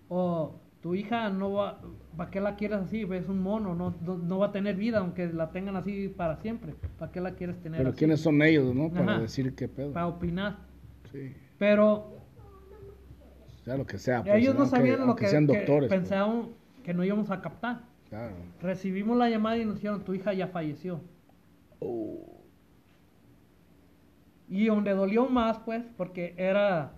oh 0.09 0.61
tu 0.81 0.95
hija 0.95 1.29
no 1.31 1.53
va 1.55 1.81
¿para 2.17 2.31
qué 2.31 2.41
la 2.41 2.55
quieres 2.57 2.79
así? 2.79 3.03
es 3.11 3.29
un 3.29 3.41
mono 3.43 3.75
no, 3.75 3.95
no, 4.03 4.17
no 4.19 4.39
va 4.39 4.47
a 4.47 4.53
tener 4.53 4.77
vida 4.77 4.99
aunque 4.99 5.27
la 5.33 5.51
tengan 5.51 5.75
así 5.77 6.09
para 6.09 6.37
siempre 6.37 6.75
¿para 6.99 7.11
qué 7.11 7.21
la 7.21 7.33
quieres 7.33 7.57
tener 7.63 7.79
Pero 7.79 7.91
así? 7.91 7.99
quiénes 7.99 8.21
son 8.21 8.41
ellos, 8.43 8.73
¿no? 8.75 8.91
Para 8.91 9.13
Ajá. 9.15 9.21
decir 9.23 9.55
qué 9.55 9.67
pedo. 9.67 9.93
para 9.93 10.07
opinar 10.07 10.59
Sí. 11.11 11.33
pero 11.59 12.16
Sea 13.67 13.77
lo 13.77 13.85
que 13.85 13.99
sea. 13.99 14.23
pues, 14.23 14.37
ellos 14.37 14.55
no 14.55 14.61
aunque- 14.61 14.77
sabían 14.77 15.07
lo 15.09 15.17
que, 15.17 15.27
sean 15.27 15.45
que 15.49 15.57
doctores. 15.57 15.89
pues. 15.89 16.01
pensaban 16.01 16.51
que 16.85 16.95
no 16.95 17.03
íbamos 17.03 17.33
a 17.33 17.41
captar. 17.43 17.81
Claro. 18.09 18.37
Recibimos 18.63 19.19
la 19.19 19.29
llamada 19.29 19.59
y 19.59 19.65
nos 19.65 19.75
dijeron, 19.75 20.05
tu 20.05 20.15
hija 20.15 20.33
ya 20.35 20.47
falleció. 20.47 21.01
Oh, 21.81 22.45
Y 24.49 24.67
donde 24.67 24.93
dolió 24.93 25.29
más, 25.29 25.59
pues, 25.59 25.83
porque 25.97 26.33
era 26.37 26.93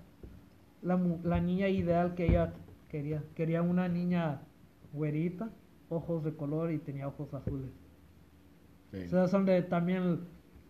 la, 0.82 1.40
niña 1.40 1.68
ideal 1.68 2.14
que 2.14 2.26
ella 2.26 2.52
quería. 2.90 3.22
Quería 3.34 3.62
una 3.62 3.88
niña 3.88 4.42
güerita, 4.92 5.48
ojos 5.88 6.22
de 6.22 6.34
color 6.34 6.70
y 6.70 6.78
tenía 6.78 7.08
ojos 7.08 7.32
azules. 7.32 7.70
sí. 8.92 9.04
O 9.06 9.08
sea, 9.08 9.24
es 9.24 9.30
donde 9.30 9.62
también 9.62 10.20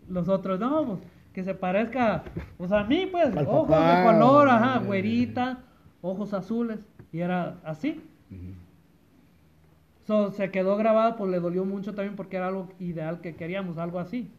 los 0.09 0.28
otros, 0.28 0.61
no, 0.61 0.86
pues, 0.86 1.01
que 1.32 1.42
se 1.42 1.57
parezca, 1.57 2.22
pues 2.57 2.70
a 2.70 2.84
mí, 2.84 3.07
pues, 3.11 3.36
Al 3.36 3.46
ojos 3.49 3.68
papá, 3.68 3.99
de 3.99 4.05
color, 4.07 4.49
ajá, 4.49 4.78
güerita, 4.78 5.64
ojos 6.03 6.34
azules. 6.34 6.80
Y 7.12 7.20
era 7.20 7.61
así. 7.64 8.03
So, 10.07 10.30
se 10.32 10.51
quedó 10.51 10.76
grabado, 10.76 11.16
pues 11.16 11.30
le 11.30 11.40
dolió 11.40 11.64
mucho 11.64 11.94
también 11.94 12.16
porque 12.16 12.36
era 12.36 12.49
algo 12.49 12.68
ideal 12.78 13.20
que 13.20 13.34
queríamos, 13.36 13.78
algo 13.78 13.99
así. 13.99 14.30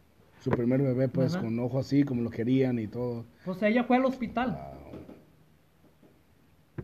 Su 0.42 0.50
primer 0.52 0.82
bebé, 0.82 1.10
pues, 1.10 1.34
Ajá. 1.36 1.44
con 1.44 1.60
ojo 1.60 1.80
así, 1.80 2.04
como 2.04 2.22
lo 2.24 2.30
querían 2.30 2.80
y 2.80 2.88
todo. 2.88 3.26
Pues 3.46 3.62
ella 3.62 3.84
fue 3.84 3.98
al 3.98 4.06
hospital 4.06 4.52
Wow. 4.52 5.06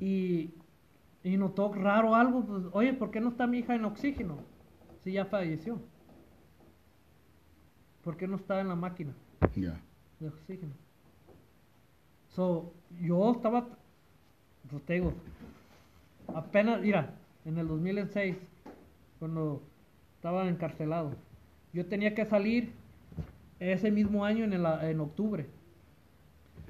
y, 0.02 0.52
y 1.24 1.38
notó 1.38 1.74
raro 1.74 2.14
algo. 2.16 2.46
Pues, 2.46 2.64
oye, 2.74 2.94
¿por 2.94 3.12
qué 3.12 3.22
no 3.22 3.30
está 3.30 3.48
mi 3.48 3.60
hija 3.60 3.76
en 3.76 3.86
oxígeno? 3.86 4.38
Si 5.04 5.14
ya 5.14 5.26
falleció. 5.26 5.80
¿Por 8.04 8.18
qué 8.18 8.28
no 8.28 8.36
está 8.36 8.60
en 8.62 8.68
la 8.68 8.76
máquina 8.76 9.14
Ya. 9.56 9.82
de 10.20 10.28
oxígeno? 10.28 10.74
So, 12.30 12.74
yo 13.02 13.32
estaba, 13.32 13.68
pues 14.70 14.84
te 14.84 14.94
digo, 14.94 15.14
apenas, 16.34 16.82
mira, 16.82 17.14
en 17.46 17.58
el 17.58 17.68
2006, 17.68 18.36
cuando 19.20 19.62
estaba 20.16 20.48
encarcelado, 20.48 21.12
yo 21.74 21.86
tenía 21.86 22.16
que 22.16 22.26
salir 22.26 22.72
ese 23.60 23.92
mismo 23.92 24.26
año 24.26 24.44
en, 24.46 24.54
el- 24.54 24.66
en 24.90 25.00
octubre. 25.00 25.46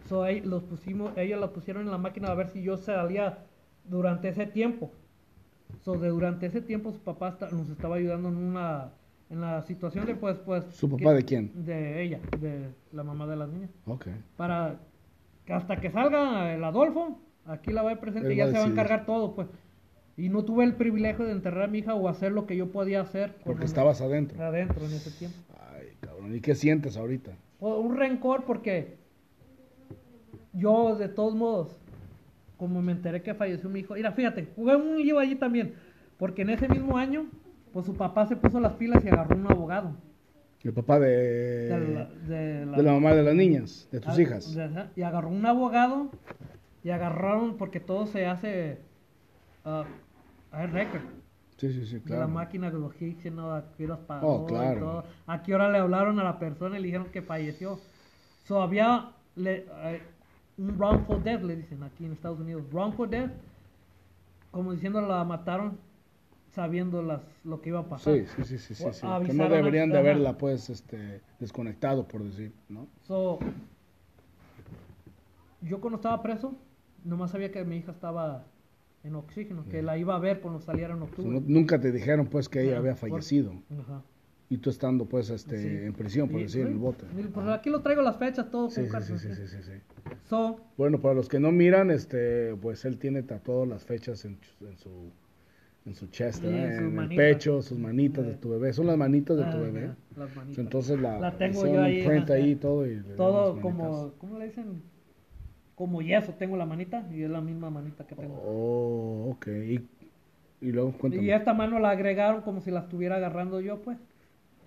So, 0.08 0.24
ahí 0.24 0.42
los 0.42 0.64
pusimos, 0.64 1.18
ellos 1.18 1.40
la 1.40 1.52
pusieron 1.52 1.84
en 1.84 1.92
la 1.92 1.98
máquina 1.98 2.30
a 2.30 2.36
ver 2.36 2.50
si 2.50 2.62
yo 2.62 2.78
salía 2.78 3.40
durante 3.86 4.30
ese 4.30 4.46
tiempo. 4.46 4.92
So, 5.82 5.98
de 5.98 6.10
durante 6.10 6.46
ese 6.46 6.62
tiempo 6.62 6.92
su 6.92 7.00
papá 7.00 7.30
esta- 7.30 7.50
nos 7.50 7.70
estaba 7.70 7.96
ayudando 7.96 8.30
en 8.30 8.36
una 8.38 8.92
en 9.32 9.42
la 9.42 9.64
situación 9.64 10.06
de 10.06 10.14
pues 10.14 10.38
pues 10.38 10.64
¿Su 10.66 10.88
que- 10.88 11.04
papá 11.04 11.16
de 11.16 11.24
quién? 11.26 11.66
De 11.66 12.04
ella, 12.04 12.20
de 12.40 12.70
la 12.92 13.04
mamá 13.04 13.26
de 13.26 13.36
las 13.36 13.50
niñas. 13.50 13.72
Ok. 13.88 14.06
Para 14.38 14.76
que 15.46 15.54
hasta 15.54 15.82
que 15.82 15.90
salga 15.90 16.54
el 16.54 16.64
Adolfo, 16.64 17.20
aquí 17.46 17.72
la 17.72 17.84
va 17.84 17.92
a 17.92 17.96
presente 18.00 18.28
Él 18.28 18.34
y 18.34 18.38
ya 18.38 18.46
a 18.46 18.48
se 18.48 18.54
va 18.58 18.64
a 18.64 18.68
encargar 18.68 19.06
todo, 19.06 19.36
pues. 19.36 19.48
Y 20.18 20.30
no 20.30 20.46
tuve 20.46 20.64
el 20.64 20.76
privilegio 20.76 21.26
de 21.26 21.32
enterrar 21.34 21.64
a 21.64 21.68
mi 21.68 21.80
hija 21.80 21.94
o 21.94 22.08
hacer 22.08 22.32
lo 22.32 22.46
que 22.46 22.56
yo 22.56 22.72
podía 22.72 23.02
hacer 23.02 23.36
Porque 23.44 23.60
me- 23.60 23.66
estabas 23.66 24.00
adentro. 24.02 24.42
adentro 24.44 24.86
en 24.86 24.94
ese 24.94 25.12
tiempo. 25.12 25.38
Ay, 25.74 25.90
cabrón. 26.00 26.34
¿Y 26.36 26.40
qué 26.42 26.56
sientes 26.56 26.96
ahorita? 26.98 27.32
O 27.60 27.80
un 27.80 27.98
rencor 27.98 28.46
porque 28.46 28.96
yo 30.54 30.96
de 30.96 31.10
todos 31.10 31.36
modos, 31.36 31.76
como 32.58 32.82
me 32.82 32.94
enteré 32.94 33.22
que 33.22 33.34
falleció 33.34 33.70
mi 33.70 33.82
hijo, 33.82 33.94
mira, 33.96 34.12
fíjate, 34.14 34.48
jugué 34.56 34.76
un 34.76 34.98
lío 34.98 35.20
allí 35.20 35.36
también, 35.36 35.74
porque 36.18 36.44
en 36.44 36.52
ese 36.52 36.70
mismo 36.70 36.98
año, 36.98 37.26
pues 37.74 37.86
su 37.86 37.94
papá 37.96 38.26
se 38.26 38.38
puso 38.38 38.60
las 38.62 38.74
pilas 38.74 39.04
y 39.04 39.10
agarró 39.10 39.36
un 39.36 39.48
abogado. 39.52 39.92
El 40.64 40.74
papá 40.74 40.98
de, 41.00 41.08
de 41.10 41.70
la, 41.94 42.06
de 42.28 42.66
la- 42.66 42.78
de 42.78 42.84
la 42.84 42.92
mamá 42.94 43.14
de 43.14 43.22
las 43.22 43.36
niñas, 43.36 43.88
de 43.92 44.00
tus 44.00 44.18
Ah, 44.18 44.22
hijas. 44.22 44.58
y 44.96 45.02
agarró 45.04 45.30
un 45.30 45.46
abogado 45.46 46.10
y 46.86 46.92
agarraron, 46.92 47.58
porque 47.58 47.80
todo 47.82 48.06
se 48.06 48.28
hace, 48.28 48.78
ah, 49.66 49.86
hay 50.52 50.68
récord. 50.68 51.02
Sí, 51.58 51.74
sí, 51.74 51.86
sí, 51.88 51.96
De 51.96 52.12
la 52.12 52.18
claro. 52.18 52.30
máquina 52.30 52.70
de 52.70 52.78
los 52.78 53.02
Higgs, 53.02 53.32
¿no? 53.32 53.54
A 53.56 53.72
qué 53.76 53.86
horas 53.86 54.00
pagó 54.08 54.28
Oh, 54.28 54.46
y 54.46 54.50
claro. 54.50 54.80
todo. 54.80 55.04
A 55.26 55.42
qué 55.42 55.56
hora 55.56 55.72
le 55.72 55.80
hablaron 55.80 56.20
a 56.20 56.24
la 56.24 56.38
persona 56.38 56.78
y 56.78 56.82
le 56.82 56.86
dijeron 56.88 57.08
que 57.12 57.24
falleció. 57.24 57.80
So, 58.44 58.62
había 58.62 59.14
le- 59.36 59.66
eh, 59.86 60.02
un 60.58 60.78
wrongful 60.78 61.24
death, 61.24 61.42
le 61.42 61.56
dicen 61.56 61.82
aquí 61.82 62.06
en 62.06 62.12
Estados 62.14 62.40
Unidos. 62.40 62.64
Wrongful 62.72 63.10
death, 63.10 63.32
como 64.52 64.72
diciendo 64.74 65.02
la 65.02 65.24
mataron 65.24 65.78
sabiendo 66.54 67.02
las, 67.02 67.22
lo 67.44 67.62
que 67.62 67.70
iba 67.70 67.80
a 67.80 67.90
pasar. 67.90 68.14
Sí, 68.16 68.26
sí, 68.44 68.58
sí, 68.58 68.76
sí, 68.76 68.76
sí. 68.94 69.08
Que 69.26 69.34
no 69.34 69.50
deberían 69.50 69.90
de 69.90 69.98
haberla, 69.98 70.38
pues, 70.38 70.70
este, 70.70 71.22
desconectado, 71.40 72.08
por 72.08 72.24
decir, 72.24 72.54
¿no? 72.70 72.88
So, 73.08 73.40
yo 75.62 75.82
cuando 75.82 75.98
estaba 75.98 76.22
preso, 76.22 76.54
nomás 77.06 77.32
sabía 77.32 77.52
que 77.52 77.64
mi 77.64 77.78
hija 77.78 77.92
estaba 77.92 78.46
en 79.04 79.16
oxígeno, 79.16 79.66
que 79.70 79.82
la 79.84 79.98
iba 79.98 80.16
a 80.16 80.20
ver 80.20 80.42
cuando 80.42 80.60
saliera 80.60 80.94
en 80.96 81.02
O 81.02 81.06
sea, 81.06 81.10
octubre. 81.12 81.40
no- 81.40 81.44
nunca 81.48 81.80
te 81.80 81.92
dijeron, 81.92 82.26
pues, 82.28 82.50
que 82.50 82.62
ella 82.62 82.72
Ajá, 82.72 82.80
había 82.80 82.92
por- 82.96 83.10
fallecido. 83.12 83.54
Ajá. 83.80 84.02
Y 84.50 84.58
tú 84.58 84.70
estando, 84.70 85.06
pues, 85.06 85.30
este, 85.30 85.58
Sí. 85.62 85.68
en 85.86 85.94
prisión, 85.94 86.30
por 86.30 86.40
Y- 86.40 86.44
decir, 86.44 86.62
en 86.62 86.74
el 86.74 86.78
bote. 86.78 87.06
pues, 87.34 87.48
aquí 87.48 87.70
lo 87.70 87.82
traigo 87.82 88.02
las 88.02 88.18
fechas, 88.18 88.50
todo 88.52 88.70
Sí, 88.70 88.88
con 88.88 89.02
sí, 89.04 89.18
sí, 89.18 89.30
sí, 89.36 89.48
sí. 89.48 89.72
So, 90.26 90.60
Bueno, 90.78 91.00
para 91.02 91.14
los 91.16 91.28
que 91.30 91.40
no 91.40 91.52
miran, 91.52 91.90
este, 91.92 92.56
pues 92.56 92.84
él 92.86 92.98
tiene 93.00 93.24
tatuadas 93.24 93.68
las 93.68 93.86
fechas 93.86 94.26
en, 94.26 94.38
en 94.62 94.78
su 94.78 95.12
en 95.88 95.94
su 95.94 96.08
chest, 96.08 96.44
en 96.44 96.98
el 97.00 97.16
pecho, 97.16 97.62
sus 97.62 97.78
manitas 97.78 98.26
de 98.26 98.32
Eh. 98.32 98.38
tu 98.42 98.50
bebé. 98.50 98.74
Son 98.74 98.88
las 98.88 98.98
manitas 98.98 99.38
de 99.38 99.44
tu 99.44 99.50
ah, 99.50 99.56
bebé. 99.60 99.82
ya, 99.82 99.96
las 100.18 100.36
manitas. 100.36 100.58
Entonces 100.58 101.00
la, 101.00 101.20
La 101.20 101.38
tengo 101.38 101.64
yo 101.68 101.80
ahí, 101.80 102.04
print 102.04 102.30
ahí 102.32 102.56
todo. 102.56 102.88
Y 102.92 103.04
todo 103.16 103.62
como. 103.62 104.12
¿cómo 104.18 104.40
le 104.40 104.46
dicen? 104.46 104.82
Como 105.76 106.02
yeso 106.02 106.34
tengo 106.34 106.56
la 106.56 106.66
manita 106.66 107.06
y 107.12 107.24
es 107.24 107.30
la 107.30 107.42
misma 107.42 107.70
manita 107.70 108.06
que 108.08 108.16
tengo. 108.16 108.36
Oh, 108.46 109.32
ok. 109.32 109.48
Y, 109.48 109.88
y 110.62 110.72
luego 110.72 110.94
cuéntame. 110.94 111.24
y 111.26 111.32
esta 111.32 111.54
mano 111.54 111.80
la 111.80 111.90
agregaron 111.90 112.42
como 112.42 112.62
si 112.62 112.72
la 112.72 112.82
estuviera 112.82 113.18
agarrando 113.18 113.60
yo, 113.60 113.82
pues. 113.82 113.98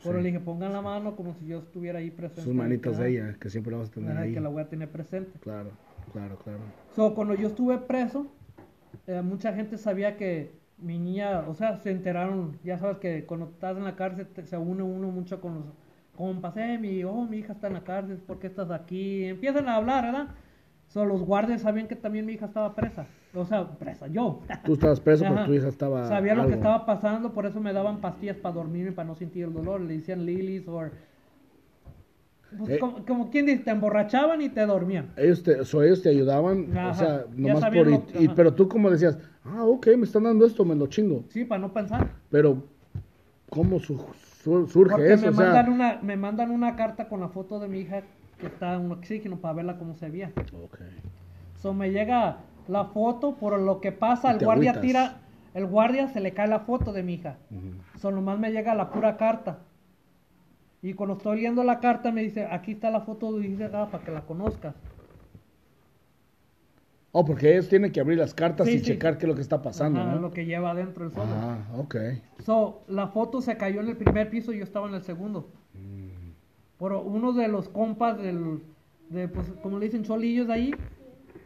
Pero 0.03 0.19
Sí. 0.19 0.23
le 0.23 0.29
dije, 0.29 0.41
pongan 0.41 0.73
la 0.73 0.81
mano 0.83 1.17
como 1.17 1.35
si 1.35 1.47
yo 1.47 1.59
estuviera 1.59 1.99
ahí 1.99 2.11
presente. 2.11 2.43
Sus 2.43 2.55
manitas 2.55 2.99
de 2.99 3.09
ella, 3.11 3.35
que 3.41 3.51
siempre 3.51 3.73
la 3.73 3.79
vas 3.79 3.89
a 3.89 3.93
tener 3.93 4.17
ahí. 4.17 4.33
que 4.33 4.41
la 4.41 4.49
voy 4.49 4.63
a 4.63 4.69
tener 4.69 4.89
presente. 4.91 5.39
Claro, 5.41 5.71
claro, 6.13 6.37
claro. 6.37 6.61
So, 6.95 7.15
cuando 7.15 7.35
yo 7.35 7.49
estuve 7.49 7.79
preso, 7.79 8.27
eh, 9.07 9.23
mucha 9.23 9.53
gente 9.55 9.77
sabía 9.79 10.17
que 10.17 10.53
mi 10.77 10.99
niña, 10.99 11.41
o 11.49 11.55
sea, 11.55 11.79
se 11.79 11.91
enteraron, 11.91 12.59
ya 12.63 12.79
sabes 12.79 12.99
que 12.99 13.25
cuando 13.25 13.47
estás 13.47 13.77
en 13.77 13.85
la 13.85 13.97
cárcel 13.97 14.27
te- 14.29 14.47
se 14.47 14.57
une 14.57 14.83
uno 14.85 15.09
mucho 15.09 15.41
con 15.41 15.55
los 15.55 15.65
compas, 16.17 16.57
eh, 16.57 16.79
mi, 16.79 17.03
oh, 17.03 17.25
mi 17.25 17.39
hija 17.39 17.55
está 17.55 17.67
en 17.67 17.73
la 17.73 17.83
cárcel, 17.83 18.19
¿por 18.19 18.39
qué 18.39 18.47
estás 18.47 18.71
aquí? 18.71 19.25
Empiezan 19.25 19.69
a 19.69 19.77
hablar, 19.77 20.05
¿verdad? 20.05 20.29
So, 20.89 21.05
los 21.05 21.21
guardias 21.23 21.61
sabían 21.63 21.87
que 21.87 21.97
también 21.97 22.25
mi 22.25 22.33
hija 22.33 22.47
estaba 22.47 22.75
presa, 22.75 23.07
o 23.35 23.45
sea, 23.45 23.69
presa, 23.79 24.07
yo. 24.07 24.41
Tú 24.65 24.73
estabas 24.73 25.01
preso, 25.01 25.25
pero 25.29 25.45
tu 25.45 25.53
hija 25.53 25.69
estaba. 25.69 26.09
Sabía 26.09 26.35
lo 26.35 26.47
que 26.47 26.55
estaba 26.55 26.87
pasando, 26.87 27.33
por 27.33 27.45
eso 27.45 27.61
me 27.61 27.73
daban 27.75 28.01
pastillas 28.01 28.37
para 28.39 28.55
dormirme, 28.55 28.93
para 28.93 29.07
no 29.07 29.15
sentir 29.15 29.45
el 29.45 29.53
dolor. 29.53 29.81
Le 29.83 29.99
decían 29.99 30.25
lilies 30.25 30.67
o... 30.67 30.81
Pues, 32.57 32.71
Eh. 32.71 32.79
como, 32.79 33.05
como 33.05 33.31
quien 33.31 33.45
dice, 33.45 33.65
te 33.65 33.71
emborrachaban 33.71 34.41
y 34.41 34.49
te 34.49 34.65
dormían. 34.65 35.11
Ellos 35.19 35.43
te, 35.43 35.63
so, 35.67 35.83
ellos 35.83 36.01
te 36.01 36.09
ayudaban, 36.09 36.75
o 36.75 36.79
Ajá, 36.79 36.95
sea, 36.95 37.25
ya 37.37 37.53
nomás 37.55 37.65
por... 37.71 37.87
lo- 37.87 38.05
y- 38.19 38.29
pero 38.29 38.55
tú 38.55 38.67
como 38.69 38.89
decías, 38.91 39.19
ah, 39.45 39.65
ok, 39.65 39.89
me 39.99 40.05
están 40.05 40.23
dando 40.23 40.47
esto, 40.47 40.65
me 40.65 40.75
lo 40.75 40.87
chingo. 40.87 41.25
Sí, 41.29 41.45
para 41.45 41.61
no 41.61 41.75
pensar. 41.75 42.09
Pero, 42.31 42.63
¿cómo 43.51 43.79
su- 43.79 44.03
su- 44.43 44.67
surge 44.67 44.93
Porque 44.95 45.13
eso? 45.13 45.25
me, 45.25 45.29
O 45.29 45.33
sea, 45.35 45.45
mandan 45.45 45.71
una, 45.71 45.99
me 46.01 46.17
mandan 46.17 46.51
una 46.51 46.75
carta 46.75 47.09
con 47.11 47.21
la 47.21 47.29
foto 47.29 47.61
de 47.61 47.69
mi 47.69 47.81
hija 47.81 48.01
que 48.39 48.47
está 48.47 48.75
en 48.75 48.91
oxígeno 48.91 49.37
para 49.39 49.55
verla 49.55 49.79
cómo 49.79 49.95
se 49.95 50.09
veía. 50.09 50.33
Ok. 50.65 50.81
So 51.57 51.75
me 51.75 51.91
llega 51.91 52.39
la 52.69 52.87
foto, 52.87 53.35
por 53.37 53.59
lo 53.59 53.81
que 53.81 53.93
pasa, 53.93 54.31
el 54.31 54.39
guardia 54.39 54.71
agüitas. 54.71 54.87
tira, 54.87 55.17
el 55.55 55.67
guardia 55.67 56.09
se 56.09 56.21
le 56.21 56.33
cae 56.33 56.49
la 56.49 56.61
foto 56.61 56.93
de 56.93 57.03
mi 57.03 57.15
hija. 57.15 57.37
Ujú. 57.51 57.99
So 57.99 58.11
nomás 58.11 58.39
me 58.39 58.51
llega 58.53 58.75
la 58.75 58.91
pura 58.91 59.17
carta. 59.17 59.59
Y 60.81 60.95
cuando 60.95 61.17
estoy 61.17 61.37
leyendo 61.39 61.65
la 61.65 61.81
carta 61.81 62.13
me 62.13 62.23
dice, 62.23 62.47
aquí 62.47 62.73
está 62.73 62.91
la 62.91 63.01
foto 63.01 63.37
de 63.37 63.49
hija 63.49 63.69
para 63.91 64.05
que 64.05 64.11
la 64.13 64.21
conozcas. 64.23 64.75
Oh, 67.11 67.25
porque 67.25 67.53
ellos 67.53 67.69
tienen 67.69 67.91
que 67.91 68.01
abrir 68.01 68.19
las 68.19 68.35
cartas 68.35 68.69
Sí, 68.69 68.75
y 68.75 68.79
sí. 68.79 68.85
checar 68.85 69.17
qué 69.19 69.25
es 69.25 69.29
lo 69.29 69.35
que 69.35 69.41
está 69.41 69.63
pasando, 69.63 69.99
Ajá, 70.01 70.15
¿no? 70.15 70.21
Lo 70.21 70.31
que 70.31 70.45
lleva 70.45 70.71
adentro 70.71 71.05
el 71.07 71.11
sobre. 71.11 71.27
Ah, 71.33 71.59
ok. 71.77 71.97
So, 72.45 72.83
la 72.87 73.09
foto 73.09 73.41
se 73.41 73.57
cayó 73.57 73.81
en 73.81 73.89
el 73.89 73.97
primer 73.97 74.29
piso 74.31 74.53
y 74.53 74.59
yo 74.59 74.65
estaba 74.65 74.87
en 74.89 74.95
el 74.95 75.03
segundo. 75.03 75.49
Pero 76.79 77.03
uno 77.03 77.33
de 77.33 77.49
los 77.49 77.69
compas 77.69 78.19
del, 78.19 78.61
de, 79.09 79.29
pues, 79.29 79.49
como 79.63 79.79
le 79.79 79.87
dicen, 79.87 80.05
cholillos 80.05 80.47
de 80.47 80.53
ahí, 80.53 80.75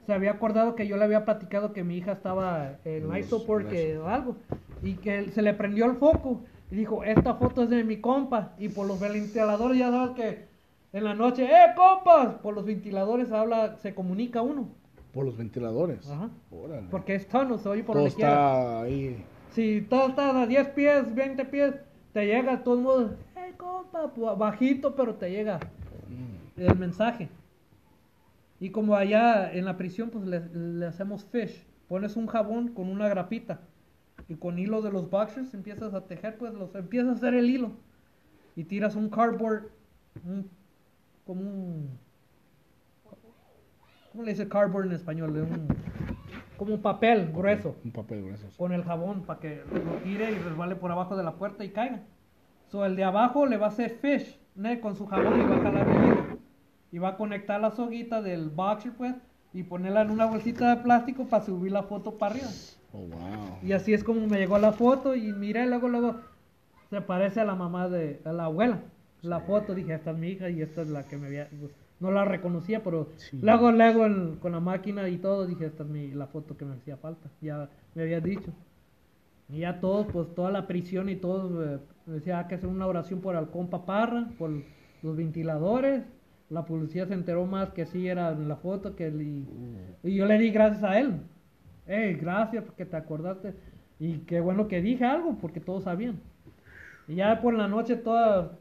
se 0.06 0.12
había 0.12 0.32
acordado 0.32 0.74
que 0.74 0.86
yo 0.86 0.96
le 0.96 1.04
había 1.04 1.24
platicado 1.24 1.72
que 1.72 1.84
mi 1.84 1.96
hija 1.96 2.12
estaba 2.12 2.76
en 2.84 3.08
life 3.08 3.28
support 3.28 3.66
o 4.02 4.08
algo, 4.08 4.36
y 4.82 4.94
que 4.94 5.30
se 5.30 5.42
le 5.42 5.54
prendió 5.54 5.86
el 5.86 5.96
foco, 5.96 6.42
y 6.70 6.76
dijo, 6.76 7.04
esta 7.04 7.34
foto 7.34 7.62
es 7.62 7.70
de 7.70 7.84
mi 7.84 7.98
compa, 7.98 8.52
y 8.58 8.68
por 8.68 8.86
los 8.86 8.98
ventiladores 9.00 9.78
ya 9.78 9.90
sabes 9.90 10.10
que 10.16 10.52
en 10.92 11.04
la 11.04 11.14
noche, 11.14 11.44
¡eh, 11.44 11.72
compas! 11.74 12.34
Por 12.42 12.54
los 12.54 12.66
ventiladores 12.66 13.32
habla, 13.32 13.76
se 13.78 13.94
comunica 13.94 14.42
uno, 14.42 14.68
Por 15.14 15.24
los 15.24 15.36
ventiladores. 15.38 16.10
Ajá. 16.10 16.28
Órale. 16.50 16.88
porque 16.90 17.14
es 17.14 17.26
tono, 17.28 17.56
se 17.58 17.68
oye 17.68 17.82
por 17.84 17.94
Todo 17.94 18.02
donde 18.04 18.16
quiera. 18.16 18.32
está 18.32 18.82
ahí. 18.82 19.24
Si 19.50 19.82
todo 19.82 20.08
está 20.08 20.42
a 20.42 20.46
10 20.46 20.68
pies, 20.68 21.14
20 21.14 21.44
pies, 21.46 21.74
te 22.12 22.26
llega 22.26 22.56
de 22.56 22.62
todos 22.64 22.80
modos, 22.80 23.12
¡eh, 23.12 23.14
compa! 23.62 24.34
Bajito, 24.34 24.94
pero 24.94 25.14
te 25.14 25.30
llega 25.30 25.60
el 26.56 26.76
mensaje. 26.78 27.28
Y 28.60 28.70
como 28.70 28.94
allá 28.94 29.52
en 29.52 29.64
la 29.64 29.76
prisión, 29.76 30.10
pues 30.10 30.24
le, 30.24 30.40
le 30.54 30.86
hacemos 30.86 31.24
fish. 31.24 31.64
Pones 31.88 32.16
un 32.16 32.26
jabón 32.26 32.68
con 32.68 32.88
una 32.88 33.08
grapita. 33.08 33.60
Y 34.28 34.36
con 34.36 34.58
hilo 34.58 34.82
de 34.82 34.92
los 34.92 35.10
boxers 35.10 35.52
empiezas 35.54 35.94
a 35.94 36.06
tejer, 36.06 36.38
pues 36.38 36.54
los 36.54 36.74
empiezas 36.74 37.10
a 37.10 37.12
hacer 37.14 37.34
el 37.34 37.50
hilo. 37.50 37.72
Y 38.54 38.64
tiras 38.64 38.94
un 38.94 39.08
cardboard, 39.08 39.64
un- 40.24 40.48
como 41.26 41.40
un... 41.40 41.98
¿Cómo 44.12 44.24
le 44.24 44.30
dice 44.32 44.48
cardboard 44.48 44.86
en 44.86 44.92
español? 44.92 45.30
Un- 45.36 45.68
como 46.58 46.74
un 46.74 46.82
papel 46.82 47.32
grueso 47.32 47.74
Un 47.84 47.90
papel 47.90 48.22
grueso. 48.22 48.46
sí. 48.48 48.56
con 48.56 48.72
el 48.72 48.84
jabón 48.84 49.22
para 49.22 49.40
que 49.40 49.64
lo 49.72 49.96
tire 50.04 50.30
y 50.30 50.34
resbale 50.36 50.76
por 50.76 50.92
abajo 50.92 51.16
de 51.16 51.24
la 51.24 51.32
puerta 51.34 51.64
y 51.64 51.70
caiga. 51.70 52.02
So, 52.72 52.86
el 52.86 52.96
de 52.96 53.04
abajo 53.04 53.44
le 53.44 53.58
va 53.58 53.66
a 53.66 53.68
hacer 53.68 53.90
fish, 54.00 54.40
¿ne? 54.54 54.80
Con 54.80 54.96
su 54.96 55.06
jabón 55.06 55.38
y 55.38 55.44
va 55.44 55.56
a 55.56 55.62
jalar 55.62 55.86
el 55.90 56.06
hilo. 56.06 56.22
Y 56.90 56.98
va 56.98 57.08
a 57.10 57.16
conectar 57.18 57.60
la 57.60 57.70
soguita 57.70 58.22
del 58.22 58.48
boxer, 58.48 58.92
pues, 58.92 59.14
y 59.52 59.62
ponerla 59.62 60.00
en 60.00 60.10
una 60.10 60.24
bolsita 60.24 60.74
de 60.74 60.82
plástico 60.82 61.26
para 61.26 61.44
subir 61.44 61.70
la 61.70 61.82
foto 61.82 62.16
para 62.16 62.32
arriba. 62.34 62.48
Oh, 62.94 62.98
wow. 63.00 63.58
Y 63.62 63.72
así 63.72 63.92
es 63.92 64.02
como 64.02 64.26
me 64.26 64.38
llegó 64.38 64.58
la 64.58 64.72
foto 64.72 65.14
y 65.14 65.32
miré, 65.32 65.66
luego, 65.66 65.88
luego, 65.90 66.16
se 66.88 67.02
parece 67.02 67.40
a 67.40 67.44
la 67.44 67.54
mamá 67.54 67.90
de, 67.90 68.20
a 68.24 68.32
la 68.32 68.44
abuela. 68.46 68.78
La 69.20 69.40
foto, 69.40 69.74
dije, 69.74 69.92
esta 69.92 70.12
es 70.12 70.16
mi 70.18 70.28
hija 70.28 70.48
y 70.48 70.62
esta 70.62 70.80
es 70.80 70.88
la 70.88 71.02
que 71.02 71.18
me 71.18 71.26
había, 71.26 71.48
pues, 71.50 71.72
no 72.00 72.10
la 72.10 72.24
reconocía, 72.24 72.82
pero 72.82 73.08
Sí. 73.18 73.38
luego, 73.42 73.70
luego 73.70 74.06
en- 74.06 74.36
con 74.36 74.52
la 74.52 74.60
máquina 74.60 75.06
y 75.10 75.18
todo, 75.18 75.46
dije, 75.46 75.66
esta 75.66 75.82
es 75.82 75.90
mi, 75.90 76.10
la 76.12 76.26
foto 76.26 76.56
que 76.56 76.64
me 76.64 76.74
hacía 76.76 76.96
falta, 76.96 77.28
ya 77.42 77.68
me 77.94 78.02
había 78.02 78.20
dicho. 78.20 78.50
Y 79.52 79.58
ya 79.60 79.80
todos, 79.80 80.06
pues 80.06 80.34
toda 80.34 80.50
la 80.50 80.66
prisión 80.66 81.10
y 81.10 81.16
todos, 81.16 81.52
eh, 81.66 81.78
decía, 82.06 82.38
hay 82.38 82.46
que 82.46 82.54
hacer 82.54 82.70
una 82.70 82.86
oración 82.86 83.20
por 83.20 83.36
el 83.36 83.48
compa 83.48 83.84
Parra, 83.84 84.28
por 84.38 84.50
los 85.02 85.16
ventiladores. 85.16 86.04
La 86.48 86.64
policía 86.64 87.06
se 87.06 87.12
enteró 87.12 87.44
más 87.44 87.70
que 87.70 87.84
sí 87.84 88.08
era 88.08 88.30
en 88.30 88.48
la 88.48 88.56
foto 88.56 88.96
que 88.96 89.08
y, 89.08 89.46
y 90.02 90.14
yo 90.14 90.24
le 90.24 90.38
di 90.38 90.50
gracias 90.50 90.82
a 90.82 90.98
él. 90.98 91.20
hey, 91.86 92.16
gracias 92.18 92.64
porque 92.64 92.86
te 92.86 92.96
acordaste. 92.96 93.54
Y 94.00 94.18
qué 94.20 94.40
bueno 94.40 94.68
que 94.68 94.80
dije 94.80 95.04
algo, 95.04 95.36
porque 95.38 95.60
todos 95.60 95.84
sabían. 95.84 96.18
Y 97.06 97.16
ya 97.16 97.40
por 97.42 97.52
la 97.52 97.68
noche 97.68 97.96
todas 97.96 98.52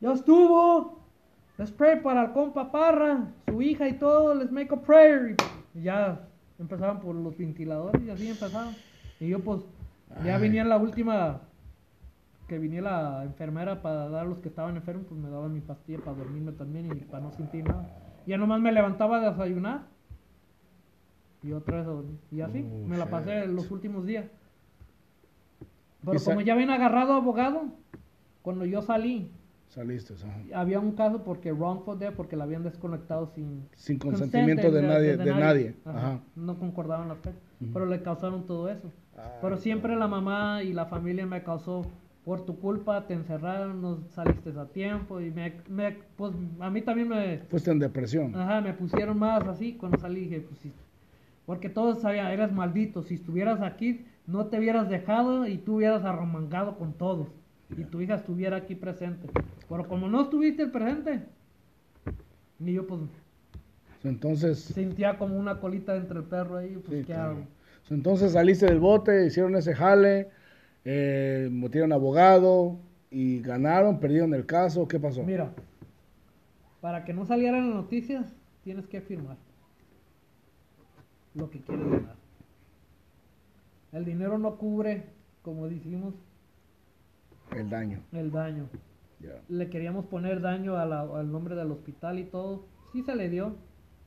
ya 0.00 0.12
estuvo. 0.12 1.00
Let's 1.58 1.72
pray 1.72 2.00
para 2.00 2.24
el 2.24 2.32
compa 2.32 2.70
Parra, 2.70 3.26
su 3.48 3.60
hija 3.60 3.88
y 3.88 3.94
todo. 3.94 4.34
Let's 4.34 4.52
make 4.52 4.72
a 4.72 4.80
prayer. 4.80 5.36
Y 5.74 5.82
ya 5.82 6.28
empezaban 6.58 7.00
por 7.00 7.14
los 7.14 7.36
ventiladores 7.36 8.02
y 8.02 8.10
así 8.10 8.28
empezaban. 8.28 8.74
Y 9.20 9.28
yo 9.28 9.40
pues 9.40 9.62
ya 10.24 10.38
venía 10.38 10.64
la 10.64 10.76
última 10.76 11.40
que 12.48 12.58
viniera 12.58 13.02
la 13.02 13.24
enfermera 13.24 13.80
para 13.82 14.08
dar 14.08 14.26
a 14.26 14.28
los 14.28 14.38
que 14.40 14.48
estaban 14.48 14.76
enfermos, 14.76 15.06
pues 15.08 15.20
me 15.20 15.30
daban 15.30 15.54
mi 15.54 15.60
pastilla 15.60 15.98
para 16.00 16.16
dormirme 16.18 16.52
también 16.52 16.86
y 16.92 16.94
para 17.04 17.22
no 17.22 17.30
sentir 17.32 17.64
nada. 17.64 17.88
Ya 18.26 18.36
nomás 18.36 18.60
me 18.60 18.72
levantaba 18.72 19.18
a 19.18 19.30
desayunar 19.30 19.82
y 21.42 21.52
otra 21.52 21.78
vez 21.78 21.86
a 21.86 21.90
dormir. 21.90 22.18
Y 22.30 22.40
así 22.40 22.64
Oh, 22.70 22.86
me 22.86 22.96
la 22.98 23.04
shit. 23.04 23.10
pasé 23.10 23.46
los 23.46 23.70
últimos 23.70 24.04
días. 24.06 24.26
Pero 26.04 26.20
como 26.24 26.40
ya 26.40 26.52
habían 26.54 26.70
agarrado 26.70 27.14
abogado, 27.14 27.64
cuando 28.42 28.64
yo 28.64 28.82
salí, 28.82 29.30
Saliste, 29.72 30.12
ajá. 30.14 30.60
había 30.60 30.78
un 30.80 30.92
caso 30.92 31.22
porque 31.24 31.50
wrongful 31.50 31.98
death, 31.98 32.12
porque 32.14 32.36
la 32.36 32.44
habían 32.44 32.62
desconectado 32.62 33.26
sin 33.34 33.66
Sin 33.74 33.98
consent 33.98 34.30
consentimiento 34.30 34.70
de 34.70 34.82
nadie, 34.82 35.16
de 35.16 35.30
nadie. 35.34 35.74
Ajá. 35.86 35.98
Ajá. 35.98 36.20
No 36.36 36.58
concordaban 36.58 37.08
las 37.08 37.16
fechas, 37.20 37.40
Ujú. 37.58 37.70
pero 37.72 37.86
le 37.86 38.02
causaron 38.02 38.44
todo 38.44 38.68
eso. 38.68 38.90
Ah, 39.16 39.38
Pero 39.40 39.56
siempre 39.56 39.96
la 39.96 40.08
mamá 40.08 40.62
y 40.62 40.74
la 40.74 40.84
familia 40.84 41.24
me 41.24 41.42
causó, 41.42 41.86
por 42.22 42.44
tu 42.44 42.58
culpa 42.60 43.06
te 43.06 43.14
encerraron, 43.14 43.80
no 43.80 43.98
saliste 44.10 44.50
a 44.58 44.66
tiempo 44.66 45.20
y 45.22 45.30
me, 45.30 45.54
me- 45.70 45.96
pues 46.16 46.32
a 46.60 46.68
mí 46.68 46.82
también 46.82 47.08
me, 47.08 47.38
Fuiste 47.48 47.70
en 47.70 47.78
depresión. 47.78 48.36
ajá, 48.36 48.60
me 48.60 48.74
pusieron 48.74 49.18
más 49.18 49.42
así 49.48 49.72
cuando 49.72 49.98
salí, 49.98 50.20
dije, 50.20 50.40
pues 50.40 50.60
sí. 50.60 50.72
Porque 51.46 51.70
todos 51.70 52.02
sabían, 52.02 52.26
eres 52.26 52.52
maldito, 52.52 53.02
si 53.02 53.14
estuvieras 53.14 53.62
aquí 53.62 54.04
no 54.26 54.46
te 54.46 54.58
hubieras 54.58 54.88
dejado 54.90 55.46
y 55.48 55.56
tú 55.56 55.76
hubieras 55.76 56.04
arromangado 56.04 56.76
con 56.76 56.92
todos 56.92 57.28
y 57.76 57.84
tu 57.84 58.00
hija 58.00 58.14
estuviera 58.16 58.56
aquí 58.56 58.74
presente. 58.74 59.28
Pero 59.68 59.88
como 59.88 60.08
no 60.08 60.22
estuviste 60.22 60.66
presente, 60.66 61.24
ni 62.58 62.72
yo 62.74 62.86
pues 62.86 63.00
Entonces, 64.04 64.58
sentía 64.60 65.18
como 65.18 65.36
una 65.36 65.60
colita 65.60 65.96
entre 65.96 66.18
el 66.18 66.24
perro 66.24 66.56
ahí, 66.58 66.74
pues 66.74 66.98
Sí, 66.98 67.06
qué 67.06 67.12
claro. 67.14 67.30
hago. 67.32 67.46
entonces 67.90 68.32
saliste 68.32 68.66
del 68.66 68.78
bote, 68.80 69.26
hicieron 69.26 69.56
ese 69.56 69.74
jale, 69.74 70.28
eh, 70.84 71.48
metieron 71.52 71.92
abogado 71.92 72.78
y 73.10 73.40
ganaron, 73.40 74.00
perdieron 74.00 74.34
el 74.34 74.46
caso. 74.46 74.86
¿Qué 74.88 74.98
pasó? 74.98 75.22
Mira, 75.22 75.52
para 76.80 77.04
que 77.04 77.12
no 77.12 77.24
salieran 77.24 77.68
las 77.68 77.76
noticias, 77.76 78.26
tienes 78.64 78.86
que 78.86 79.00
firmar 79.00 79.36
lo 81.34 81.48
que 81.50 81.60
quieres 81.60 81.86
ganar. 81.88 82.16
El 83.92 84.04
dinero 84.04 84.38
no 84.38 84.56
cubre, 84.56 85.04
como 85.42 85.68
dijimos, 85.68 86.14
El 87.56 87.70
daño. 87.70 88.00
el 88.12 88.30
daño. 88.30 88.68
Le 89.48 89.70
queríamos 89.70 90.06
poner 90.06 90.40
daño 90.40 90.76
a 90.76 90.84
la- 90.84 91.02
al 91.02 91.30
nombre 91.30 91.54
del 91.54 91.70
hospital 91.70 92.18
y 92.18 92.24
todo. 92.24 92.66
Sí 92.92 93.02
se 93.02 93.14
le 93.14 93.28
dio. 93.28 93.56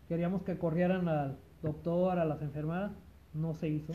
Queríamos 0.09 0.43
que 0.43 0.57
corrieran 0.57 1.07
al 1.07 1.37
doctor, 1.61 2.19
a 2.19 2.25
las 2.25 2.41
enfermeras. 2.41 2.91
No 3.33 3.53
se 3.53 3.69
hizo. 3.69 3.93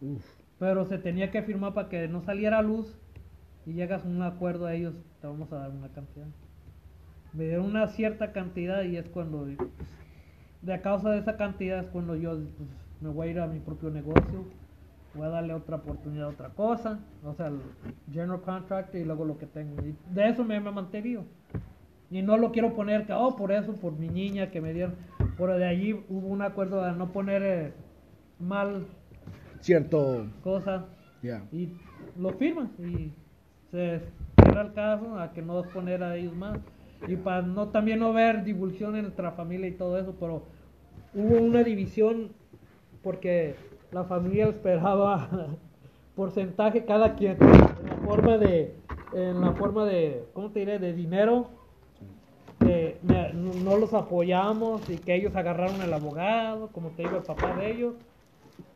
Uf. 0.00 0.24
Pero 0.58 0.84
se 0.86 0.98
tenía 0.98 1.30
que 1.30 1.42
firmar 1.42 1.74
para 1.74 1.88
que 1.88 2.08
no 2.08 2.20
saliera 2.20 2.58
a 2.58 2.62
luz 2.62 2.98
y 3.66 3.72
llegas 3.72 4.04
a 4.04 4.08
un 4.08 4.22
acuerdo 4.22 4.66
a 4.66 4.74
ellos, 4.74 4.94
te 5.20 5.26
vamos 5.26 5.50
a 5.52 5.56
dar 5.56 5.70
una 5.70 5.88
cantidad. 5.88 6.26
Me 7.32 7.44
dieron 7.44 7.66
una 7.66 7.88
cierta 7.88 8.32
cantidad 8.32 8.82
y 8.82 8.96
es 8.96 9.08
cuando, 9.08 9.46
pues, 9.56 9.70
de 10.62 10.74
a 10.74 10.82
causa 10.82 11.10
de 11.10 11.18
esa 11.18 11.36
cantidad 11.36 11.80
es 11.80 11.88
cuando 11.88 12.14
yo 12.16 12.30
pues, 12.56 12.68
me 13.00 13.08
voy 13.08 13.28
a 13.28 13.30
ir 13.32 13.40
a 13.40 13.46
mi 13.46 13.58
propio 13.60 13.90
negocio, 13.90 14.44
voy 15.14 15.26
a 15.26 15.30
darle 15.30 15.54
otra 15.54 15.76
oportunidad 15.76 16.26
a 16.26 16.30
otra 16.30 16.48
cosa, 16.50 16.98
o 17.24 17.34
sea, 17.34 17.48
el 17.48 17.60
general 18.12 18.40
contractor 18.42 19.00
y 19.00 19.04
luego 19.04 19.24
lo 19.24 19.38
que 19.38 19.46
tengo. 19.46 19.76
Y 19.86 19.94
de 20.12 20.28
eso 20.28 20.44
me, 20.44 20.58
me 20.60 20.70
he 20.70 20.72
mantenido. 20.72 21.24
Y 22.10 22.22
no 22.22 22.36
lo 22.36 22.52
quiero 22.52 22.74
poner 22.74 23.06
que, 23.06 23.12
oh, 23.12 23.34
por 23.36 23.50
eso, 23.52 23.74
por 23.74 23.92
mi 23.98 24.08
niña 24.08 24.50
que 24.50 24.60
me 24.60 24.72
dieron. 24.72 24.94
Pero 25.36 25.56
de 25.56 25.64
allí 25.66 25.92
hubo 26.08 26.28
un 26.28 26.42
acuerdo 26.42 26.82
de 26.84 26.92
no 26.92 27.10
poner 27.12 27.42
eh, 27.42 27.72
mal 28.38 28.86
Cierto. 29.60 30.26
cosa 30.42 30.84
Ya. 31.22 31.42
y 31.50 31.70
lo 32.18 32.30
firman 32.34 32.70
y 32.78 33.10
se 33.70 34.00
cierra 34.36 34.62
el 34.62 34.72
caso 34.74 35.18
a 35.18 35.32
que 35.32 35.40
no 35.42 35.62
poner 35.62 36.02
a 36.04 36.16
ellos 36.16 36.34
más 36.36 36.58
y 37.08 37.16
para 37.16 37.42
no 37.42 37.68
también 37.68 37.98
no 37.98 38.12
ver 38.12 38.44
divulgación 38.44 38.94
entre 38.96 39.24
la 39.24 39.32
familia 39.32 39.66
y 39.68 39.72
todo 39.72 39.98
eso 39.98 40.14
pero 40.20 40.44
hubo 41.14 41.38
una 41.42 41.62
división 41.62 42.28
porque 43.02 43.56
la 43.94 44.04
familia 44.04 44.46
esperaba 44.48 45.28
porcentaje 46.16 46.84
cada 46.84 47.14
quien 47.14 47.38
en 47.40 47.86
la 47.88 47.96
forma 48.04 48.36
de 48.38 48.74
en 49.14 49.40
la 49.40 49.52
forma 49.52 49.84
de 49.84 50.24
cómo 50.34 50.50
te 50.50 50.60
diré 50.60 50.78
de 50.80 50.92
dinero 50.92 51.46
que 52.58 52.98
me- 53.02 53.32
no 53.32 53.76
los 53.76 53.94
apoyamos 53.94 54.88
y 54.90 54.98
que 54.98 55.14
ellos 55.14 55.34
agarraron 55.36 55.80
el 55.82 55.92
abogado 55.92 56.68
como 56.72 56.90
te 56.90 57.02
digo 57.02 57.16
el 57.18 57.22
papá 57.22 57.54
de 57.56 57.70
ellos 57.70 57.94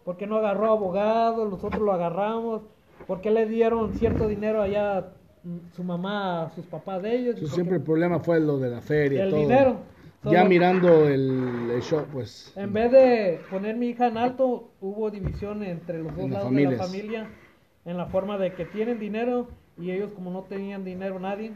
¿Por 0.04 0.16
qué 0.16 0.26
no 0.26 0.36
agarró 0.36 0.70
abogado? 0.72 1.44
Nosotros 1.44 1.82
lo 1.82 1.92
agarramos. 1.92 2.62
¿Por 3.06 3.20
qué 3.20 3.30
le 3.30 3.44
dieron 3.44 3.92
cierto 3.92 4.26
dinero 4.26 4.62
allá 4.62 5.12
mm, 5.44 5.70
su 5.76 5.84
mamá 5.84 6.44
a 6.44 6.50
sus 6.50 6.64
papás 6.64 7.02
de 7.02 7.14
ellos? 7.14 7.34
Sí, 7.34 7.42
¿Por 7.42 7.50
siempre 7.50 7.76
el 7.76 7.82
problema 7.82 8.18
fue 8.18 8.40
lo 8.40 8.58
de 8.58 8.70
la 8.70 8.80
feria. 8.80 9.24
El 9.24 9.30
todo. 9.30 9.40
dinero. 9.40 9.76
Ya 10.24 10.44
mirando 10.44 11.08
el, 11.08 11.70
el 11.70 11.80
show, 11.82 12.04
pues. 12.12 12.52
En 12.56 12.72
vez 12.72 12.90
de 12.90 13.40
poner 13.50 13.76
mi 13.76 13.88
hija 13.90 14.08
en 14.08 14.18
alto, 14.18 14.70
hubo 14.80 15.10
división 15.10 15.62
entre 15.62 16.02
los 16.02 16.14
dos 16.16 16.28
lados 16.30 16.52
de 16.52 16.64
la 16.64 16.76
familia 16.76 17.28
en 17.84 17.96
la 17.96 18.06
forma 18.06 18.36
de 18.36 18.52
que 18.52 18.64
tienen 18.64 18.98
dinero 18.98 19.48
y 19.78 19.90
ellos 19.90 20.12
como 20.12 20.30
no 20.30 20.42
tenían 20.42 20.84
dinero 20.84 21.18
nadie. 21.20 21.52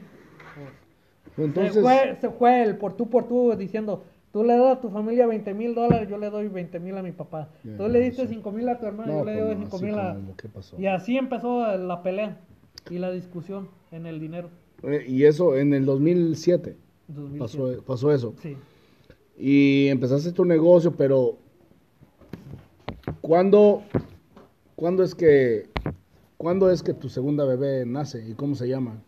pues, 1.35 1.47
Entonces, 1.49 1.75
se, 1.75 1.81
fue, 1.83 2.17
se 2.21 2.31
fue 2.31 2.63
el 2.63 2.77
por 2.79 2.97
tú 2.97 3.11
por 3.11 3.29
tú 3.29 3.55
diciendo, 3.57 4.05
tú 4.33 4.45
le 4.45 4.57
das 4.57 4.79
a 4.79 4.81
tu 4.81 4.91
familia 4.91 5.27
20 5.27 5.53
mil 5.55 5.75
dólares, 5.75 6.09
yo 6.09 6.19
le 6.19 6.31
doy 6.31 6.49
20 6.49 6.79
mil 6.81 6.97
a 6.97 7.03
mi 7.03 7.13
papá. 7.13 7.51
Ya, 7.65 7.77
tú 7.77 7.89
le 7.89 8.01
diste 8.01 8.27
sí. 8.27 8.35
5 8.35 8.53
mil 8.53 8.69
a 8.69 8.79
tu 8.79 8.87
hermano, 8.87 9.13
no, 9.13 9.19
yo 9.19 9.25
le 9.25 9.33
pues 9.33 9.45
doy 9.45 9.57
no, 9.57 9.57
5 9.57 9.77
así 9.77 9.85
mil 9.87 9.99
a... 9.99 10.15
como, 10.15 10.37
¿qué 10.37 10.49
pasó? 10.49 10.77
Y 10.79 10.87
así 10.87 11.17
empezó 11.19 11.77
la 11.77 12.03
pelea 12.03 12.39
y 12.89 12.99
la 12.99 13.11
discusión 13.11 13.69
en 13.91 14.07
el 14.07 14.21
dinero. 14.21 14.51
Eh, 14.83 15.05
Y 15.09 15.25
eso 15.25 15.57
en 15.57 15.75
el 15.75 15.85
2007 15.85 16.77
2007. 16.77 16.77
Pasó, 17.39 17.83
pasó 17.85 18.13
eso. 18.13 18.35
Sí. 18.41 18.57
Y 19.37 19.89
empezaste 19.89 20.33
tu 20.33 20.45
negocio, 20.45 20.93
pero 20.93 21.39
¿cuándo, 23.21 23.83
¿cuándo 24.77 25.03
es 25.03 25.15
que 25.15 25.69
cuándo 26.37 26.71
es 26.71 26.83
que 26.83 26.93
tu 26.93 27.09
segunda 27.09 27.45
bebé 27.45 27.87
nace 27.87 28.29
y 28.29 28.35
cómo 28.35 28.55
se 28.55 28.69
llama? 28.69 29.03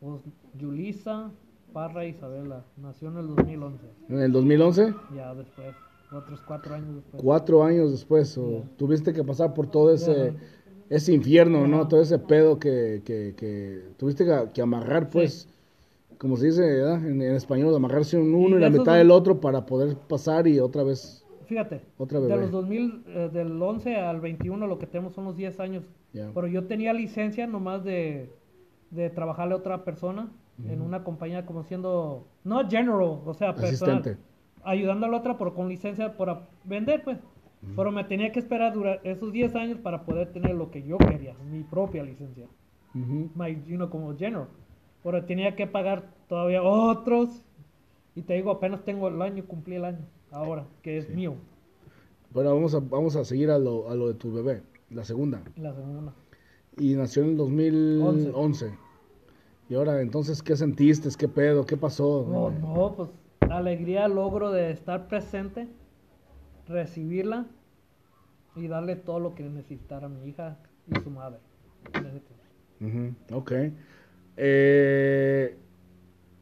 Pues 0.00 0.22
Yulisa 0.58 1.30
Parra 1.72 2.04
Isabela 2.04 2.64
nació 2.76 3.08
en 3.08 3.18
el 3.18 3.26
2011. 3.28 3.84
¿En 4.08 4.20
el 4.20 4.32
2011? 4.32 4.94
Ya 5.14 5.34
después, 5.34 5.74
otros 6.12 6.40
cuatro 6.46 6.74
años 6.74 6.94
después. 6.96 7.22
Cuatro 7.22 7.64
años 7.64 7.90
después, 7.90 8.38
o 8.38 8.64
tuviste 8.76 9.12
que 9.12 9.22
pasar 9.22 9.54
por 9.54 9.68
todo 9.68 9.92
ese, 9.92 10.28
Ajá. 10.28 10.36
ese 10.88 11.12
infierno, 11.12 11.66
¿no? 11.66 11.86
Todo 11.86 12.02
ese 12.02 12.18
pedo 12.18 12.58
que, 12.58 13.02
que, 13.04 13.34
que 13.36 13.90
tuviste 13.96 14.24
que, 14.24 14.50
que 14.52 14.62
amarrar, 14.62 15.10
pues, 15.10 15.48
como 16.20 16.36
se 16.36 16.46
dice 16.46 16.60
¿verdad? 16.60 17.04
en, 17.06 17.22
en 17.22 17.34
español, 17.34 17.74
amarrarse 17.74 18.18
un 18.18 18.34
uno 18.34 18.56
Y 18.56 18.58
y, 18.58 18.60
la 18.60 18.68
mitad 18.68 18.96
del 18.96 19.10
otro 19.10 19.40
para 19.40 19.64
poder 19.64 19.96
pasar 19.96 20.46
y 20.46 20.60
otra 20.60 20.82
vez, 20.82 21.24
Fíjate, 21.46 21.80
Otra 21.98 22.20
de 22.20 22.28
los 22.36 22.52
2000, 22.52 23.02
eh, 23.08 23.30
del 23.32 23.60
11 23.60 23.96
al 23.96 24.20
21 24.20 24.68
lo 24.68 24.78
que 24.78 24.86
tenemos 24.86 25.14
son 25.14 25.24
los 25.24 25.36
10 25.36 25.58
años. 25.58 25.84
ya. 26.12 26.30
Pero 26.32 26.46
yo 26.46 26.66
tenía 26.66 26.92
licencia 26.92 27.48
nomás 27.48 27.82
de, 27.82 28.30
de 28.90 29.10
trabajarle 29.10 29.54
a 29.54 29.56
otra 29.56 29.84
persona 29.84 30.30
en 30.68 30.82
una 30.82 31.02
compañía 31.02 31.46
como 31.46 31.64
siendo, 31.64 32.26
no 32.44 32.68
general, 32.68 33.22
o 33.24 33.34
sea, 33.34 33.54
personal, 33.56 33.96
Asistente. 33.96 34.22
ayudando 34.62 35.06
a 35.06 35.08
la 35.08 35.16
otra, 35.16 35.38
pero 35.38 35.54
con 35.54 35.68
licencia 35.68 36.16
para 36.18 36.46
vender, 36.64 37.02
pues. 37.02 37.18
Pero 37.74 37.90
me 37.90 38.04
tenía 38.04 38.30
que 38.30 38.38
esperar 38.38 38.72
durar 38.72 39.00
esos 39.04 39.32
10 39.32 39.54
años 39.56 39.78
para 39.78 40.04
poder 40.04 40.32
tener 40.32 40.54
lo 40.54 40.70
que 40.70 40.82
yo 40.82 40.98
quería, 40.98 41.34
mi 41.50 41.64
propia 41.64 42.04
licencia. 42.04 42.46
Ujú. 42.94 43.30
My, 43.34 43.60
you 43.66 43.76
know, 43.76 43.90
como 43.90 44.16
general. 44.16 44.48
Pero 45.02 45.24
tenía 45.24 45.56
que 45.56 45.66
pagar 45.66 46.04
todavía 46.28 46.62
otros. 46.62 47.42
Y 48.14 48.22
te 48.22 48.34
digo, 48.34 48.50
apenas 48.50 48.84
tengo 48.84 49.08
el 49.08 49.22
año, 49.22 49.44
cumplí 49.46 49.76
el 49.76 49.84
año, 49.84 50.04
ahora, 50.30 50.66
que 50.82 50.98
es 50.98 51.08
mío, 51.08 51.34
Pero 52.34 52.54
vamos 52.54 52.74
a, 52.74 52.80
vamos 52.80 53.16
a 53.16 53.24
seguir 53.24 53.50
a 53.50 53.58
lo, 53.58 53.88
a 53.88 53.94
lo 53.94 54.08
de 54.08 54.14
tu 54.14 54.32
bebé, 54.32 54.62
la 54.90 55.04
segunda. 55.04 55.42
la 55.56 55.72
segunda. 55.72 56.12
Y 56.76 56.94
nació 56.94 57.22
en 57.22 57.30
el 57.30 57.36
2011. 57.36 58.72
Y 59.68 59.74
ahora, 59.76 60.00
entonces, 60.00 60.42
¿qué 60.42 60.56
sentiste? 60.56 61.08
¿Qué 61.16 61.28
pedo? 61.28 61.64
¿Qué 61.64 61.76
pasó? 61.76 62.26
No, 62.28 62.50
no, 62.50 62.94
pues 62.96 63.10
alegría, 63.48 64.08
logro 64.08 64.50
de 64.50 64.72
estar 64.72 65.06
presente, 65.06 65.68
recibirla 66.66 67.46
y 68.56 68.66
darle 68.66 68.96
todo 68.96 69.20
lo 69.20 69.34
que 69.34 69.44
necesitara 69.44 70.08
mi 70.08 70.28
hija 70.28 70.58
y 70.86 71.00
su 71.00 71.10
madre. 71.10 71.38
Ujú, 72.80 73.14
Ok. 73.36 73.52
Eh, 74.42 75.54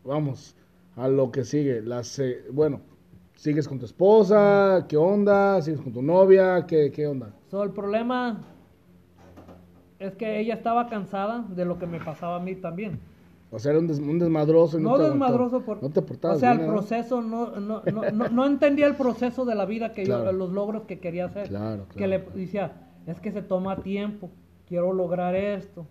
vamos 0.05 0.55
a 0.94 1.09
lo 1.09 1.32
que 1.32 1.44
sigue. 1.44 1.82
La 1.82 2.05
se- 2.05 2.42
bueno, 2.53 2.80
¿Sigues 3.34 3.68
con 3.68 3.78
tu 3.78 3.84
esposa? 3.86 4.86
¿Qué 4.88 4.96
onda? 4.96 5.62
¿Sigues 5.62 5.80
con 5.80 5.92
tu 5.92 6.03
novia? 6.03 6.64
¿Qué, 6.66 6.90
qué 6.90 7.07
onda? 7.07 7.30
So, 7.51 7.62
el 7.62 7.70
problema 7.70 8.40
es 10.01 10.14
que 10.16 10.40
ella 10.40 10.55
estaba 10.55 10.88
cansada 10.88 11.44
de 11.49 11.64
lo 11.64 11.78
que 11.78 11.86
me 11.86 12.01
pasaba 12.01 12.36
a 12.36 12.40
mí 12.40 12.57
también. 12.57 12.99
O 13.53 13.59
sea, 13.61 13.70
era 13.70 13.78
un, 13.80 13.86
des- 13.86 14.01
un 14.01 14.18
desmadroso. 14.18 14.78
y 14.78 14.82
No 14.82 14.96
te 14.96 15.05
desmadroso 15.05 15.61
por... 15.62 15.80
No 15.80 15.88
te 15.90 16.03
portabas 16.03 16.38
O 16.38 16.40
sea, 16.40 16.51
bien, 16.51 16.62
el 16.62 16.66
¿verdad? 16.66 16.80
proceso, 16.80 17.22
no, 17.22 17.61
no, 17.61 17.82
no, 17.84 18.28
no, 18.28 18.46
entendía 18.46 18.86
el 18.88 18.96
proceso 18.96 19.44
de 19.44 19.55
la 19.55 19.64
vida 19.64 19.92
que 19.92 20.03
Claro. 20.03 20.24
yo, 20.26 20.32
los 20.32 20.51
logros 20.51 20.82
que 20.82 20.99
quería 20.99 21.26
hacer. 21.26 21.49
Claro, 21.49 21.86
Que 21.96 22.09
le 22.09 22.18
decía, 22.34 22.72
es 23.07 23.20
que 23.20 23.30
se 23.32 23.42
toma 23.42 23.76
tiempo, 23.82 24.30
quiero 24.66 24.92
lograr 24.92 25.36
esto, 25.36 25.86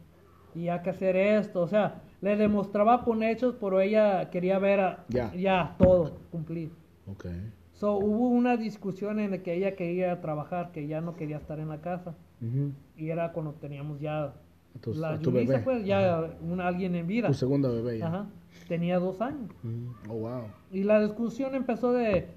y 0.58 0.70
hay 0.70 0.82
que 0.82 0.89
hacer 0.89 1.16
esto. 1.16 1.62
O 1.62 1.68
sea, 1.68 2.01
le 2.22 2.36
demostraba 2.36 3.03
con 3.03 3.22
hechos, 3.24 3.55
pero 3.60 3.80
ella 3.80 4.30
quería 4.30 4.58
ver 4.60 4.80
a- 4.80 5.05
Ya. 5.10 5.34
ya 5.36 5.76
todo 5.78 6.18
cumplir. 6.32 6.72
Ok. 7.05 7.26
So, 7.74 7.97
hubo 7.97 8.28
una 8.30 8.58
discusión 8.58 9.20
en 9.20 9.32
la 9.32 9.38
que 9.39 9.53
ella 9.53 9.76
quería 9.76 10.20
trabajar, 10.20 10.72
que 10.72 10.88
ya 10.88 10.99
no 10.99 11.16
quería 11.16 11.38
estar 11.38 11.60
en 11.60 11.70
la 11.70 11.80
casa. 11.80 12.16
Ujú. 12.41 12.72
Y 12.97 13.10
era 13.10 13.32
cuando 13.34 13.53
teníamos 13.53 13.99
ya 13.99 14.34
tu, 14.82 14.93
la 14.95 15.18
tu 15.20 15.32
Yulisa, 15.32 15.53
bebé. 15.53 15.64
pues, 15.64 15.86
ya 15.86 16.28
un, 16.41 16.60
alguien 16.60 16.95
en 16.95 17.05
vida. 17.05 17.28
Tu 17.28 17.34
segunda 17.36 17.70
bebé 17.70 17.99
ya. 17.99 18.08
Ajá. 18.08 18.26
Tenía 18.68 18.97
dos 18.99 19.22
años. 19.22 19.51
Ujú. 19.64 20.12
Oh, 20.12 20.18
wow. 20.20 20.41
Y 20.72 20.84
la 20.84 20.99
discusión 21.01 21.53
empezó 21.53 21.93
de 21.93 22.28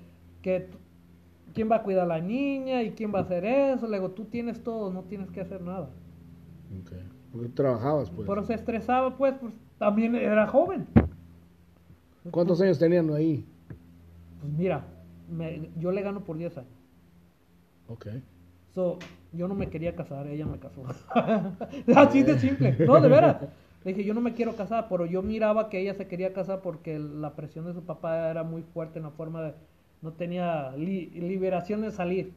que 0.43 0.69
quién 1.55 1.71
va 1.71 1.77
a 1.77 1.83
cuidar 1.83 2.05
a 2.05 2.07
la 2.07 2.21
niña 2.21 2.83
y 2.83 2.91
quién 2.93 3.13
va 3.15 3.21
a 3.21 3.23
hacer 3.23 3.45
eso. 3.47 3.87
Le 3.89 3.97
digo, 3.97 4.11
tú 4.11 4.27
tienes 4.27 4.63
todo, 4.63 4.93
no 4.93 5.03
tienes 5.05 5.31
que 5.31 5.41
hacer 5.41 5.63
nada. 5.63 5.89
Ok. 6.83 6.93
Porque 7.33 7.49
tú 7.49 7.55
trabajabas, 7.55 8.11
pues. 8.11 8.29
Pero 8.29 8.43
se 8.45 8.55
estresaba, 8.55 9.17
pues, 9.17 9.35
pues 9.41 9.53
también 9.79 10.15
era 10.17 10.47
joven. 10.47 10.87
¿Cuántos 12.31 12.61
años 12.61 12.79
tenían 12.79 13.11
ahí? 13.15 13.45
Pues 14.41 14.53
mira, 14.53 14.85
me- 15.31 15.71
yo 15.79 15.91
le 15.93 16.03
gano 16.03 16.21
por 16.21 16.37
10 16.37 16.57
años. 16.59 16.71
Ok. 17.89 18.07
So, 18.75 18.99
yo 19.33 19.49
no 19.49 19.55
me 19.55 19.69
quería 19.69 19.95
casar, 19.97 20.27
ella 20.27 20.47
me 20.47 20.59
casó. 20.59 20.83
Así 21.97 22.23
de 22.23 22.39
simple. 22.39 22.77
No, 22.87 23.01
de 23.01 23.09
veras. 23.09 23.37
Le 23.85 23.95
dije, 23.95 24.05
yo 24.07 24.13
no 24.13 24.21
me 24.21 24.35
quiero 24.35 24.55
casar, 24.55 24.87
pero 24.91 25.07
yo 25.07 25.23
miraba 25.23 25.71
que 25.71 25.81
ella 25.81 25.95
se 25.95 26.07
quería 26.07 26.33
casar 26.35 26.61
porque 26.61 26.99
la 26.99 27.35
presión 27.35 27.65
de 27.65 27.73
su 27.73 27.83
papá 27.83 28.31
era 28.31 28.43
muy 28.45 28.63
fuerte 28.63 28.99
en 28.99 29.05
la 29.05 29.11
forma 29.11 29.43
de... 29.43 29.55
No 30.03 30.13
tenía 30.13 30.73
li- 30.77 31.11
liberación 31.11 31.81
de 31.81 31.91
salir. 31.91 32.33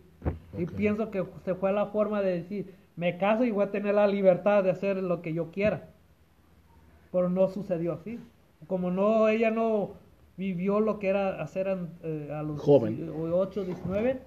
Y 0.58 0.66
pienso 0.66 1.12
que 1.12 1.26
se 1.44 1.54
fue 1.56 1.74
la 1.74 1.88
forma 1.88 2.22
de 2.22 2.32
decir, 2.42 2.74
me 2.96 3.18
caso 3.18 3.44
y 3.46 3.52
voy 3.52 3.64
a 3.66 3.72
tener 3.72 3.96
la 3.96 4.08
libertad 4.08 4.64
de 4.64 4.72
hacer 4.72 4.98
lo 5.02 5.22
que 5.22 5.34
yo 5.34 5.52
quiera. 5.52 5.90
Pero 7.12 7.30
no 7.30 7.48
sucedió 7.48 7.94
así. 7.94 8.20
Como 8.68 8.92
no, 8.92 9.28
ella 9.28 9.52
no 9.52 9.92
vivió 10.38 10.80
lo 10.80 10.98
que 11.00 11.10
era 11.10 11.42
hacer 11.42 11.68
eh, 12.04 12.32
a 12.34 12.42
los 12.42 12.60
Joven. 12.62 13.12
8, 13.16 13.66
19, 13.66 14.20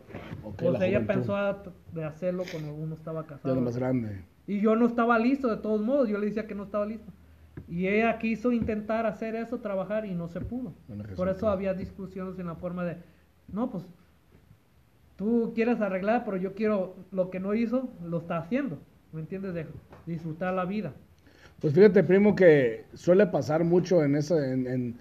Ok, 0.44 0.54
pues 0.58 0.72
la 0.78 0.86
ella 0.86 0.98
juventud. 1.00 1.14
pensó 1.14 1.36
a- 1.36 1.62
de 1.92 2.04
hacerlo 2.04 2.44
cuando 2.50 2.72
uno 2.74 2.94
estaba 2.94 3.26
casado. 3.26 3.54
era 3.54 3.62
más 3.62 3.76
grande. 3.76 4.24
Y 4.46 4.60
yo 4.60 4.76
no 4.76 4.86
estaba 4.86 5.18
listo, 5.18 5.48
de 5.48 5.56
todos 5.56 5.80
modos, 5.80 6.08
yo 6.08 6.18
le 6.18 6.26
decía 6.26 6.46
que 6.46 6.54
no 6.54 6.62
estaba 6.64 6.86
listo. 6.86 7.10
Y 7.68 7.88
ella 7.88 8.18
quiso 8.18 8.52
intentar 8.52 9.06
hacer 9.06 9.34
eso, 9.34 9.58
trabajar, 9.58 10.06
y 10.06 10.14
no 10.14 10.28
se 10.28 10.40
pudo. 10.40 10.74
Por 11.16 11.28
eso 11.28 11.48
había 11.48 11.74
discusiones 11.74 12.38
en 12.38 12.46
la 12.46 12.54
forma 12.54 12.84
de, 12.84 12.98
no, 13.52 13.70
pues, 13.70 13.84
tú 15.16 15.52
quieres 15.54 15.80
arreglar, 15.80 16.24
pero 16.24 16.36
yo 16.36 16.54
quiero, 16.54 16.96
lo 17.12 17.30
que 17.30 17.40
no 17.40 17.54
hizo, 17.54 17.90
lo 18.04 18.18
está 18.18 18.38
haciendo. 18.38 18.78
¿Me 19.12 19.20
entiendes? 19.20 19.54
De 19.54 19.66
disfrutar 20.06 20.54
la 20.54 20.64
vida. 20.64 20.92
Pues 21.60 21.72
fíjate, 21.74 22.02
primo, 22.04 22.34
que 22.36 22.84
suele 22.94 23.26
pasar 23.26 23.64
mucho 23.64 24.04
en 24.04 24.16
eso, 24.16 24.42
en, 24.42 24.66
en- 24.66 24.96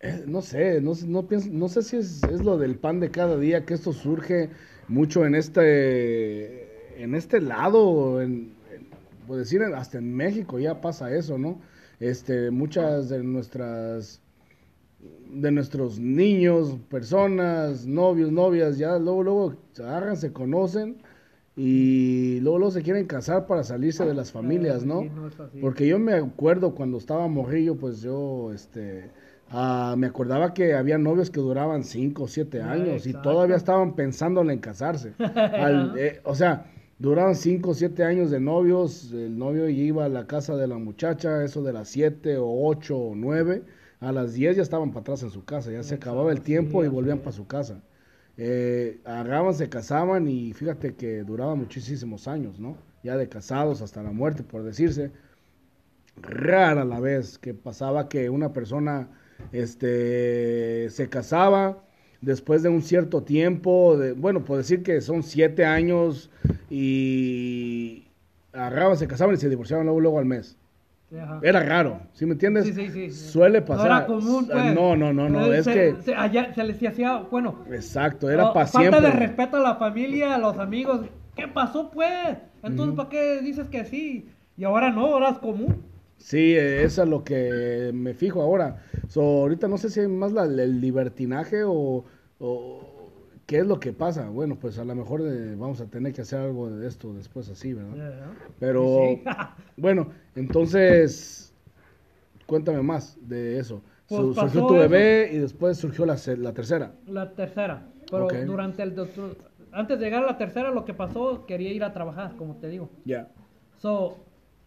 eh, 0.00 0.24
no 0.26 0.42
sé, 0.42 0.80
no, 0.80 0.92
no, 1.06 1.26
pienso, 1.28 1.48
no 1.52 1.68
sé 1.68 1.82
si 1.82 1.96
es, 1.96 2.24
es 2.24 2.42
lo 2.42 2.58
del 2.58 2.76
pan 2.76 3.00
de 3.00 3.10
cada 3.10 3.38
día, 3.38 3.64
que 3.64 3.74
esto 3.74 3.92
surge 3.92 4.50
mucho 4.88 5.24
en 5.26 5.34
este, 5.34 7.02
en 7.02 7.14
este 7.14 7.40
lado, 7.40 8.20
en, 8.22 8.52
en- 8.72 8.88
puedo 9.26 9.40
decir, 9.40 9.62
hasta 9.62 9.98
en 9.98 10.14
México 10.14 10.58
ya 10.58 10.80
pasa 10.80 11.14
eso, 11.14 11.38
¿no? 11.38 11.60
Este, 12.00 12.50
muchas 12.50 13.08
de 13.08 13.22
nuestras, 13.24 14.20
de 15.32 15.50
nuestros 15.50 15.98
niños, 15.98 16.76
personas, 16.88 17.86
novios, 17.86 18.30
novias, 18.30 18.78
ya 18.78 18.98
luego, 18.98 19.22
luego 19.22 19.54
se 19.72 19.82
agarran, 19.82 20.16
se 20.16 20.32
conocen 20.32 20.96
y 21.56 22.40
luego, 22.40 22.58
luego 22.58 22.72
se 22.72 22.82
quieren 22.82 23.06
casar 23.06 23.46
para 23.46 23.62
salirse 23.62 24.04
de 24.04 24.14
las 24.14 24.32
familias, 24.32 24.84
¿no? 24.84 25.00
Porque 25.60 25.86
yo 25.86 25.98
me 25.98 26.14
acuerdo 26.14 26.74
cuando 26.74 26.98
estaba 26.98 27.28
morrillo, 27.28 27.76
pues 27.76 28.00
yo, 28.02 28.52
este, 28.52 29.10
ah, 29.50 29.94
me 29.96 30.06
acordaba 30.08 30.52
que 30.52 30.74
había 30.74 30.98
novios 30.98 31.30
que 31.30 31.40
duraban 31.40 31.84
5 31.84 32.24
o 32.24 32.28
7 32.28 32.60
Ah, 32.62 32.72
años 32.72 33.06
y 33.06 33.12
todavía 33.22 33.56
estaban 33.56 33.94
pensando 33.94 34.40
en 34.48 34.58
casarse. 34.58 35.12
Al- 35.18 35.94
eh, 35.96 36.20
o 36.24 36.34
sea, 36.34 36.66
duraban 36.98 37.36
5 37.36 37.70
o 37.70 37.74
7 37.74 38.02
años 38.04 38.30
de 38.32 38.40
novios, 38.40 39.12
el 39.12 39.38
novio 39.38 39.68
iba 39.68 40.04
a 40.06 40.08
la 40.08 40.26
casa 40.26 40.56
de 40.56 40.66
la 40.66 40.78
muchacha, 40.78 41.44
eso 41.44 41.62
de 41.62 41.72
las 41.72 41.88
7 41.88 42.36
o 42.38 42.66
8 42.66 42.96
o 42.96 43.14
9, 43.14 43.62
a 44.04 44.12
las 44.12 44.34
10 44.34 44.56
ya 44.56 44.62
estaban 44.62 44.90
para 44.90 45.00
atrás 45.00 45.22
en 45.22 45.30
su 45.30 45.44
casa, 45.44 45.72
ya 45.72 45.82
se 45.82 45.94
acababa 45.94 46.30
el 46.30 46.42
tiempo 46.42 46.84
y 46.84 46.88
volvían 46.88 47.18
para 47.18 47.32
su 47.32 47.46
casa. 47.46 47.82
Eh, 48.36 49.00
agarraban, 49.04 49.54
se 49.54 49.68
casaban 49.68 50.28
y 50.28 50.52
fíjate 50.52 50.94
que 50.94 51.22
duraban 51.22 51.58
muchísimos 51.58 52.28
años, 52.28 52.58
¿no? 52.60 52.76
Ya 53.02 53.16
de 53.16 53.28
casados 53.28 53.80
hasta 53.80 54.02
la 54.02 54.10
muerte, 54.10 54.42
por 54.42 54.62
decirse. 54.62 55.10
Rara 56.16 56.84
la 56.84 57.00
vez 57.00 57.38
que 57.38 57.54
pasaba 57.54 58.08
que 58.08 58.28
una 58.28 58.52
persona 58.52 59.08
este, 59.52 60.90
se 60.90 61.08
casaba 61.08 61.84
después 62.20 62.62
de 62.62 62.68
un 62.68 62.82
cierto 62.82 63.22
tiempo, 63.22 63.96
de, 63.96 64.12
bueno, 64.12 64.44
por 64.44 64.58
decir 64.58 64.82
que 64.82 65.00
son 65.00 65.22
siete 65.22 65.64
años 65.64 66.30
y 66.70 68.06
agarraban, 68.52 68.96
se 68.96 69.08
casaban 69.08 69.34
y 69.34 69.38
se 69.38 69.48
divorciaban 69.48 69.86
luego, 69.86 70.00
luego 70.00 70.18
al 70.18 70.26
mes. 70.26 70.56
Ajá. 71.20 71.40
Era 71.42 71.62
raro, 71.62 72.00
¿sí 72.12 72.26
me 72.26 72.32
entiendes? 72.32 72.64
Sí, 72.64 72.72
sí, 72.72 72.88
sí. 72.90 73.10
Suele 73.10 73.62
pasar. 73.62 73.88
No 73.90 73.96
era 73.96 74.06
común, 74.06 74.48
pues. 74.50 74.74
No, 74.74 74.96
no, 74.96 75.12
no, 75.12 75.28
no, 75.28 75.52
Eh, 75.52 75.58
es 75.58 75.64
se- 75.64 75.72
que... 75.72 76.02
se- 76.02 76.14
allá 76.14 76.52
se 76.54 76.64
les 76.64 76.82
hacía, 76.82 77.16
bueno, 77.30 77.64
Exacto, 77.70 78.30
era 78.30 78.50
Oh, 78.50 78.52
para 78.52 78.66
falta 78.66 78.90
siempre. 78.98 79.10
de 79.10 79.16
respeto 79.26 79.56
a 79.58 79.60
la 79.60 79.76
familia, 79.76 80.34
a 80.34 80.38
los 80.38 80.58
amigos. 80.58 81.00
¿Qué 81.36 81.48
pasó, 81.48 81.90
pues? 81.90 82.36
Entonces, 82.62 82.94
¿para 82.96 83.08
qué 83.08 83.40
dices 83.42 83.68
que 83.68 83.84
sí? 83.84 84.28
Y 84.56 84.64
ahora 84.64 84.90
no, 84.90 85.06
ahora 85.06 85.30
es 85.30 85.38
común. 85.38 85.82
Sí, 86.16 86.54
eh, 86.56 86.84
eso 86.84 87.02
es 87.02 87.08
lo 87.08 87.24
que 87.24 87.90
me 87.92 88.14
fijo 88.14 88.40
ahora. 88.40 88.76
So, 89.08 89.20
ahorita 89.20 89.66
no 89.68 89.76
sé 89.78 89.90
si 89.90 90.00
hay 90.00 90.08
más 90.08 90.32
la- 90.32 90.44
el 90.44 90.80
libertinaje 90.80 91.64
o, 91.64 92.04
o 92.38 92.93
qué 93.46 93.58
es 93.58 93.66
lo 93.66 93.80
que 93.80 93.92
pasa. 93.92 94.28
Bueno, 94.28 94.56
pues 94.58 94.78
a 94.78 94.84
lo 94.84 94.94
mejor 94.94 95.22
eh, 95.22 95.54
vamos 95.56 95.80
a 95.80 95.86
tener 95.86 96.12
que 96.12 96.22
hacer 96.22 96.40
algo 96.40 96.70
de 96.70 96.86
esto 96.86 97.12
después 97.14 97.48
así, 97.48 97.72
¿verdad? 97.74 98.32
Pero 98.58 98.86
Sí. 99.16 99.24
bueno, 99.76 100.10
entonces 100.34 101.52
cuéntame 102.46 102.82
más 102.82 103.18
de 103.20 103.58
eso. 103.58 103.82
Pues 104.08 104.20
Su- 104.20 104.34
surgió 104.34 104.66
tu 104.66 104.74
eso. 104.74 104.90
bebé 104.90 105.30
y 105.32 105.38
después 105.38 105.78
surgió 105.78 106.06
la, 106.06 106.16
la 106.38 106.52
tercera. 106.52 106.92
La 107.06 107.34
tercera. 107.34 107.82
Pero 108.10 108.24
Ok. 108.24 108.34
durante 108.46 108.82
el 108.82 108.94
doctor, 108.94 109.36
antes 109.72 109.98
de 109.98 110.04
llegar 110.04 110.22
a 110.24 110.26
la 110.26 110.38
tercera, 110.38 110.70
lo 110.70 110.84
que 110.84 110.94
pasó, 110.94 111.46
quería 111.46 111.72
ir 111.72 111.82
a 111.84 111.92
trabajar, 111.92 112.36
como 112.36 112.56
te 112.56 112.68
digo. 112.68 112.90
Ya. 113.04 113.28
So, 113.78 114.16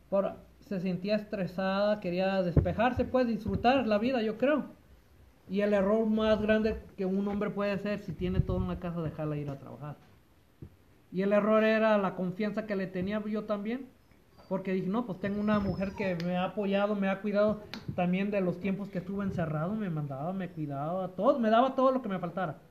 por, 0.10 0.36
se 0.62 0.80
sentía 0.80 1.16
estresada, 1.16 2.00
quería 2.00 2.42
despejarse, 2.44 3.06
pues 3.06 3.28
disfrutar 3.28 3.88
la 3.88 3.98
vida, 4.00 4.22
yo 4.22 4.38
creo. 4.38 4.77
Y 5.50 5.62
el 5.62 5.74
error 5.74 6.06
más 6.08 6.42
grande 6.42 6.78
que 6.98 7.06
un 7.06 7.28
hombre 7.28 7.50
puede 7.50 7.72
hacer 7.72 8.00
si 8.00 8.12
tiene 8.12 8.42
todo 8.42 8.58
en 8.58 8.68
la 8.68 8.80
casa, 8.80 9.02
dejarla 9.02 9.38
ir 9.38 9.50
a 9.50 9.60
trabajar. 9.60 9.98
Y 11.12 11.22
el 11.22 11.32
error 11.32 11.64
era 11.64 11.98
la 11.98 12.16
confianza 12.16 12.66
que 12.66 12.76
le 12.76 12.88
tenía 12.88 13.24
yo 13.26 13.46
también. 13.46 13.88
Porque 14.50 14.72
dije, 14.72 14.88
no, 14.88 15.06
pues 15.06 15.20
tengo 15.20 15.42
una 15.42 15.60
mujer 15.60 15.92
que 15.98 16.16
me 16.16 16.38
ha 16.38 16.46
apoyado, 16.46 16.96
me 16.96 17.10
ha 17.10 17.22
cuidado 17.22 17.62
también 17.96 18.32
de 18.32 18.40
los 18.40 18.60
tiempos 18.60 18.90
que 18.90 19.00
estuve 19.00 19.26
encerrado, 19.26 19.76
me 19.76 19.90
mandaba, 19.90 20.32
me 20.32 20.50
cuidaba, 20.50 21.10
todo, 21.16 21.38
me 21.40 21.50
daba 21.50 21.76
todo 21.76 21.92
lo 21.92 22.02
que 22.02 22.08
me 22.08 22.20
faltara. 22.20 22.62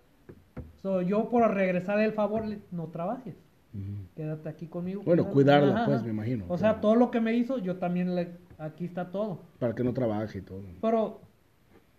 So, 0.80 1.02
yo 1.02 1.28
por 1.28 1.52
regresarle 1.52 2.06
el 2.06 2.12
favor, 2.12 2.44
no 2.70 2.86
trabajes, 2.86 3.34
Ujú. 3.74 4.06
quédate 4.14 4.48
aquí 4.48 4.68
conmigo. 4.68 5.02
Bueno, 5.04 5.24
quédate. 5.24 5.34
cuidarla, 5.34 5.74
Ajá, 5.74 5.84
pues, 5.84 6.02
me 6.02 6.10
imagino, 6.10 6.46
O 6.48 6.56
sea, 6.56 6.80
todo 6.80 6.94
lo 6.94 7.10
que 7.10 7.20
me 7.20 7.34
hizo, 7.34 7.58
yo 7.58 7.76
también 7.76 8.14
le, 8.14 8.38
aquí 8.56 8.86
está 8.86 9.10
todo. 9.10 9.42
Para 9.58 9.74
que 9.74 9.84
no 9.84 9.92
trabaje 9.92 10.38
y 10.38 10.42
todo. 10.42 10.62
Pero 10.80 11.20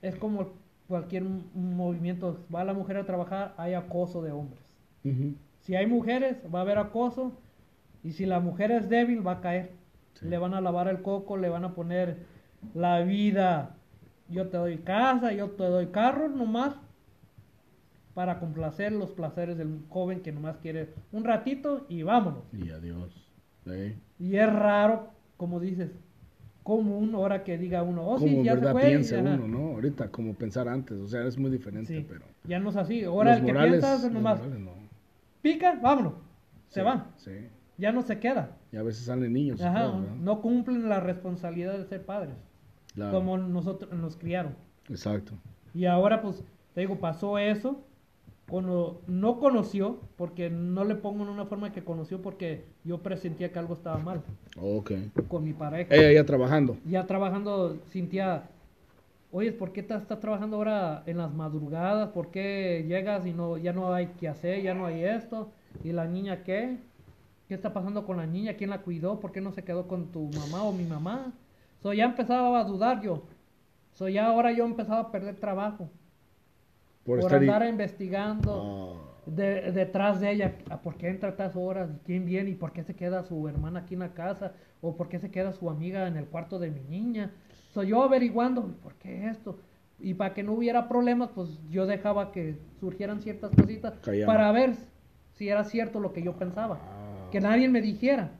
es 0.01 0.15
como 0.15 0.53
cualquier 0.87 1.23
movimiento, 1.53 2.45
va 2.53 2.63
la 2.63 2.73
mujer 2.73 2.97
a 2.97 3.05
trabajar, 3.05 3.53
hay 3.57 3.73
acoso 3.73 4.21
de 4.21 4.31
hombres. 4.31 4.63
Si 5.61 5.75
hay 5.75 5.87
mujeres, 5.87 6.37
va 6.53 6.59
a 6.59 6.61
haber 6.63 6.77
acoso. 6.77 7.33
Y 8.03 8.11
si 8.11 8.25
la 8.25 8.39
mujer 8.39 8.71
es 8.71 8.89
débil, 8.89 9.25
va 9.25 9.33
a 9.33 9.41
caer. 9.41 9.71
Sí. 10.13 10.27
Le 10.27 10.37
van 10.37 10.53
a 10.53 10.61
lavar 10.61 10.87
el 10.87 11.01
coco, 11.01 11.37
le 11.37 11.49
van 11.49 11.65
a 11.65 11.75
poner 11.75 12.25
la 12.73 13.01
vida. 13.01 13.75
Yo 14.29 14.49
te 14.49 14.57
doy 14.57 14.79
casa, 14.79 15.31
yo 15.31 15.51
te 15.51 15.63
doy 15.63 15.87
carro, 15.87 16.29
nomás. 16.29 16.75
Para 18.13 18.39
complacer 18.39 18.91
los 18.91 19.11
placeres 19.11 19.57
del 19.57 19.81
joven 19.89 20.21
que 20.21 20.31
nomás 20.31 20.57
quiere 20.57 20.93
un 21.11 21.23
ratito 21.23 21.85
y 21.87 22.03
vámonos. 22.03 22.43
Y 22.51 22.71
adiós. 22.71 23.13
Sí. 23.65 23.95
Y 24.19 24.37
es 24.37 24.51
raro, 24.51 25.11
como 25.37 25.59
dices, 25.59 25.91
común 26.67 27.15
ahora 27.15 27.45
que 27.45 27.57
diga 27.57 27.81
uno, 27.81 28.05
oh, 28.05 28.15
como 28.17 28.27
sí, 28.27 28.43
ya 28.43 28.51
se 28.53 28.57
verdad 28.59 28.71
fue. 28.73 28.81
piense 28.87 29.17
ajá. 29.17 29.35
uno, 29.35 29.47
¿no? 29.47 29.67
Ahorita, 29.75 30.09
como 30.11 30.33
pensar 30.33 30.67
antes, 30.67 30.97
o 30.99 31.07
sea, 31.07 31.25
es 31.25 31.37
muy 31.37 31.49
diferente, 31.49 31.95
Sí, 31.97 32.05
pero... 32.07 32.25
Ya 32.43 32.59
no 32.59 32.69
es 32.71 32.75
así. 32.75 33.05
Ahora 33.05 33.35
el 33.37 33.45
que 33.45 33.53
morales, 33.53 33.71
piensa 33.71 33.95
es 33.95 34.03
los 34.03 34.11
nomás, 34.11 34.39
morales 34.39 34.59
no. 34.59 34.71
pica, 35.41 35.79
vámonos. 35.81 36.13
Se 36.67 36.81
Sí, 36.81 36.85
va. 36.85 37.07
Sí, 37.15 37.31
Ya 37.77 37.93
no 37.93 38.01
se 38.01 38.19
queda. 38.19 38.57
y 38.73 38.75
a 38.75 38.83
veces 38.83 39.05
salen 39.05 39.31
niños 39.31 39.61
Ajá, 39.61 39.87
no 40.19 40.41
cumplen 40.41 40.89
la 40.89 40.99
responsabilidad 40.99 41.77
de 41.77 41.85
ser 41.85 42.05
padres, 42.05 42.35
Claro, 42.93 43.13
como 43.17 43.37
nosotros 43.37 43.93
nos 43.93 44.17
criaron. 44.17 44.53
Exacto. 44.89 45.33
Y 45.73 45.85
ahora, 45.85 46.21
pues, 46.21 46.43
te 46.73 46.81
digo, 46.81 46.99
pasó 46.99 47.37
eso. 47.37 47.86
Cuando 48.49 49.01
no 49.07 49.39
conoció, 49.39 49.97
porque 50.15 50.49
no 50.49 50.85
le 50.85 50.95
pongo 50.95 51.23
en 51.23 51.29
una 51.29 51.45
forma 51.45 51.73
que 51.73 51.83
conoció, 51.83 52.21
porque 52.21 52.63
yo 52.85 52.99
presentía 52.99 53.51
que 53.51 53.59
algo 53.59 53.73
estaba 53.73 53.97
mal 53.97 54.21
Ok. 54.61 54.91
con 55.27 55.43
mi 55.43 55.51
pareja. 55.51 55.93
Ella 55.93 56.13
ya 56.13 56.25
trabajando. 56.25 56.77
Ya 56.85 57.05
trabajando, 57.05 57.77
sentía, 57.91 58.43
oye, 59.33 59.51
¿por 59.51 59.73
qué 59.73 59.81
estás 59.81 60.01
estás 60.01 60.21
trabajando 60.21 60.55
ahora 60.55 61.03
en 61.07 61.17
las 61.17 61.33
madrugadas? 61.33 62.09
¿Por 62.09 62.29
qué 62.31 62.85
llegas 62.87 63.25
y 63.25 63.33
no 63.33 63.57
ya 63.57 63.73
no 63.73 63.93
hay 63.93 64.07
que 64.19 64.29
hacer, 64.29 64.61
ya 64.63 64.73
no 64.73 64.85
hay 64.85 65.03
esto? 65.03 65.49
¿Y 65.83 65.91
la 65.91 66.05
niña 66.05 66.43
qué? 66.43 66.77
¿Qué 67.49 67.53
está 67.53 67.73
pasando 67.73 68.05
con 68.05 68.15
la 68.17 68.25
niña? 68.25 68.53
¿Quién 68.55 68.69
la 68.69 68.81
cuidó? 68.81 69.19
¿Por 69.19 69.33
qué 69.33 69.41
no 69.41 69.51
se 69.51 69.63
quedó 69.63 69.87
con 69.89 70.07
tu 70.07 70.29
mamá 70.37 70.63
o 70.63 70.71
mi 70.71 70.85
mamá? 70.85 71.33
So, 71.81 71.93
ya 71.93 72.05
empezaba 72.05 72.59
a 72.59 72.63
dudar 72.63 73.01
yo. 73.01 73.23
So, 73.93 74.07
ya 74.07 74.27
ahora 74.27 74.53
yo 74.53 74.65
empezaba 74.65 74.99
a 74.99 75.11
perder 75.11 75.35
trabajo. 75.35 75.89
Por, 77.07 77.21
Por, 77.21 77.31
estar... 77.31 77.41
y- 77.43 77.47
andar 77.49 77.67
investigando 77.69 79.01
Ah, 79.01 79.21
de- 79.25 79.71
detrás 79.71 80.19
de 80.19 80.29
ella. 80.31 80.57
¿a 80.69 80.81
¿Por 80.81 80.95
qué 80.97 81.07
entra 81.07 81.29
a 81.29 81.35
tantas 81.37 81.55
horas? 81.55 81.89
¿Y 81.89 81.97
¿Quién 82.05 82.25
viene? 82.25 82.49
¿Y 82.51 82.55
por 82.55 82.71
qué 82.73 82.83
se 82.83 82.95
queda 82.95 83.23
su 83.23 83.47
hermana 83.47 83.79
aquí 83.79 83.93
en 83.95 84.01
la 84.01 84.13
casa? 84.13 84.51
¿O 84.81 84.95
por 84.95 85.07
qué 85.09 85.17
se 85.17 85.31
queda 85.31 85.53
su 85.53 85.69
amiga 85.69 86.05
en 86.07 86.17
el 86.17 86.25
cuarto 86.25 86.59
de 86.59 86.69
mi 86.69 86.81
niña? 86.81 87.31
Soy 87.73 87.87
yo 87.87 88.03
averiguando, 88.03 88.67
¿por 88.83 88.93
qué 88.95 89.27
esto? 89.29 89.57
Y 89.99 90.13
para 90.13 90.33
que 90.33 90.43
no 90.43 90.51
hubiera 90.53 90.87
problemas, 90.87 91.29
pues 91.33 91.59
yo 91.69 91.85
dejaba 91.87 92.31
que 92.31 92.57
surgieran 92.79 93.19
ciertas 93.21 93.51
cositas 93.55 93.93
para 94.27 94.51
ver 94.51 94.75
si 95.31 95.49
era 95.49 95.63
cierto 95.63 95.99
lo 95.99 96.11
que 96.13 96.21
yo 96.21 96.33
pensaba. 96.37 96.79
Ah. 96.83 97.29
Que 97.31 97.39
nadie 97.39 97.69
me 97.69 97.81
dijera. 97.81 98.31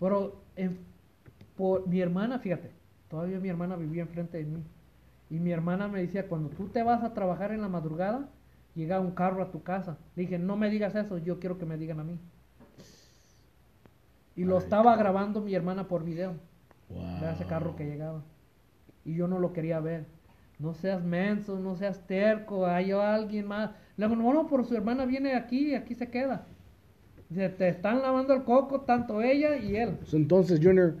Pero 0.00 0.42
en- 0.56 0.78
por 1.56 1.86
mi 1.86 2.00
hermana, 2.00 2.38
fíjate, 2.38 2.70
todavía 3.08 3.38
mi 3.38 3.48
hermana 3.48 3.76
vivía 3.76 4.02
enfrente 4.02 4.38
de 4.38 4.44
mí. 4.44 4.64
Y 5.30 5.38
mi 5.38 5.52
hermana 5.52 5.88
me 5.88 6.00
decía, 6.00 6.28
cuando 6.28 6.50
tú 6.50 6.68
te 6.68 6.82
vas 6.82 7.02
a 7.02 7.14
trabajar 7.14 7.52
en 7.52 7.62
la 7.62 7.68
madrugada, 7.68 8.28
llega 8.74 9.00
un 9.00 9.12
carro 9.12 9.42
a 9.42 9.50
tu 9.50 9.62
casa. 9.62 9.98
Le 10.16 10.22
dije, 10.22 10.38
no 10.38 10.56
me 10.56 10.70
digas 10.70 10.94
eso, 10.94 11.18
yo 11.18 11.38
quiero 11.38 11.58
que 11.58 11.66
me 11.66 11.76
digan 11.76 12.00
a 12.00 12.04
mí. 12.04 12.18
Y 14.36 14.44
lo 14.44 14.58
estaba 14.58 14.96
grabando 14.96 15.40
mi 15.40 15.54
hermana 15.54 15.86
por 15.86 16.04
video, 16.04 16.34
wow. 16.88 17.20
de 17.20 17.32
ese 17.32 17.44
carro 17.44 17.76
que 17.76 17.86
llegaba. 17.86 18.22
Y 19.04 19.14
yo 19.14 19.28
no 19.28 19.38
lo 19.38 19.52
quería 19.52 19.80
ver. 19.80 20.06
No 20.58 20.74
seas 20.74 21.02
menso, 21.02 21.58
no 21.58 21.76
seas 21.76 22.06
terco, 22.06 22.66
hay 22.66 22.92
alguien 22.92 23.46
más. 23.46 23.70
Le 23.96 24.06
digo, 24.06 24.20
no, 24.20 24.32
no, 24.32 24.46
por 24.46 24.64
su 24.64 24.76
hermana 24.76 25.04
viene 25.04 25.34
aquí, 25.34 25.74
aquí 25.74 25.94
se 25.94 26.10
queda. 26.10 26.46
Dice, 27.28 27.48
te 27.48 27.68
están 27.68 28.02
lavando 28.02 28.34
el 28.34 28.44
coco, 28.44 28.82
tanto 28.82 29.20
ella 29.22 29.56
y 29.56 29.76
él. 29.76 29.96
Pues 29.98 30.14
Entonces, 30.14 30.60
Junior, 30.62 30.96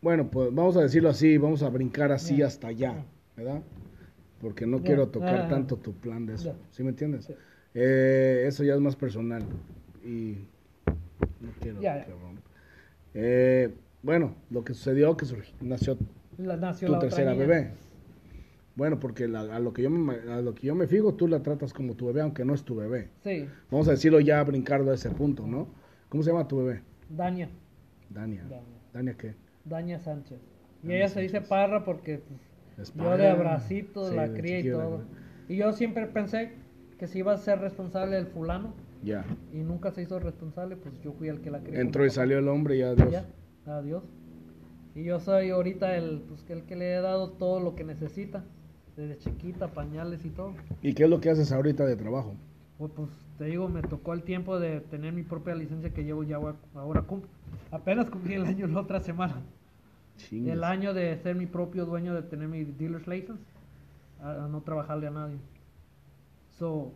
bueno, 0.00 0.30
pues 0.30 0.54
vamos 0.54 0.76
a 0.76 0.82
decirlo 0.82 1.10
así, 1.10 1.36
vamos 1.38 1.62
a 1.62 1.68
brincar 1.68 2.12
así 2.12 2.42
hasta 2.42 2.68
allá, 2.68 3.04
¿verdad? 3.38 3.62
Porque 4.40 4.66
no 4.66 4.82
quiero 4.82 5.08
tocar 5.08 5.40
Ah. 5.42 5.48
tanto 5.48 5.76
tu 5.76 5.92
plan 5.94 6.26
de 6.26 6.34
eso. 6.34 6.54
¿sí 6.70 6.82
me 6.82 6.90
entiendes? 6.90 7.24
Sí. 7.26 7.34
Eh, 7.74 8.44
eso 8.46 8.64
ya 8.64 8.74
es 8.74 8.80
más 8.80 8.96
personal 8.96 9.42
y 10.04 10.36
no 11.40 11.50
quiero 11.60 11.80
Ya, 11.80 12.04
rompa. 12.04 12.42
Eh, 13.14 13.72
bueno, 14.02 14.34
lo 14.50 14.64
que 14.64 14.74
sucedió 14.74 15.16
que 15.16 15.26
surgi- 15.26 15.52
nació 15.60 15.96
La, 16.38 16.56
nació 16.56 16.86
tu 16.88 16.92
la 16.92 16.98
tercera 17.00 17.34
bebé. 17.34 17.70
Bueno, 18.76 19.00
porque 19.00 19.26
la- 19.26 19.40
a, 19.56 19.58
lo 19.58 19.72
que 19.72 19.82
yo 19.82 19.90
me, 19.90 20.14
a 20.30 20.40
lo 20.40 20.54
que 20.54 20.68
yo 20.68 20.74
me 20.76 20.86
fijo, 20.86 21.14
tú 21.14 21.26
la 21.26 21.42
tratas 21.42 21.72
como 21.72 21.94
tu 21.94 22.06
bebé, 22.06 22.20
aunque 22.20 22.44
no 22.44 22.54
es 22.54 22.62
tu 22.62 22.76
bebé. 22.76 23.08
Sí, 23.24 23.46
Vamos 23.70 23.88
a 23.88 23.92
decirlo 23.92 24.20
ya 24.20 24.42
brincando 24.44 24.90
a 24.92 24.94
ese 24.94 25.10
punto, 25.10 25.46
¿no? 25.46 25.66
¿Cómo 26.08 26.22
se 26.22 26.30
llama 26.30 26.46
tu 26.46 26.58
bebé? 26.58 26.82
Dania. 27.08 27.48
Dania. 28.08 28.42
Dania. 28.44 28.62
¿Dania 28.92 29.14
qué? 29.16 29.34
Sánchez. 29.68 30.02
Sánchez. 30.02 30.38
Y 30.82 30.86
Dania 30.86 30.96
ella 30.98 31.08
se 31.08 31.20
dice. 31.20 31.40
Parra 31.40 31.84
porque 31.84 32.18
pues, 32.18 32.40
Yo 32.78 33.04
de 33.04 33.08
Parra. 33.10 33.30
abracito 33.32 34.08
Sí, 34.08 34.16
la 34.16 34.28
cría 34.32 34.60
y 34.60 34.70
todo. 34.70 35.02
Y 35.48 35.56
yo 35.56 35.72
siempre 35.72 36.06
pensé 36.06 36.52
que 36.98 37.06
si 37.06 37.20
iba 37.20 37.32
a 37.32 37.36
ser 37.38 37.60
responsable 37.60 38.18
el 38.18 38.26
fulano 38.26 38.74
Ya. 39.02 39.24
y 39.52 39.58
nunca 39.58 39.90
se 39.90 40.02
hizo 40.02 40.18
responsable, 40.18 40.76
pues 40.76 40.94
yo 41.02 41.12
fui 41.12 41.28
el 41.28 41.40
que 41.40 41.50
la 41.50 41.60
crió. 41.60 41.80
Entró 41.80 42.04
y 42.04 42.10
salió 42.10 42.38
el 42.38 42.48
hombre 42.48 42.76
y 42.76 42.82
adiós. 42.82 43.10
Ya, 43.10 43.26
adiós. 43.66 44.02
Y 44.94 45.04
yo 45.04 45.20
soy 45.20 45.50
ahorita 45.50 45.96
el, 45.96 46.22
pues, 46.28 46.42
que 46.42 46.52
el 46.52 46.64
que 46.64 46.74
le 46.76 46.92
he 46.94 47.00
dado 47.00 47.30
todo 47.30 47.60
lo 47.60 47.74
que 47.76 47.84
necesita, 47.84 48.44
desde 48.96 49.16
chiquita, 49.18 49.68
pañales 49.68 50.24
y 50.24 50.30
todo. 50.30 50.54
¿Y 50.82 50.94
qué 50.94 51.04
es 51.04 51.10
lo 51.10 51.20
que 51.20 51.30
haces 51.30 51.52
ahorita 51.52 51.86
de 51.86 51.94
trabajo? 51.96 52.34
Pues, 52.78 52.90
pues, 52.94 53.08
te 53.38 53.44
digo, 53.44 53.68
me 53.68 53.82
tocó 53.82 54.12
el 54.12 54.22
tiempo 54.24 54.58
de 54.58 54.80
tener 54.80 55.12
mi 55.12 55.22
propia 55.22 55.54
licencia 55.54 55.90
que 55.90 56.02
llevo 56.04 56.24
ya 56.24 56.36
ahora. 56.74 57.04
Apenas 57.70 58.10
cumplí 58.10 58.34
el 58.34 58.44
año 58.44 58.66
la 58.66 58.80
otra 58.80 59.00
semana. 59.00 59.36
El 60.50 60.64
año 60.64 60.94
de 60.94 61.16
ser 61.18 61.36
mi 61.36 61.46
propio 61.46 61.86
dueño, 61.86 62.14
de 62.14 62.22
tener 62.22 62.48
mi 62.48 62.64
dealer's 62.64 63.06
license, 63.06 63.42
a, 64.20 64.44
a 64.44 64.48
no 64.48 64.60
trabajarle 64.62 65.06
a 65.06 65.10
nadie. 65.10 65.36
So, 66.58 66.92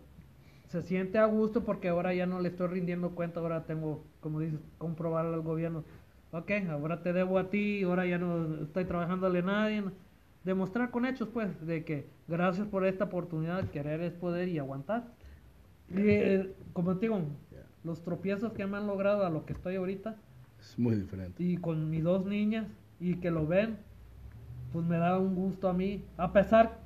se 0.69 0.83
siente 0.83 1.19
a 1.19 1.27
gusto 1.27 1.65
porque 1.65 1.89
ahora 1.89 2.15
ya 2.15 2.27
no 2.27 2.41
le 2.41 2.49
estoy 2.49 2.67
rindiendo 2.69 3.11
cuenta, 3.11 3.41
ahora 3.41 3.65
tengo, 3.65 4.05
como 4.21 4.41
dices, 4.41 4.59
comprobar 4.79 5.27
al 5.27 5.41
gobierno. 5.43 5.85
Ok, 6.33 6.51
ahora 6.71 7.03
te 7.03 7.13
debo 7.13 7.39
a 7.39 7.51
ti, 7.51 7.83
ahora 7.83 8.07
ya 8.07 8.19
no 8.19 8.63
estoy 8.63 8.85
trabajándole 8.87 9.41
a 9.41 9.43
nadie. 9.43 9.85
Demostrar 10.45 10.91
con 10.91 11.05
hechos, 11.07 11.29
pues, 11.33 11.49
de 11.67 11.85
que 11.85 12.07
gracias 12.27 12.67
por 12.67 12.85
esta 12.87 13.05
oportunidad, 13.05 13.65
querer 13.71 14.01
es 14.01 14.13
poder 14.13 14.49
y 14.49 14.59
aguantar. 14.59 15.05
Y 15.91 16.01
eh, 16.09 16.53
como 16.73 16.95
te 16.97 17.07
digo, 17.07 17.21
los 17.85 18.03
tropiezos 18.03 18.53
que 18.53 18.67
me 18.67 18.79
han 18.79 18.87
logrado 18.87 19.27
a 19.27 19.31
lo 19.31 19.45
que 19.45 19.53
estoy 19.53 19.77
ahorita, 19.77 20.17
Es 20.59 20.79
muy 20.79 20.97
diferente. 20.97 21.43
y 21.43 21.59
con 21.59 21.91
mis 21.91 22.03
dos 22.03 22.25
niñas 22.25 22.67
y 23.03 23.17
que 23.17 23.31
lo 23.31 23.47
ven, 23.47 23.77
pues 24.73 24.87
me 24.87 24.97
da 24.97 25.19
un 25.19 25.35
gusto 25.35 25.69
a 25.69 25.73
mí. 25.73 26.05
A 26.17 26.33
pesar 26.33 26.79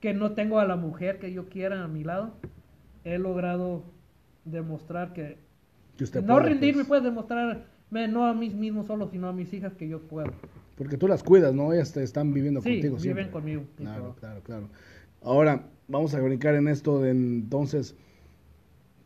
que 0.00 0.12
no 0.12 0.32
tengo 0.32 0.58
a 0.58 0.66
la 0.66 0.76
mujer 0.76 1.18
que 1.18 1.32
yo 1.32 1.48
quiera 1.48 1.84
a 1.84 1.88
mi 1.88 2.02
lado, 2.02 2.32
he 3.04 3.18
logrado 3.18 3.84
demostrar 4.44 5.12
que... 5.12 5.38
Que 5.96 6.04
usted 6.04 6.22
no 6.22 6.34
puede, 6.34 6.48
rendirme, 6.50 6.84
pues. 6.84 6.88
pues 6.88 7.02
demostrarme 7.04 7.62
no 8.08 8.26
a 8.26 8.34
mí 8.34 8.50
mismo 8.50 8.82
solo, 8.84 9.08
sino 9.08 9.28
a 9.28 9.32
mis 9.32 9.52
hijas 9.52 9.74
que 9.74 9.88
yo 9.88 10.00
puedo. 10.00 10.32
Porque 10.76 10.96
tú 10.96 11.06
las 11.06 11.22
cuidas, 11.22 11.54
¿no? 11.54 11.72
Ellas 11.72 11.92
te 11.92 12.02
están 12.02 12.32
viviendo 12.32 12.62
Sí, 12.62 12.72
contigo 12.72 12.96
viven 12.96 13.14
siempre. 13.16 13.30
conmigo 13.30 13.62
Claro, 13.76 14.16
claro, 14.18 14.40
claro. 14.42 14.68
Ahora, 15.22 15.66
vamos 15.88 16.14
a 16.14 16.20
brincar 16.20 16.54
en 16.54 16.68
esto 16.68 17.00
de 17.00 17.10
entonces, 17.10 17.94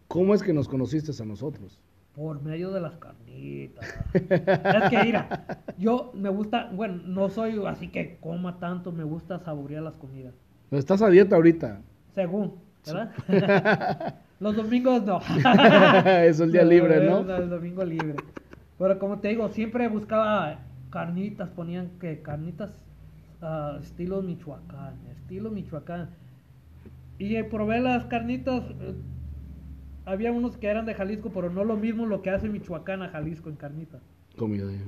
¿cómo 0.08 0.34
es 0.34 0.42
que 0.42 0.52
nos 0.52 0.68
conociste 0.68 1.10
a 1.20 1.26
nosotros? 1.26 1.80
Por 2.14 2.42
medio 2.42 2.70
de 2.70 2.80
las 2.80 2.96
carnitas. 2.96 3.84
es 4.14 4.90
que 4.90 5.02
mira, 5.04 5.46
yo 5.78 6.12
me 6.14 6.28
gusta, 6.28 6.70
bueno, 6.72 7.02
no 7.04 7.28
soy 7.28 7.60
así 7.66 7.88
que 7.88 8.18
coma 8.20 8.58
tanto, 8.58 8.92
me 8.92 9.02
gusta 9.02 9.40
saborear 9.40 9.82
las 9.82 9.96
comidas. 9.96 10.34
Pero 10.70 10.80
estás 10.80 11.02
a 11.02 11.08
dieta 11.08 11.36
ahorita. 11.36 11.80
Según, 12.14 12.54
¿verdad? 12.86 14.14
Los 14.40 14.56
domingos 14.56 15.04
no. 15.04 15.20
es 16.06 16.38
el 16.38 16.52
día 16.52 16.64
libre, 16.64 17.08
¿no? 17.08 17.20
El, 17.20 17.42
el 17.42 17.50
domingo 17.50 17.84
libre. 17.84 18.16
Pero 18.78 18.98
como 18.98 19.18
te 19.18 19.28
digo, 19.28 19.48
siempre 19.48 19.88
buscaba 19.88 20.58
carnitas, 20.90 21.50
ponían 21.50 21.90
que 21.98 22.22
carnitas 22.22 22.70
ah, 23.42 23.78
estilo 23.80 24.22
Michoacán, 24.22 24.94
estilo 25.10 25.50
Michoacán. 25.50 26.10
Y 27.18 27.36
eh, 27.36 27.44
probé 27.44 27.80
las 27.80 28.06
carnitas, 28.06 28.62
eh, 28.80 28.94
había 30.04 30.32
unos 30.32 30.56
que 30.56 30.66
eran 30.68 30.86
de 30.86 30.94
Jalisco, 30.94 31.30
pero 31.34 31.50
no 31.50 31.64
lo 31.64 31.76
mismo 31.76 32.06
lo 32.06 32.22
que 32.22 32.30
hace 32.30 32.48
Michoacán 32.48 33.02
a 33.02 33.08
Jalisco 33.08 33.48
en 33.48 33.56
carnitas. 33.56 34.02
Comida. 34.36 34.70
ya. 34.70 34.78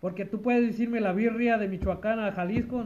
Porque 0.00 0.24
tú 0.24 0.42
puedes 0.42 0.62
decirme 0.66 1.00
la 1.00 1.12
birria 1.12 1.56
de 1.58 1.68
Michoacán 1.68 2.18
a 2.20 2.32
Jalisco, 2.32 2.84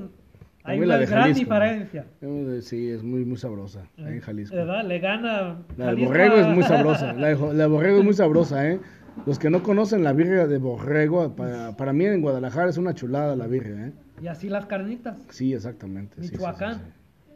hay 0.63 0.79
una 0.79 0.97
gran 0.99 1.23
Jalisco, 1.23 1.39
diferencia. 1.41 2.07
Eh, 2.21 2.61
Sí, 2.63 2.89
es 2.91 3.03
muy, 3.03 3.25
muy 3.25 3.37
sabrosa. 3.37 3.83
ahí 3.99 4.15
en 4.15 4.21
Jalisco. 4.21 4.55
¿Verdad? 4.55 4.85
Le 4.85 4.99
gana. 4.99 5.63
La 5.77 5.95
de 5.95 6.05
borrego 6.05 6.37
es 6.37 6.47
muy 6.49 6.63
sabrosa. 6.63 7.13
La 7.15 7.29
de, 7.29 7.35
jo- 7.35 7.53
la 7.53 7.65
de 7.65 7.69
borrego 7.69 7.99
es 7.99 8.05
muy 8.05 8.15
sabrosa, 8.15 8.69
¿eh? 8.71 8.79
Los 9.27 9.39
que 9.39 9.51
no 9.51 9.63
conocen 9.63 10.05
la 10.05 10.13
birria 10.13 10.47
de 10.47 10.59
borrego, 10.59 11.35
para, 11.35 11.77
para 11.77 11.93
mí 11.93 12.05
en 12.05 12.21
Guadalajara 12.23 12.71
es 12.71 12.77
una 12.79 12.95
chulada 12.95 13.35
la 13.37 13.47
birria, 13.49 13.89
¿eh? 13.89 13.93
Y 14.23 14.29
así 14.29 14.49
las 14.49 14.67
carnitas. 14.67 15.17
Sí, 15.31 15.53
exactamente. 15.53 16.15
sí, 16.17 16.23
sí, 16.23 16.29
sí, 16.29 16.33
Michoacán. 16.37 16.75
sí. 16.75 16.81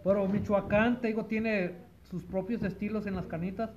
Pero 0.04 0.28
Michoacán, 0.28 1.00
te 1.00 1.08
digo, 1.08 1.24
tiene 1.24 1.72
sus 2.10 2.22
propios 2.24 2.62
estilos 2.62 3.06
en 3.06 3.16
las 3.16 3.26
carnitas. 3.26 3.70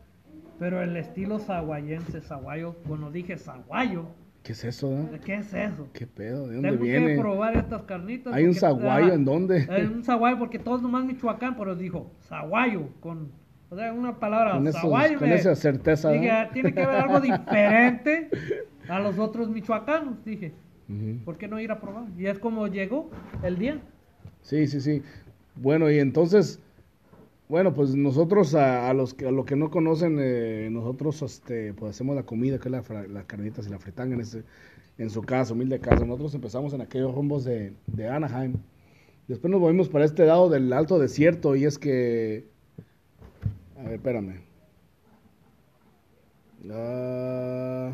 Pero 0.59 0.81
el 0.81 0.97
estilo 0.97 1.39
saguayense, 1.39 2.21
saguayo, 2.21 2.75
bueno, 2.85 3.11
dije 3.11 3.37
saguayo. 3.37 4.05
¿Qué 4.43 4.53
es 4.53 4.63
eso, 4.63 4.91
eh? 4.97 5.19
¿Qué 5.25 5.35
es 5.35 5.53
eso? 5.53 5.87
¿Qué 5.93 6.07
pedo? 6.07 6.47
¿De 6.47 6.55
dónde 6.55 6.69
Tengo 6.71 6.83
viene? 6.83 7.07
que 7.15 7.19
probar 7.19 7.57
estas 7.57 7.83
carnitas. 7.83 8.33
¿Hay 8.33 8.45
un 8.45 8.53
saguayo 8.55 9.11
ah, 9.11 9.15
en 9.15 9.25
dónde? 9.25 9.67
Hay 9.69 9.83
un 9.83 10.03
saguayo 10.03 10.39
porque 10.39 10.57
todos 10.57 10.81
nomás 10.81 11.03
Michoacán, 11.05 11.55
pero 11.57 11.75
dijo 11.75 12.11
saguayo 12.21 12.89
con... 13.01 13.29
O 13.69 13.75
sea, 13.75 13.91
una 13.91 14.17
palabra, 14.17 14.53
Con, 14.53 14.65
esos- 14.67 14.79
saguayo. 14.81 15.19
con 15.19 15.27
me- 15.27 15.35
esa 15.35 15.53
certeza. 15.53 16.11
Dije, 16.11 16.27
¿no? 16.27 16.33
"Ah, 16.37 16.49
tiene 16.53 16.73
que 16.73 16.81
haber 16.81 16.95
algo 17.01 17.19
diferente 17.19 18.29
a 18.87 18.99
los 19.01 19.19
otros 19.19 19.49
michoacanos, 19.49 20.23
dije. 20.23 20.53
Ujú. 20.87 21.17
¿Por 21.25 21.37
qué 21.37 21.49
no 21.49 21.59
ir 21.59 21.69
a 21.71 21.81
probar? 21.81 22.05
Y 22.17 22.27
es 22.27 22.39
como 22.39 22.67
llegó 22.67 23.11
el 23.43 23.57
día. 23.57 23.77
Sí, 24.41 24.65
sí, 24.67 24.79
sí. 24.79 25.03
Bueno, 25.57 25.91
y 25.91 25.99
entonces, 25.99 26.61
bueno, 27.49 27.73
pues 27.73 27.95
nosotros 27.95 28.55
a, 28.55 28.93
los 28.93 29.13
que 29.13 29.27
a 29.27 29.31
los 29.31 29.45
que 29.45 29.55
no 29.55 29.69
conocen, 29.69 30.17
eh, 30.19 30.67
nosotros 30.71 31.21
este, 31.21 31.73
pues 31.73 31.91
hacemos 31.91 32.15
la 32.15 32.23
comida, 32.23 32.59
que 32.59 32.67
es 32.67 32.71
la, 32.71 32.83
las 33.07 33.25
carnitas 33.25 33.67
y 33.67 33.69
la 33.69 33.79
fritanga 33.79 34.15
en, 34.15 34.21
ese, 34.21 34.43
en 34.97 35.09
su 35.09 35.21
casa, 35.21 35.53
humilde 35.53 35.79
casa. 35.79 36.05
Nosotros 36.05 36.33
empezamos 36.35 36.73
en 36.73 36.81
aquellos 36.81 37.15
rumbos 37.15 37.45
de, 37.45 37.73
de 37.87 38.09
Anaheim. 38.09 38.55
Después 39.27 39.51
nos 39.51 39.61
movimos 39.61 39.89
para 39.89 40.05
este 40.05 40.25
lado 40.25 40.49
del 40.49 40.71
alto 40.73 40.99
desierto 40.99 41.55
y 41.55 41.65
es 41.65 41.77
que... 41.77 42.45
A 43.77 43.83
ver, 43.83 43.93
espérame. 43.93 44.41
Ah, 46.69 47.91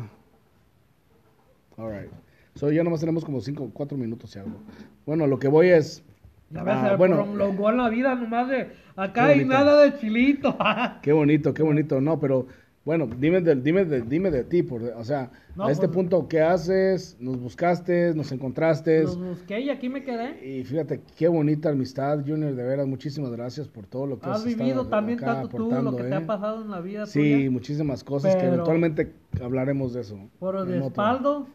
all 1.76 1.92
right. 1.92 2.10
So 2.54 2.70
ya 2.70 2.82
nomás 2.84 3.00
tenemos 3.00 3.24
como 3.24 3.40
5, 3.40 3.70
4 3.72 3.98
minutos 3.98 4.34
y 4.34 4.38
algo. 4.38 4.58
Bueno, 5.06 5.26
lo 5.26 5.38
que 5.38 5.48
voy 5.48 5.68
es... 5.68 6.02
Ya 6.50 6.62
ves, 6.62 6.74
Ah, 6.76 6.96
bueno. 6.96 7.16
prolongó 7.24 7.72
la 7.72 7.88
vida 7.88 8.14
nomás 8.14 8.48
de 8.48 8.68
acá 8.96 9.28
bonito. 9.28 9.48
nada 9.48 9.82
de 9.82 9.98
chilito. 9.98 10.56
Qué 11.02 11.12
bonito, 11.12 11.52
qué 11.54 11.62
bonito. 11.62 12.00
No, 12.00 12.20
pero 12.20 12.46
bueno, 12.84 13.08
dime 13.18 13.40
de, 13.40 13.56
dime 13.56 13.84
de, 13.86 14.02
dime 14.02 14.30
de 14.30 14.44
ti, 14.44 14.62
por, 14.62 14.82
o 14.82 15.04
sea, 15.04 15.30
No, 15.56 15.64
a 15.64 15.72
este 15.72 15.88
pues- 15.88 15.94
punto, 15.96 16.28
¿qué 16.28 16.42
haces? 16.42 17.16
Nos 17.18 17.40
buscaste, 17.40 18.12
nos 18.14 18.30
encontraste. 18.30 19.02
Los 19.02 19.18
busqué 19.18 19.58
y 19.60 19.70
aquí 19.70 19.88
me 19.88 20.04
quedé. 20.04 20.46
Y 20.46 20.64
fíjate, 20.64 21.00
qué 21.16 21.26
bonita 21.28 21.70
amistad, 21.70 22.20
Junior, 22.24 22.54
de 22.54 22.62
veras, 22.62 22.86
muchísimas 22.86 23.30
gracias 23.32 23.66
por 23.66 23.86
todo 23.86 24.06
lo 24.06 24.20
que 24.20 24.28
has, 24.28 24.36
Has 24.40 24.44
vivido 24.44 24.86
también 24.88 25.18
acá 25.18 25.34
tanto 25.40 25.56
tú 25.56 25.70
lo 25.72 25.96
que 25.96 26.02
te 26.04 26.08
¿eh? 26.10 26.14
ha 26.14 26.26
pasado 26.26 26.62
en 26.62 26.70
la 26.70 26.80
vida 26.82 27.06
Sí, 27.06 27.20
tuya. 27.36 27.50
muchísimas 27.50 28.04
cosas 28.04 28.36
que 28.36 28.46
eventualmente 28.46 29.12
hablaremos 29.42 29.94
de 29.94 30.02
eso. 30.02 30.18
Por 30.38 30.56
el 30.56 30.62
en 30.68 30.74
otro. 30.82 30.88
espaldo. 30.88 31.46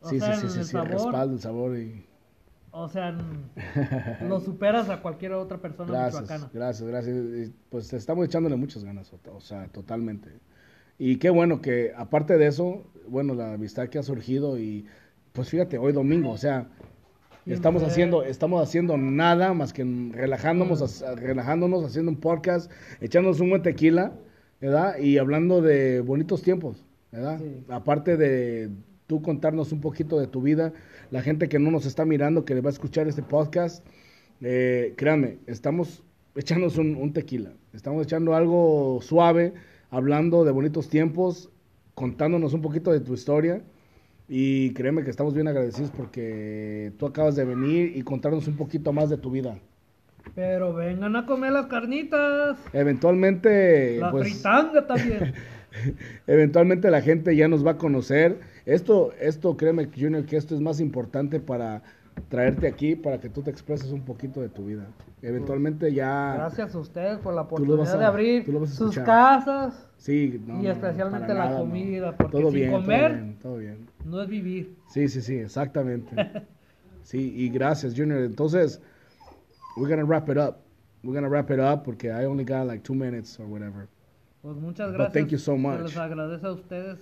O 0.00 0.08
Sí, 0.08 0.20
sí, 0.20 0.26
sí, 0.40 0.48
sí, 0.48 0.58
el 0.60 0.64
sí, 0.64 0.76
el 0.76 0.86
respaldo, 0.86 1.34
el 1.34 1.40
sabor 1.40 1.76
y... 1.76 2.04
O 2.74 2.88
sea, 2.88 3.16
lo 4.28 4.40
superas 4.40 4.88
a 4.88 5.02
cualquier 5.02 5.32
otra 5.32 5.58
persona 5.58 5.90
Gracias, 5.92 6.22
michoacana. 6.22 6.50
gracias, 6.52 6.88
gracias. 6.88 7.50
Pues 7.68 7.92
estamos 7.92 8.24
echándole 8.26 8.56
muchas 8.56 8.82
ganas, 8.84 9.12
o- 9.12 9.40
sea, 9.40 9.68
totalmente. 9.68 10.30
Y 10.98 11.16
qué 11.16 11.30
bueno 11.30 11.60
que, 11.60 11.92
aparte 11.96 12.38
de 12.38 12.46
eso, 12.46 12.84
bueno, 13.08 13.34
la 13.34 13.54
amistad 13.54 13.88
que 13.88 13.98
ha 13.98 14.02
surgido 14.02 14.58
y, 14.58 14.86
pues 15.32 15.48
fíjate, 15.48 15.76
hoy 15.78 15.92
domingo, 15.92 16.30
o 16.30 16.38
sea, 16.38 16.68
Siempre. 17.44 17.54
estamos 17.54 17.82
haciendo, 17.82 18.22
estamos 18.24 18.62
haciendo 18.62 18.96
nada 18.96 19.52
más 19.52 19.72
que 19.72 19.84
relajándonos, 20.12 21.02
ha- 21.02 21.14
relajándonos, 21.14 21.84
haciendo 21.84 22.10
un 22.10 22.18
podcast, 22.18 22.70
echándonos 23.00 23.40
un 23.40 23.50
buen 23.50 23.62
tequila, 23.62 24.12
¿verdad? 24.60 24.96
Y 24.98 25.18
hablando 25.18 25.60
de 25.60 26.00
bonitos 26.00 26.42
tiempos, 26.42 26.84
¿verdad? 27.10 27.38
Sí. 27.38 27.64
Aparte 27.68 28.16
de 28.16 28.70
tú 29.08 29.20
contarnos 29.22 29.72
un 29.72 29.80
poquito 29.80 30.20
de 30.20 30.26
tu 30.28 30.40
vida, 30.40 30.72
la 31.12 31.20
gente 31.20 31.48
que 31.50 31.58
no 31.58 31.70
nos 31.70 31.84
está 31.84 32.06
mirando, 32.06 32.46
que 32.46 32.54
le 32.54 32.62
va 32.62 32.70
a 32.70 32.72
escuchar 32.72 33.06
este 33.06 33.22
podcast, 33.22 33.86
eh, 34.40 34.94
créanme, 34.96 35.36
estamos 35.46 36.02
echándonos 36.34 36.78
un, 36.78 36.96
un 36.96 37.12
tequila, 37.12 37.52
estamos 37.74 38.02
echando 38.02 38.34
algo 38.34 38.98
suave, 39.02 39.52
hablando 39.90 40.42
de 40.42 40.52
bonitos 40.52 40.88
tiempos, 40.88 41.50
contándonos 41.94 42.54
un 42.54 42.62
poquito 42.62 42.90
de 42.90 43.00
tu 43.00 43.12
historia. 43.12 43.62
Y 44.26 44.72
créeme 44.72 45.04
que 45.04 45.10
estamos 45.10 45.34
bien 45.34 45.48
agradecidos 45.48 45.90
porque 45.90 46.92
tú 46.98 47.04
acabas 47.04 47.36
de 47.36 47.44
venir 47.44 47.92
y 47.94 48.02
contarnos 48.02 48.48
un 48.48 48.56
poquito 48.56 48.90
más 48.94 49.10
de 49.10 49.18
tu 49.18 49.30
vida. 49.30 49.58
Pero 50.34 50.72
vengan 50.72 51.14
a 51.16 51.26
comer 51.26 51.52
las 51.52 51.66
carnitas. 51.66 52.56
Eventualmente, 52.72 53.98
La 53.98 54.10
pues, 54.10 54.32
fritanga 54.32 54.86
también. 54.86 55.34
eventualmente 56.26 56.90
la 56.90 57.02
gente 57.02 57.36
ya 57.36 57.48
nos 57.48 57.66
va 57.66 57.72
a 57.72 57.76
conocer. 57.76 58.40
Esto, 58.66 59.12
esto, 59.20 59.56
créeme, 59.56 59.88
Junior, 59.96 60.24
que 60.24 60.36
esto 60.36 60.54
es 60.54 60.60
más 60.60 60.80
importante 60.80 61.40
para 61.40 61.82
traerte 62.28 62.66
aquí, 62.68 62.94
para 62.94 63.18
que 63.18 63.28
tú 63.28 63.42
te 63.42 63.50
expreses 63.50 63.90
un 63.90 64.02
poquito 64.02 64.40
de 64.40 64.48
tu 64.48 64.66
vida. 64.66 64.86
Eventualmente 65.22 65.92
ya... 65.92 66.34
Gracias 66.34 66.74
a 66.74 66.78
ustedes 66.78 67.18
por 67.18 67.34
la 67.34 67.42
oportunidad 67.42 67.94
a- 67.94 67.98
de 67.98 68.04
abrir 68.04 68.66
sus 68.68 68.98
casas. 68.98 69.88
Sí, 69.96 70.40
no, 70.46 70.60
Y 70.60 70.64
no, 70.64 70.70
especialmente 70.70 71.28
para 71.28 71.38
la 71.38 71.44
nada, 71.46 71.58
no. 71.58 71.64
comida, 71.64 72.16
porque 72.16 72.32
todo 72.38 72.50
sin 72.50 72.60
bien, 72.60 72.72
comer- 72.72 73.10
Todo 73.10 73.16
bien, 73.22 73.38
todo 73.40 73.56
bien. 73.56 73.86
No 74.04 74.20
es 74.22 74.28
vivir. 74.28 74.76
Sí, 74.88 75.08
sí, 75.08 75.20
sí, 75.20 75.36
exactamente. 75.36 76.14
Sí, 77.04 77.32
y 77.36 77.48
gracias, 77.48 77.94
Junior. 77.96 78.20
Entonces, 78.20 78.80
we're 79.76 79.90
gonna 79.92 80.04
wrap 80.06 80.28
it 80.28 80.36
up. 80.36 80.58
We're 81.02 81.12
gonna 81.20 81.28
wrap 81.28 81.50
it 81.50 81.58
up 81.58 81.82
porque 81.82 82.06
I 82.12 82.26
only 82.26 82.44
got 82.44 82.64
like 82.68 82.84
two 82.84 82.94
minutes 82.94 83.40
or 83.40 83.46
whatever. 83.46 83.88
Pues 84.40 84.54
muchas 84.56 84.90
But 84.92 84.96
gracias. 84.98 85.12
thank 85.12 85.30
you 85.32 85.38
so 85.38 85.56
much. 85.56 85.80
Les 85.80 85.96
agradece 85.96 86.46
a 86.46 86.52
ustedes 86.52 86.98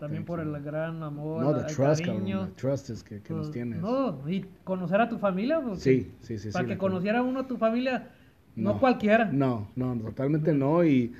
también 0.00 0.24
por 0.24 0.40
el 0.40 0.50
gran 0.62 1.02
amor, 1.04 1.44
No, 1.44 1.54
the 1.54 1.60
el 1.60 1.66
trust, 1.76 2.04
cariño. 2.04 2.38
cabrón. 2.38 2.54
The 2.56 2.60
trust 2.60 2.90
es 2.90 3.04
que, 3.04 3.22
que 3.22 3.32
nos 3.34 3.46
Pues, 3.46 3.52
tienes. 3.52 3.80
No, 3.80 4.28
y 4.28 4.44
conocer 4.64 5.00
a 5.00 5.08
tu 5.08 5.18
familia. 5.18 5.60
porque 5.60 5.78
Sí, 5.80 6.12
sí, 6.20 6.38
sí. 6.38 6.50
Para 6.50 6.64
sí, 6.64 6.70
que 6.72 6.78
conociera 6.78 7.22
uno 7.22 7.40
a 7.40 7.46
tu 7.46 7.56
familia, 7.56 8.10
no, 8.56 8.74
No. 8.74 8.80
cualquiera. 8.80 9.26
No, 9.32 9.70
no, 9.76 9.96
totalmente 9.98 10.52
no. 10.54 10.84
Y, 10.84 11.12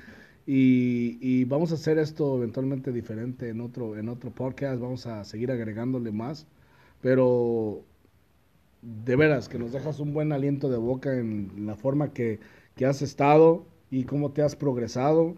y, 0.45 1.17
y 1.21 1.45
vamos 1.45 1.71
a 1.71 1.75
hacer 1.75 1.97
esto 1.99 2.37
eventualmente 2.37 2.91
diferente 2.91 3.49
en 3.49 3.61
otro, 3.61 3.95
en 3.97 4.09
otro 4.09 4.31
podcast. 4.31 4.81
Vamos 4.81 5.05
a 5.07 5.23
seguir 5.23 5.51
agregándole 5.51 6.11
más. 6.11 6.47
Pero 7.01 7.85
de 8.81 9.15
veras 9.15 9.47
que 9.49 9.59
nos 9.59 9.71
dejas 9.71 9.99
un 9.99 10.13
buen 10.13 10.31
aliento 10.31 10.69
de 10.69 10.77
boca 10.77 11.15
en 11.17 11.65
la 11.67 11.75
forma 11.75 12.13
que, 12.13 12.39
que 12.75 12.85
has 12.85 13.01
estado 13.01 13.65
y 13.91 14.05
cómo 14.05 14.31
te 14.31 14.41
has 14.41 14.55
progresado 14.55 15.35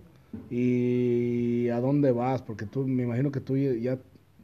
y 0.49 1.69
a 1.69 1.79
dónde 1.79 2.11
vas. 2.11 2.41
Porque 2.41 2.65
tú, 2.65 2.87
me 2.87 3.03
imagino 3.03 3.31
que 3.31 3.39
tú 3.39 3.57
ya 3.57 3.99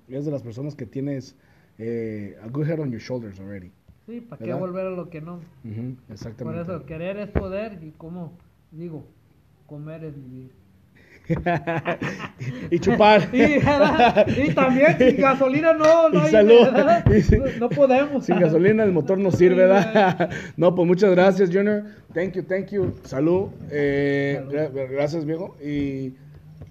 eres 0.07 0.25
de 0.25 0.31
las 0.31 0.41
personas 0.41 0.75
que 0.75 0.85
tienes 0.85 1.35
eh, 1.77 2.37
a 2.41 2.47
good 2.47 2.67
head 2.67 2.79
on 2.79 2.91
your 2.91 3.01
shoulders 3.01 3.39
already. 3.39 3.71
Sí, 4.05 4.21
¿para 4.21 4.43
qué 4.43 4.53
volver 4.53 4.87
a 4.87 4.89
lo 4.89 5.09
que 5.09 5.21
no? 5.21 5.35
Ujú, 5.63 5.95
Por 6.07 6.13
exactamente. 6.13 6.61
eso, 6.61 6.85
querer 6.85 7.17
es 7.17 7.29
poder 7.29 7.83
y 7.83 7.91
como 7.91 8.37
digo, 8.71 9.05
comer 9.67 10.03
es 10.03 10.15
vivir. 10.15 10.51
Y 12.71 12.79
chupar. 12.79 13.29
Y, 13.33 14.53
también 14.53 14.97
sin 14.97 15.17
gasolina 15.17 15.73
no, 15.73 16.09
no, 16.09 16.19
Y 16.21 16.25
hay- 16.25 16.31
salud. 16.31 16.67
no, 16.71 17.59
no 17.59 17.69
podemos. 17.69 18.25
Sin 18.25 18.39
gasolina 18.39 18.83
el 18.83 18.91
motor 18.91 19.17
no 19.17 19.31
sirve, 19.31 19.65
¿verdad? 19.65 20.29
No, 20.57 20.73
pues 20.75 20.87
muchas 20.87 21.11
gracias, 21.11 21.49
Junior. 21.51 21.83
Thank 22.13 22.33
you, 22.33 22.43
thank 22.43 22.67
you. 22.67 22.93
Salud. 23.03 23.49
Eh, 23.71 24.41
Salud. 24.49 24.89
gracias, 24.91 25.25
viejo. 25.25 25.55
Y 25.63 26.13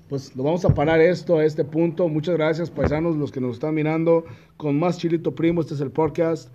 pues 0.09 0.35
lo 0.37 0.43
vamos 0.43 0.65
a 0.65 0.75
parar 0.75 1.01
esto 1.01 1.39
a 1.39 1.45
este 1.45 1.65
punto. 1.65 2.09
Muchas 2.09 2.37
gracias, 2.37 2.71
paisanos, 2.71 3.17
los 3.17 3.31
que 3.31 3.41
nos 3.41 3.55
están 3.55 3.75
mirando. 3.75 4.25
Con 4.57 4.79
más 4.79 4.99
Chilito 4.99 5.35
Primo, 5.35 5.61
este 5.61 5.75
es 5.75 5.81
el 5.81 5.91
podcast. 5.91 6.51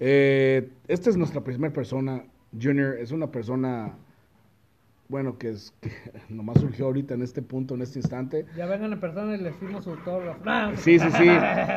Eh, 0.00 0.68
esta 0.88 1.10
es 1.10 1.16
nuestra 1.16 1.42
primera 1.42 1.72
persona. 1.72 2.24
Junior 2.60 2.96
es 2.98 3.12
una 3.12 3.30
persona, 3.30 3.94
bueno, 5.08 5.38
que 5.38 5.50
es 5.50 5.72
que 5.80 5.90
nomás 6.28 6.60
surgió 6.60 6.86
ahorita 6.86 7.14
en 7.14 7.22
este 7.22 7.42
punto, 7.42 7.74
en 7.74 7.82
este 7.82 7.98
instante. 7.98 8.46
Ya 8.56 8.66
vengan 8.66 8.92
en 8.92 9.00
persona 9.00 9.34
y 9.36 9.40
les 9.40 9.54
firmo 9.56 9.80
su 9.80 9.90
autógrafo. 9.90 10.42
Sí, 10.76 10.98
sí, 10.98 11.06
sí. 11.12 11.28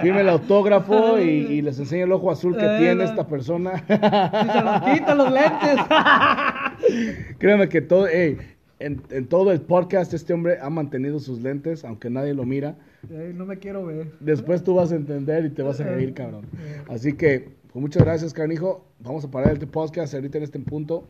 Firme 0.01 0.21
el 0.21 0.30
autógrafo 0.30 1.19
y, 1.19 1.23
y 1.30 1.61
les 1.61 1.77
enseña 1.80 2.03
el 2.05 2.11
ojo 2.11 2.32
azul 2.32 2.55
que 2.57 2.65
Eh, 2.65 2.80
tiene 2.80 3.03
esta 3.03 3.27
persona. 3.27 3.84
Y 3.88 4.51
se 4.51 4.61
los 4.63 4.82
quita 4.99 5.15
los 5.15 5.32
lentes. 5.32 5.80
Créeme 7.38 7.69
que 7.69 7.82
todo, 7.82 8.07
ey, 8.07 8.38
en, 8.80 9.01
en 9.09 9.27
todo 9.27 9.51
el 9.51 9.61
podcast 9.61 10.13
este 10.13 10.34
hombre 10.34 10.57
ha 10.61 10.69
mantenido 10.69 11.19
sus 11.19 11.41
lentes, 11.41 11.84
aunque 11.86 12.09
nadie 12.09 12.34
lo 12.34 12.45
mira. 12.45 12.75
No 13.09 13.45
me 13.45 13.57
quiero 13.59 13.86
ver. 13.86 14.11
Después 14.19 14.63
tú 14.63 14.75
vas 14.75 14.91
a 14.91 14.95
entender 14.95 15.45
y 15.45 15.49
te 15.49 15.63
vas 15.63 15.80
a 15.80 15.84
reír, 15.86 16.13
cabrón. 16.13 16.45
Así 16.89 17.13
que, 17.13 17.49
pues 17.71 17.82
muchas 17.82 18.03
gracias, 18.03 18.34
canijo. 18.34 18.86
Vamos 18.99 19.23
a 19.25 19.32
parar 19.32 19.53
este 19.53 19.67
podcast 19.67 20.13
ahorita 20.13 20.38
en 20.38 20.43
este 20.43 20.59
punto. 20.59 21.07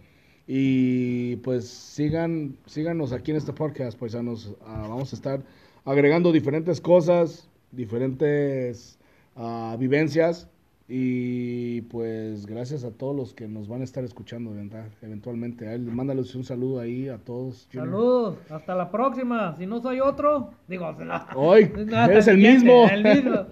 Y 0.52 1.36
pues 1.36 1.70
sigan, 1.70 2.58
síganos 2.66 3.14
aquí 3.14 3.30
en 3.30 3.38
este 3.38 3.54
podcast, 3.54 4.00
paisanos. 4.00 4.56
Ah, 4.66 4.88
vamos 4.89 5.14
a 5.14 5.16
estar 5.16 5.43
agregando 5.86 6.32
diferentes 6.32 6.82
cosas, 6.82 7.47
diferentes 7.72 8.97
ah, 9.36 9.76
vivencias. 9.78 10.50
Y 10.88 11.82
pues 11.82 12.47
gracias 12.47 12.84
a 12.84 12.89
todos 12.89 13.16
los 13.16 13.36
que 13.36 13.47
nos 13.47 13.68
van 13.68 13.82
a 13.82 13.84
estar 13.84 14.04
escuchando, 14.04 14.52
¿verdad? 14.52 14.88
Eventualmente. 15.04 15.72
Él, 15.72 15.82
mándales 15.82 16.34
un 16.34 16.43
saludo 16.43 16.80
ahí 16.80 17.10
a 17.10 17.20
todos. 17.20 17.68
Saludos, 17.72 18.39
hasta 18.50 18.74
la 18.74 18.89
próxima. 18.89 19.56
Si 19.56 19.68
no 19.68 19.84
soy 19.84 20.00
otro, 20.00 20.56
digo, 20.68 20.91
se 20.97 21.06
la- 21.06 21.28
Hoy, 21.36 21.72
No, 21.86 22.06
eres 22.06 22.28
el 22.28 22.39
mismo. 22.39 22.88
El 22.89 23.04
mismo. 23.04 23.45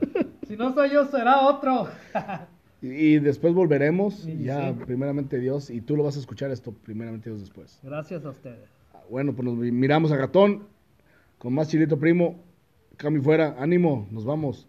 Si 0.47 0.57
no 0.57 0.73
soy 0.73 0.89
yo, 0.89 1.05
será 1.05 1.41
otro. 1.41 1.89
Y 2.81 3.17
después 3.19 3.53
volveremos, 3.53 4.15
Sí, 4.15 4.37
ya 4.43 4.71
sí. 4.73 4.79
primeramente 4.85 5.39
Dios, 5.39 5.69
y 5.69 5.81
tú 5.81 5.95
lo 5.97 6.03
vas 6.03 6.15
a 6.15 6.19
escuchar 6.19 6.51
esto 6.51 6.71
primeramente 6.71 7.29
Dios 7.29 7.41
después. 7.41 7.79
Gracias 7.83 8.23
a 8.25 8.29
ustedes. 8.29 8.69
Bueno, 9.09 9.33
pues 9.35 9.45
nos 9.45 9.55
miramos 9.57 10.11
a 10.11 10.17
Gatón 10.17 10.67
con 11.39 11.53
más 11.53 11.69
Chilito 11.69 11.97
Primo. 11.97 12.39
Cami 12.97 13.19
fuera, 13.19 13.55
ánimo, 13.59 14.07
nos 14.11 14.25
vamos. 14.25 14.67